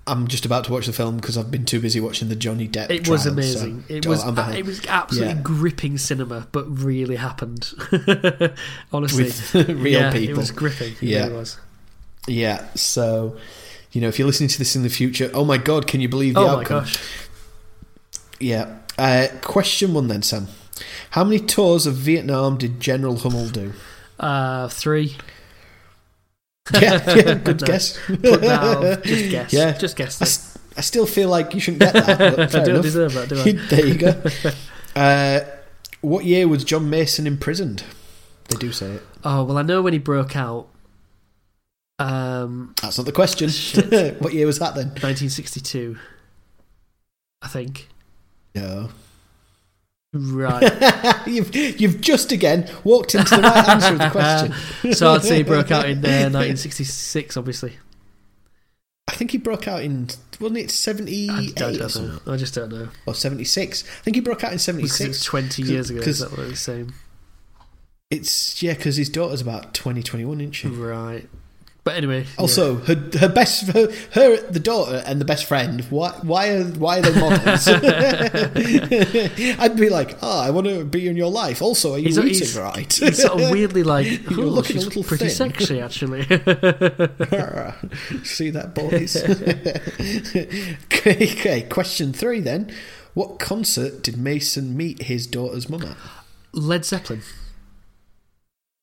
[0.08, 2.68] I'm just about to watch the film because I've been too busy watching the Johnny
[2.68, 3.84] Depp It was trials, amazing.
[3.88, 5.42] so- it was uh, it was absolutely Yeah.
[5.44, 7.72] gripping cinema, but really happened.
[8.92, 10.36] Honestly, With real yeah, people.
[10.36, 10.94] It was gripping.
[10.94, 11.24] It Yeah.
[11.26, 11.58] really was.
[12.28, 13.38] Yeah, so
[13.92, 16.10] you know, if you're listening to this in the future, oh my god, can you
[16.10, 16.84] believe the Oh my outcome?
[16.84, 17.02] gosh!
[18.40, 18.78] Yeah.
[18.98, 20.48] Uh, question one then, Sam.
[21.12, 23.74] How many tours of Vietnam did General Hummel do?
[24.20, 25.16] Uh, three.
[26.74, 27.68] Yeah, yeah good No.
[27.68, 27.98] guess.
[28.06, 29.04] Put that out.
[29.04, 29.54] Just guess.
[29.54, 29.78] Yeah.
[29.78, 30.58] Just guess.
[30.78, 32.22] I, still feel like you shouldn't get that.
[32.22, 32.82] I don't enough.
[32.84, 33.52] deserve that, do I?
[33.70, 34.22] there you go.
[34.96, 35.40] Uh,
[36.02, 37.84] what year was John Mason imprisoned?
[38.50, 39.04] They do say it.
[39.24, 40.68] Oh well, I know when he broke out.
[42.00, 43.50] Um, That's not the question.
[44.20, 44.88] What year was that then?
[44.88, 45.98] 1962.
[47.42, 47.88] I think.
[48.56, 48.90] No.
[50.12, 50.64] Right.
[51.28, 54.94] you've you've just again walked into the right answer of the question.
[54.94, 57.78] so I'd say he broke out in uh, 1966, obviously.
[59.08, 60.08] I think he broke out in
[60.40, 62.34] wasn't it seventy I, I eight or don't know.
[62.34, 62.90] I just don't know.
[63.06, 63.84] or seventy six?
[63.84, 65.10] I think he broke out in 76.
[65.10, 66.02] It's 20 years ago.
[66.02, 66.94] Is that what it's saying?
[68.10, 70.68] It's yeah, because his daughter's about 20, 21, isn't she?
[70.70, 71.30] Right.
[71.86, 72.22] But anyway.
[72.24, 72.28] yeah.
[72.38, 75.82] Also, her her best her, her the daughter and the best friend.
[75.90, 77.68] Why why are why are they models?
[79.60, 81.62] I'd be like, oh, I want to be in your life.
[81.62, 82.94] Also, are you He's- eating he's- right?
[82.94, 86.24] He's sort of weirdly like, You're oh, looking a little pretty thin." sexy, actually.
[88.24, 89.16] See that, boys?
[90.94, 92.72] okay, okay, question three then.
[93.14, 95.98] What concert did Mason meet his daughter's mum at?
[96.52, 97.22] Led Zeppelin.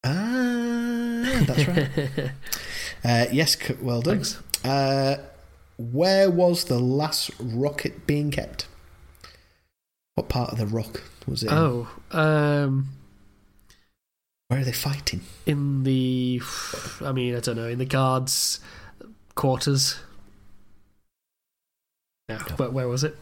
[0.05, 2.31] Ah, that's right.
[3.07, 4.23] Uh, yes, well done.
[4.65, 5.17] Uh,
[5.79, 8.67] where was the last rocket being kept?
[10.17, 11.53] What part of the rock was it?
[11.53, 12.89] Oh, um,
[14.49, 15.21] Where are they fighting?
[15.45, 16.41] in the,
[17.03, 18.61] I mean, I don't know, in the guards'
[19.35, 19.97] quarters.
[22.29, 23.17] Yeah, where, where was it?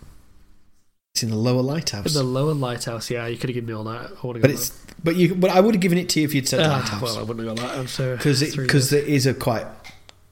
[1.15, 2.07] It's in the lower lighthouse.
[2.07, 3.11] In the lower lighthouse.
[3.11, 4.13] Yeah, you could have given me all that.
[4.23, 4.71] I would have but it's
[5.05, 6.71] but you but I would have given it to you if you'd said that.
[6.71, 8.17] Ah, lighthouse well, I wouldn't have got sorry.
[8.17, 9.05] because because years.
[9.05, 9.67] there is a quite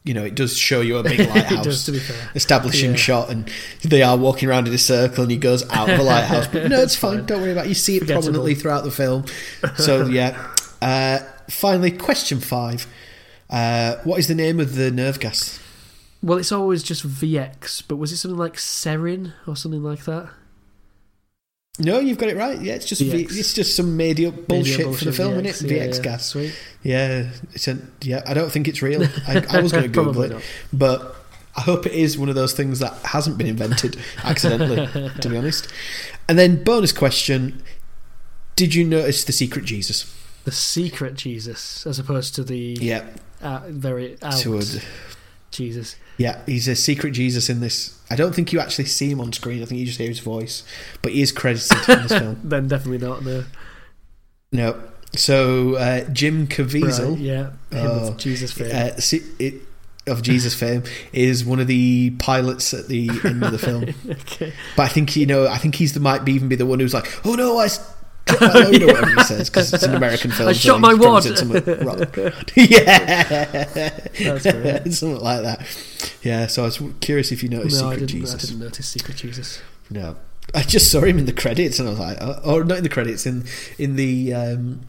[0.05, 2.31] you know it does show you a big it lighthouse does, to be fair.
[2.35, 2.97] establishing Yeah.
[2.97, 3.49] shot and
[3.85, 6.69] they are walking around in a circle and he goes out of the lighthouse but
[6.69, 7.27] no it's fine fine.
[7.27, 9.25] don't worry about it you see it prominently throughout the film
[9.77, 11.19] so yeah uh,
[11.49, 12.87] finally question five
[13.51, 15.61] uh, what is the name of the nerve gas
[16.23, 20.31] Well, it's always just VX, but was it something like Sarin or something like that?
[21.79, 24.87] No you've got it right yeah it's just v, it's just some made up bullshit,
[24.87, 26.03] a for the film VX, isn't it yeah, VX yeah.
[26.03, 26.59] gas Sweet.
[26.83, 30.23] yeah it's a, yeah I don't think it's real I, I was going to Google
[30.23, 30.43] it not.
[30.73, 31.17] but
[31.57, 35.37] I hope it is one of those things that hasn't been invented accidentally, to be
[35.37, 35.69] honest.
[36.29, 37.63] And then, bonus question
[38.57, 40.15] Did you notice the secret Jesus?
[40.45, 43.07] The secret Jesus, as opposed to the Yeah,
[43.43, 44.43] uh, very out
[45.53, 45.97] Jesus.
[46.19, 47.99] yeah, he's a secret Jesus in this.
[48.11, 50.19] I don't think you actually see him on screen, I think you just hear his
[50.21, 50.65] voice,
[51.01, 52.41] but he is credited in this film.
[52.43, 53.25] Then definitely not.
[53.25, 53.45] No.
[54.51, 54.83] No.
[55.15, 57.11] So, uh, Jim Caviezel.
[57.13, 57.51] Right, yeah.
[57.73, 58.71] Oh, of Jesus fame.
[58.75, 59.01] uh,
[59.39, 59.55] it,
[60.07, 63.85] of Jesus fame is one of the pilots at the end of the film.
[64.11, 64.53] okay.
[64.77, 66.81] But I think you know, I think he's the might be even be the one
[66.81, 67.69] who's like, "Oh no, I."
[68.27, 70.49] dropped my load," or whatever he says because it's an American film.
[70.49, 71.25] I shot my wad.
[72.57, 74.95] yeah, brilliant.
[74.95, 75.67] something like that.
[76.23, 78.43] Yeah, so I was curious if you noticed No, I Secret I Jesus.
[78.43, 79.61] didn't notice Secret Jesus.
[79.91, 80.17] No,
[80.55, 82.83] I just saw him in the credits, and I was like, oh, or not in
[82.83, 83.45] the credits, in
[83.79, 84.81] in the um,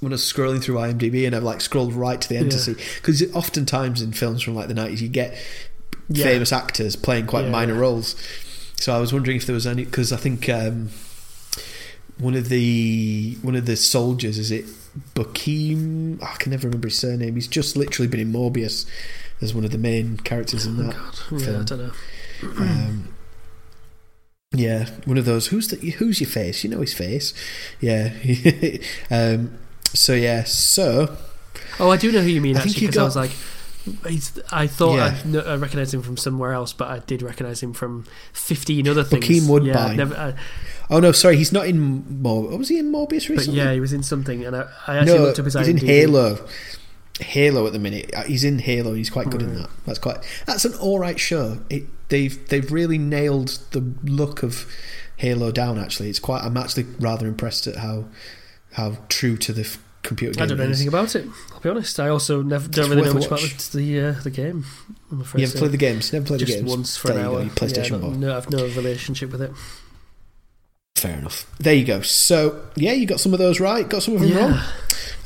[0.00, 2.58] when I was scrolling through IMDb and I've like scrolled right to the end to
[2.58, 5.36] see because oftentimes in films from like the nineties you get
[6.08, 6.24] Yeah.
[6.24, 7.80] famous actors playing quite Yeah, minor yeah.
[7.80, 8.14] roles.
[8.76, 10.90] So I was wondering if there was any because I think um,
[12.18, 14.64] one of the one of the soldiers is it
[15.14, 16.22] Bokeem?
[16.22, 17.34] I can never remember his surname.
[17.34, 18.86] He's just literally been in Morbius
[19.40, 20.94] as one of the main characters in that
[21.30, 21.92] Yeah, I don't know.
[22.42, 23.14] Um,
[24.52, 25.48] yeah, one of those.
[25.48, 25.76] Who's the?
[25.76, 26.64] Who's your face?
[26.64, 27.34] You know his face.
[27.80, 28.12] Yeah.
[29.10, 29.58] um,
[29.94, 30.44] so yeah.
[30.44, 31.16] So
[31.80, 33.30] Oh, I do know who you mean I think actually because I was like,
[34.06, 35.42] he's, I thought Yeah.
[35.46, 39.04] I, I recognised him from somewhere else, but I did recognise him from fifteen other
[39.04, 39.24] things.
[39.26, 39.66] Bokeem Woodbine.
[39.66, 40.34] Yeah, never, I,
[40.90, 42.56] oh no, sorry, he's not in Mor.
[42.56, 43.58] Was he in Morbius but recently?
[43.58, 45.76] yeah, he was in something, and I, I actually no, looked up his he's in
[45.78, 46.46] Halo.
[47.20, 48.12] Halo at the minute.
[48.14, 48.90] Uh, He's in Halo.
[48.90, 49.68] and He's quite good in that.
[49.86, 50.18] That's quite.
[50.46, 51.58] That's an all right show.
[51.68, 54.72] It they've they've really nailed the look of
[55.16, 55.80] Halo down.
[55.80, 56.44] Actually, it's quite.
[56.44, 58.04] I'm actually rather impressed at how
[58.74, 59.76] how true to the
[60.08, 60.42] computer game.
[60.42, 61.26] I don't know anything about it.
[61.52, 62.00] I'll be honest.
[62.00, 63.70] I also never don't really know much about watch.
[63.70, 64.64] the the, uh, the game.
[65.12, 65.60] I'm afraid You haven't so.
[65.60, 66.12] played the games.
[66.12, 66.70] Never played just the games.
[66.70, 67.44] once for there an hour.
[67.44, 67.50] go.
[67.50, 69.52] PlayStation yeah, no, I've no relationship with it.
[70.96, 71.46] Fair enough.
[71.58, 72.00] There you go.
[72.00, 73.88] So yeah, you got some of those right.
[73.88, 74.38] Got some of them Yeah.
[74.50, 74.60] wrong.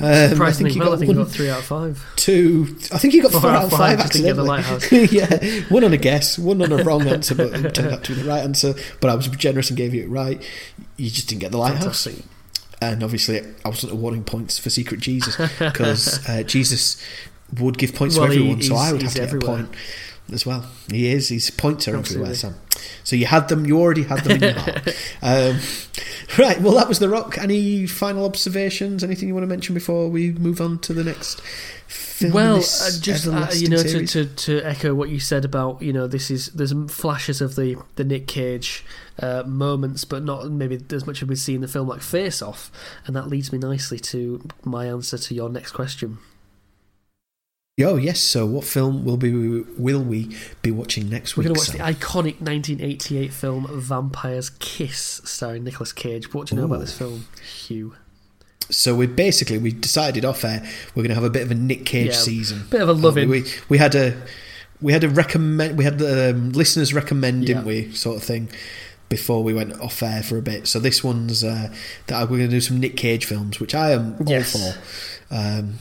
[0.00, 2.04] Um, Surprisingly you well, I think I one, got three out of five.
[2.16, 2.76] two.
[2.92, 3.98] I think you got four, Four out of five.
[3.98, 5.06] the accidentally.
[5.16, 8.14] yeah, one on a guess, one on a wrong answer, but it turned out to
[8.14, 8.74] be the right answer.
[9.00, 10.42] But I was generous and gave you it right.
[10.96, 12.02] You just didn't get the lighthouse.
[12.04, 12.24] Fantastic.
[12.82, 17.02] And obviously, I wasn't awarding points for Secret Jesus because uh, Jesus
[17.60, 19.68] would give points Well, to everyone, so I would have he's to get a point
[20.32, 20.66] as well.
[20.90, 21.28] He is.
[21.28, 22.54] His points are everywhere, Sam.
[23.04, 23.66] So you had them.
[23.66, 24.88] You already had them in your heart.
[25.24, 25.60] Um,
[26.36, 26.60] right.
[26.60, 27.38] Well, that was the rock.
[27.38, 29.04] Any final observations?
[29.04, 31.40] Anything you want to mention before we move on to the next?
[31.86, 35.82] Film Well, uh, just uh, you know, to, to to echo what you said about
[35.82, 38.84] you know this is there's flashes of the the Nick Cage
[39.20, 42.42] uh, moments, but not maybe as much as we see in the film like Face
[42.42, 42.72] Off,
[43.06, 46.18] and that leads me nicely to my answer to your next question.
[47.80, 48.20] Oh yes.
[48.20, 49.32] So, what film will be
[49.78, 51.46] will we be watching next week?
[51.46, 51.86] We're going to watch Sam?
[51.86, 56.34] the iconic 1988 film Vampire's Kiss, starring Nicolas Cage.
[56.34, 57.94] What do you know about this film, Hugh?
[58.68, 60.62] So we basically we decided off air
[60.94, 62.64] we're going to have a bit of a Nick Cage Yeah, season.
[62.70, 63.28] bit of a loving.
[63.30, 64.20] We, we we had a
[64.82, 68.50] we had a recommend we had the um, listeners recommend didn't we sort of thing
[69.08, 70.66] before we went off air for a bit.
[70.68, 71.72] So this one's uh,
[72.08, 74.54] that we're going to do some Nick Cage films, which I am Yes.
[74.54, 75.74] all for, um,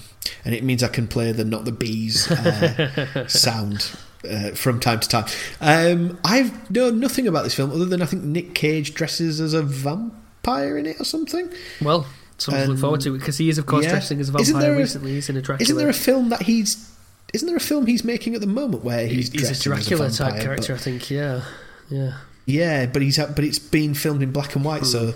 [0.46, 3.92] and it means I can play the not the bees uh, sound.
[4.30, 5.26] Uh, from time to time,
[5.62, 9.56] um, I've known nothing about this film other than I think Nick Cage dresses as
[9.56, 11.52] a vampire in it or something.
[11.82, 12.06] Well,
[12.38, 13.92] something to look Um, forward to because he is, of course, yeah.
[13.94, 15.14] dressing as a Isn't vampire a- recently.
[15.14, 15.64] He's in a Dracula.
[15.64, 16.88] Isn't there a film that he's?
[17.34, 20.32] Isn't there a film he's making at the moment where he's, he's, a Dracula vampire,
[20.34, 21.10] type character, I think.
[21.10, 21.44] Yeah,
[21.90, 22.18] yeah.
[22.46, 25.14] Yeah, but he's but it's been filmed in black and white, so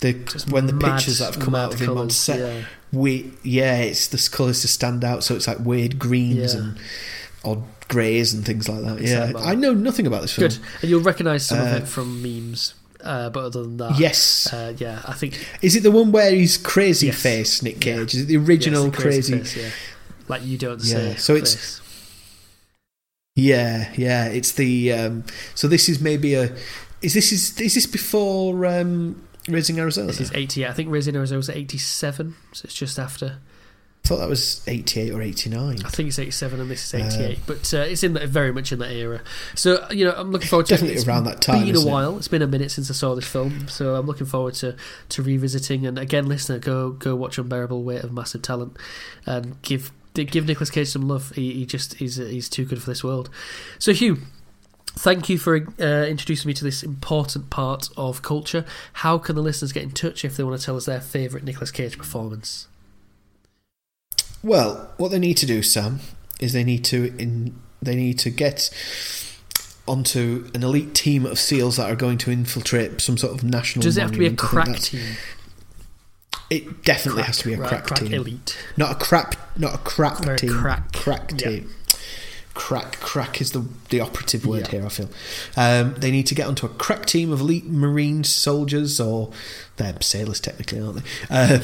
[0.00, 0.24] the Hmm.
[0.26, 2.64] Just when the pictures that have come out of him on set, yeah.
[2.92, 6.60] we yeah, it's the colours to stand out, so it's like weird greens Yeah.
[6.60, 6.76] and
[7.44, 9.00] odd greys and things like that.
[9.00, 9.32] Yeah.
[9.38, 10.48] I know nothing about this film.
[10.50, 12.74] Good, and you'll recognise some of Uh, it from memes.
[13.02, 16.32] Uh, but other than that, Yes, uh, yeah, I think is it the one where
[16.32, 17.16] he's crazy Yes.
[17.22, 17.96] face Nick Yeah.
[17.98, 18.14] Cage?
[18.14, 19.38] Is it the original yes, the crazy?
[19.38, 19.70] face, yeah.
[20.28, 21.16] like you don't Yeah, say.
[21.16, 21.80] so it's- face.
[23.38, 24.26] Yeah, yeah.
[24.26, 25.24] It's the um,
[25.54, 26.54] so this is maybe a
[27.02, 30.08] is this is is this before um, Raising Arizona?
[30.08, 30.66] this is eighty.
[30.66, 33.38] I think Raising Arizona was eighty-seven, so it's just after.
[34.04, 35.78] I thought that was eighty eight or eighty nine.
[35.84, 37.38] I think it's eighty-seven, and this is Uh, eighty-eight.
[37.46, 39.20] but uh, it's in the, very much in that era.
[39.54, 41.06] So you know, I'm looking forward to Definitely it.
[41.06, 41.92] Around that time, It's Been a isn't it?
[41.92, 42.16] while.
[42.16, 44.74] It's been a minute since I saw this film, so I'm looking forward to,
[45.10, 45.86] to revisiting.
[45.86, 48.76] And again, listener, go go watch Unbearable Weight of Massive Talent,
[49.26, 51.30] and give give Nicolas Cage some love.
[51.34, 53.30] He, he just he's he's too good for this world.
[53.78, 54.18] So Hugh.
[54.92, 58.64] Thank you for uh, introducing me to this important part of culture.
[58.94, 61.44] How can the listeners get in touch if they want to tell us their favourite
[61.44, 62.66] Nicolas Cage performance?
[64.42, 66.00] Well, what they need to do, Sam,
[66.40, 68.70] is they need to in they need to get
[69.86, 73.82] onto an elite team of SEALs that are going to infiltrate some sort of national.
[73.82, 74.42] Does it have to be a monument.
[74.42, 75.16] I think crack team?
[76.50, 78.56] It definitely has to be a right, crack, crack team, elite.
[78.76, 80.50] not a crap, not a crap Very team.
[80.52, 80.92] crack.
[80.92, 81.48] crack Yeah.
[81.50, 81.70] team.
[82.54, 84.70] Crack, crack is the the operative word Yeah.
[84.80, 84.86] here.
[84.86, 85.08] I feel
[85.56, 89.30] um, they need to get onto a crack team of elite Marine soldiers, or
[89.76, 91.02] they're sailors technically, aren't they?
[91.30, 91.60] Um,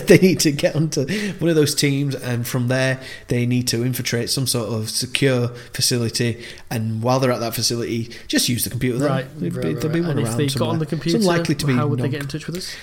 [0.06, 1.06] they need to get onto
[1.40, 5.48] one of those teams, and from there they need to infiltrate some sort of secure
[5.74, 6.42] facility.
[6.70, 9.04] And while they're at that facility, just use the computer.
[9.04, 10.86] Right, There'll right, be, right, there'll be one and if around they got on the
[10.86, 11.74] computer, it's unlikely to be.
[11.74, 12.74] how would they get in touch with us?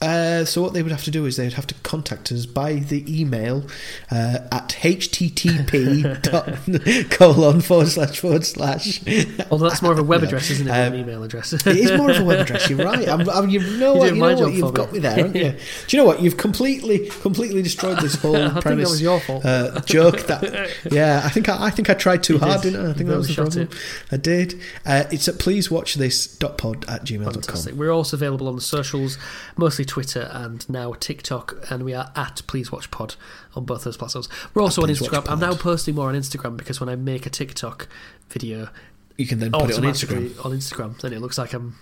[0.00, 2.74] Uh, so what they would have to do is they'd have to contact us by
[2.74, 3.66] the email
[4.12, 9.00] uh, at http dot colon forward slash forward slash.
[9.50, 11.52] Although that's more of a web address, isn't it, Um, an email address?
[11.52, 12.70] It is more of a web address.
[12.70, 13.08] You're right.
[13.08, 15.00] I'm, I'm, you know You're what, you know what you've got me.
[15.00, 15.50] there, haven't you?
[15.52, 16.22] Do you know what?
[16.22, 18.90] You've completely, completely destroyed this whole I think that premise.
[18.90, 19.44] was your fault.
[19.44, 20.70] Uh, joke that.
[20.92, 22.74] Yeah, I think I, I think I tried too You hard, did.
[22.74, 22.84] didn't I?
[22.84, 23.68] I You think that was the problem.
[24.12, 24.60] I did.
[24.86, 27.32] Uh, it's at pleasewatchthis.pod at gmail.com.
[27.32, 27.74] Fantastic.
[27.74, 29.18] We're also available on the socials,
[29.56, 33.16] mostly Twitter and now TikTok, and we are at Please Watch Pod
[33.56, 34.28] on both those platforms.
[34.54, 35.28] We're also on Instagram.
[35.28, 37.88] I'm now posting more on Instagram because when I make a TikTok
[38.28, 38.68] video,
[39.16, 40.44] You can then put it on Instagram.
[40.44, 41.74] on Instagram, then it looks like I'm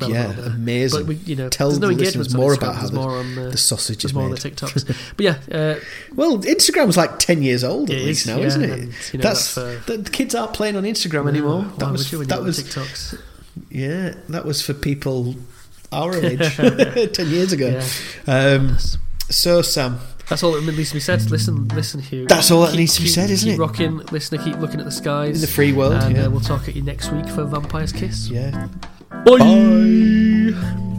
[0.00, 1.00] Yeah, on amazing.
[1.00, 3.16] But we, you know, Tell no the listeners on more Instagram, about how the, more
[3.18, 4.40] on uh, the sausage is more on made.
[4.40, 5.12] the TikToks.
[5.16, 5.76] but yeah, uh,
[6.14, 8.70] Well, Instagram's like ten years old at least is, now, yeah, isn't it?
[8.70, 8.82] and,
[9.12, 11.62] you know, that's that's, the, the kids aren't playing on Instagram anymore.
[11.78, 13.20] that was that was TikToks.
[13.70, 15.36] yeah, that was for people
[15.94, 16.54] our age
[17.14, 17.80] ten years ago.
[18.26, 18.34] Yeah.
[18.56, 18.76] Um,
[19.30, 19.98] so Sam,
[20.28, 21.30] That's all that needs to be said.
[21.30, 22.26] Listen, listen, Hugh.
[22.26, 23.60] That's all that Keep- needs to be keep- said, isn't keep it?
[23.62, 26.40] Rocking, listener, keep looking at the skies in the free world, and yeah, uh, we'll
[26.40, 28.28] talk at you next week for Vampire's Kiss.
[28.28, 28.68] yeah.
[29.24, 30.93] Bye.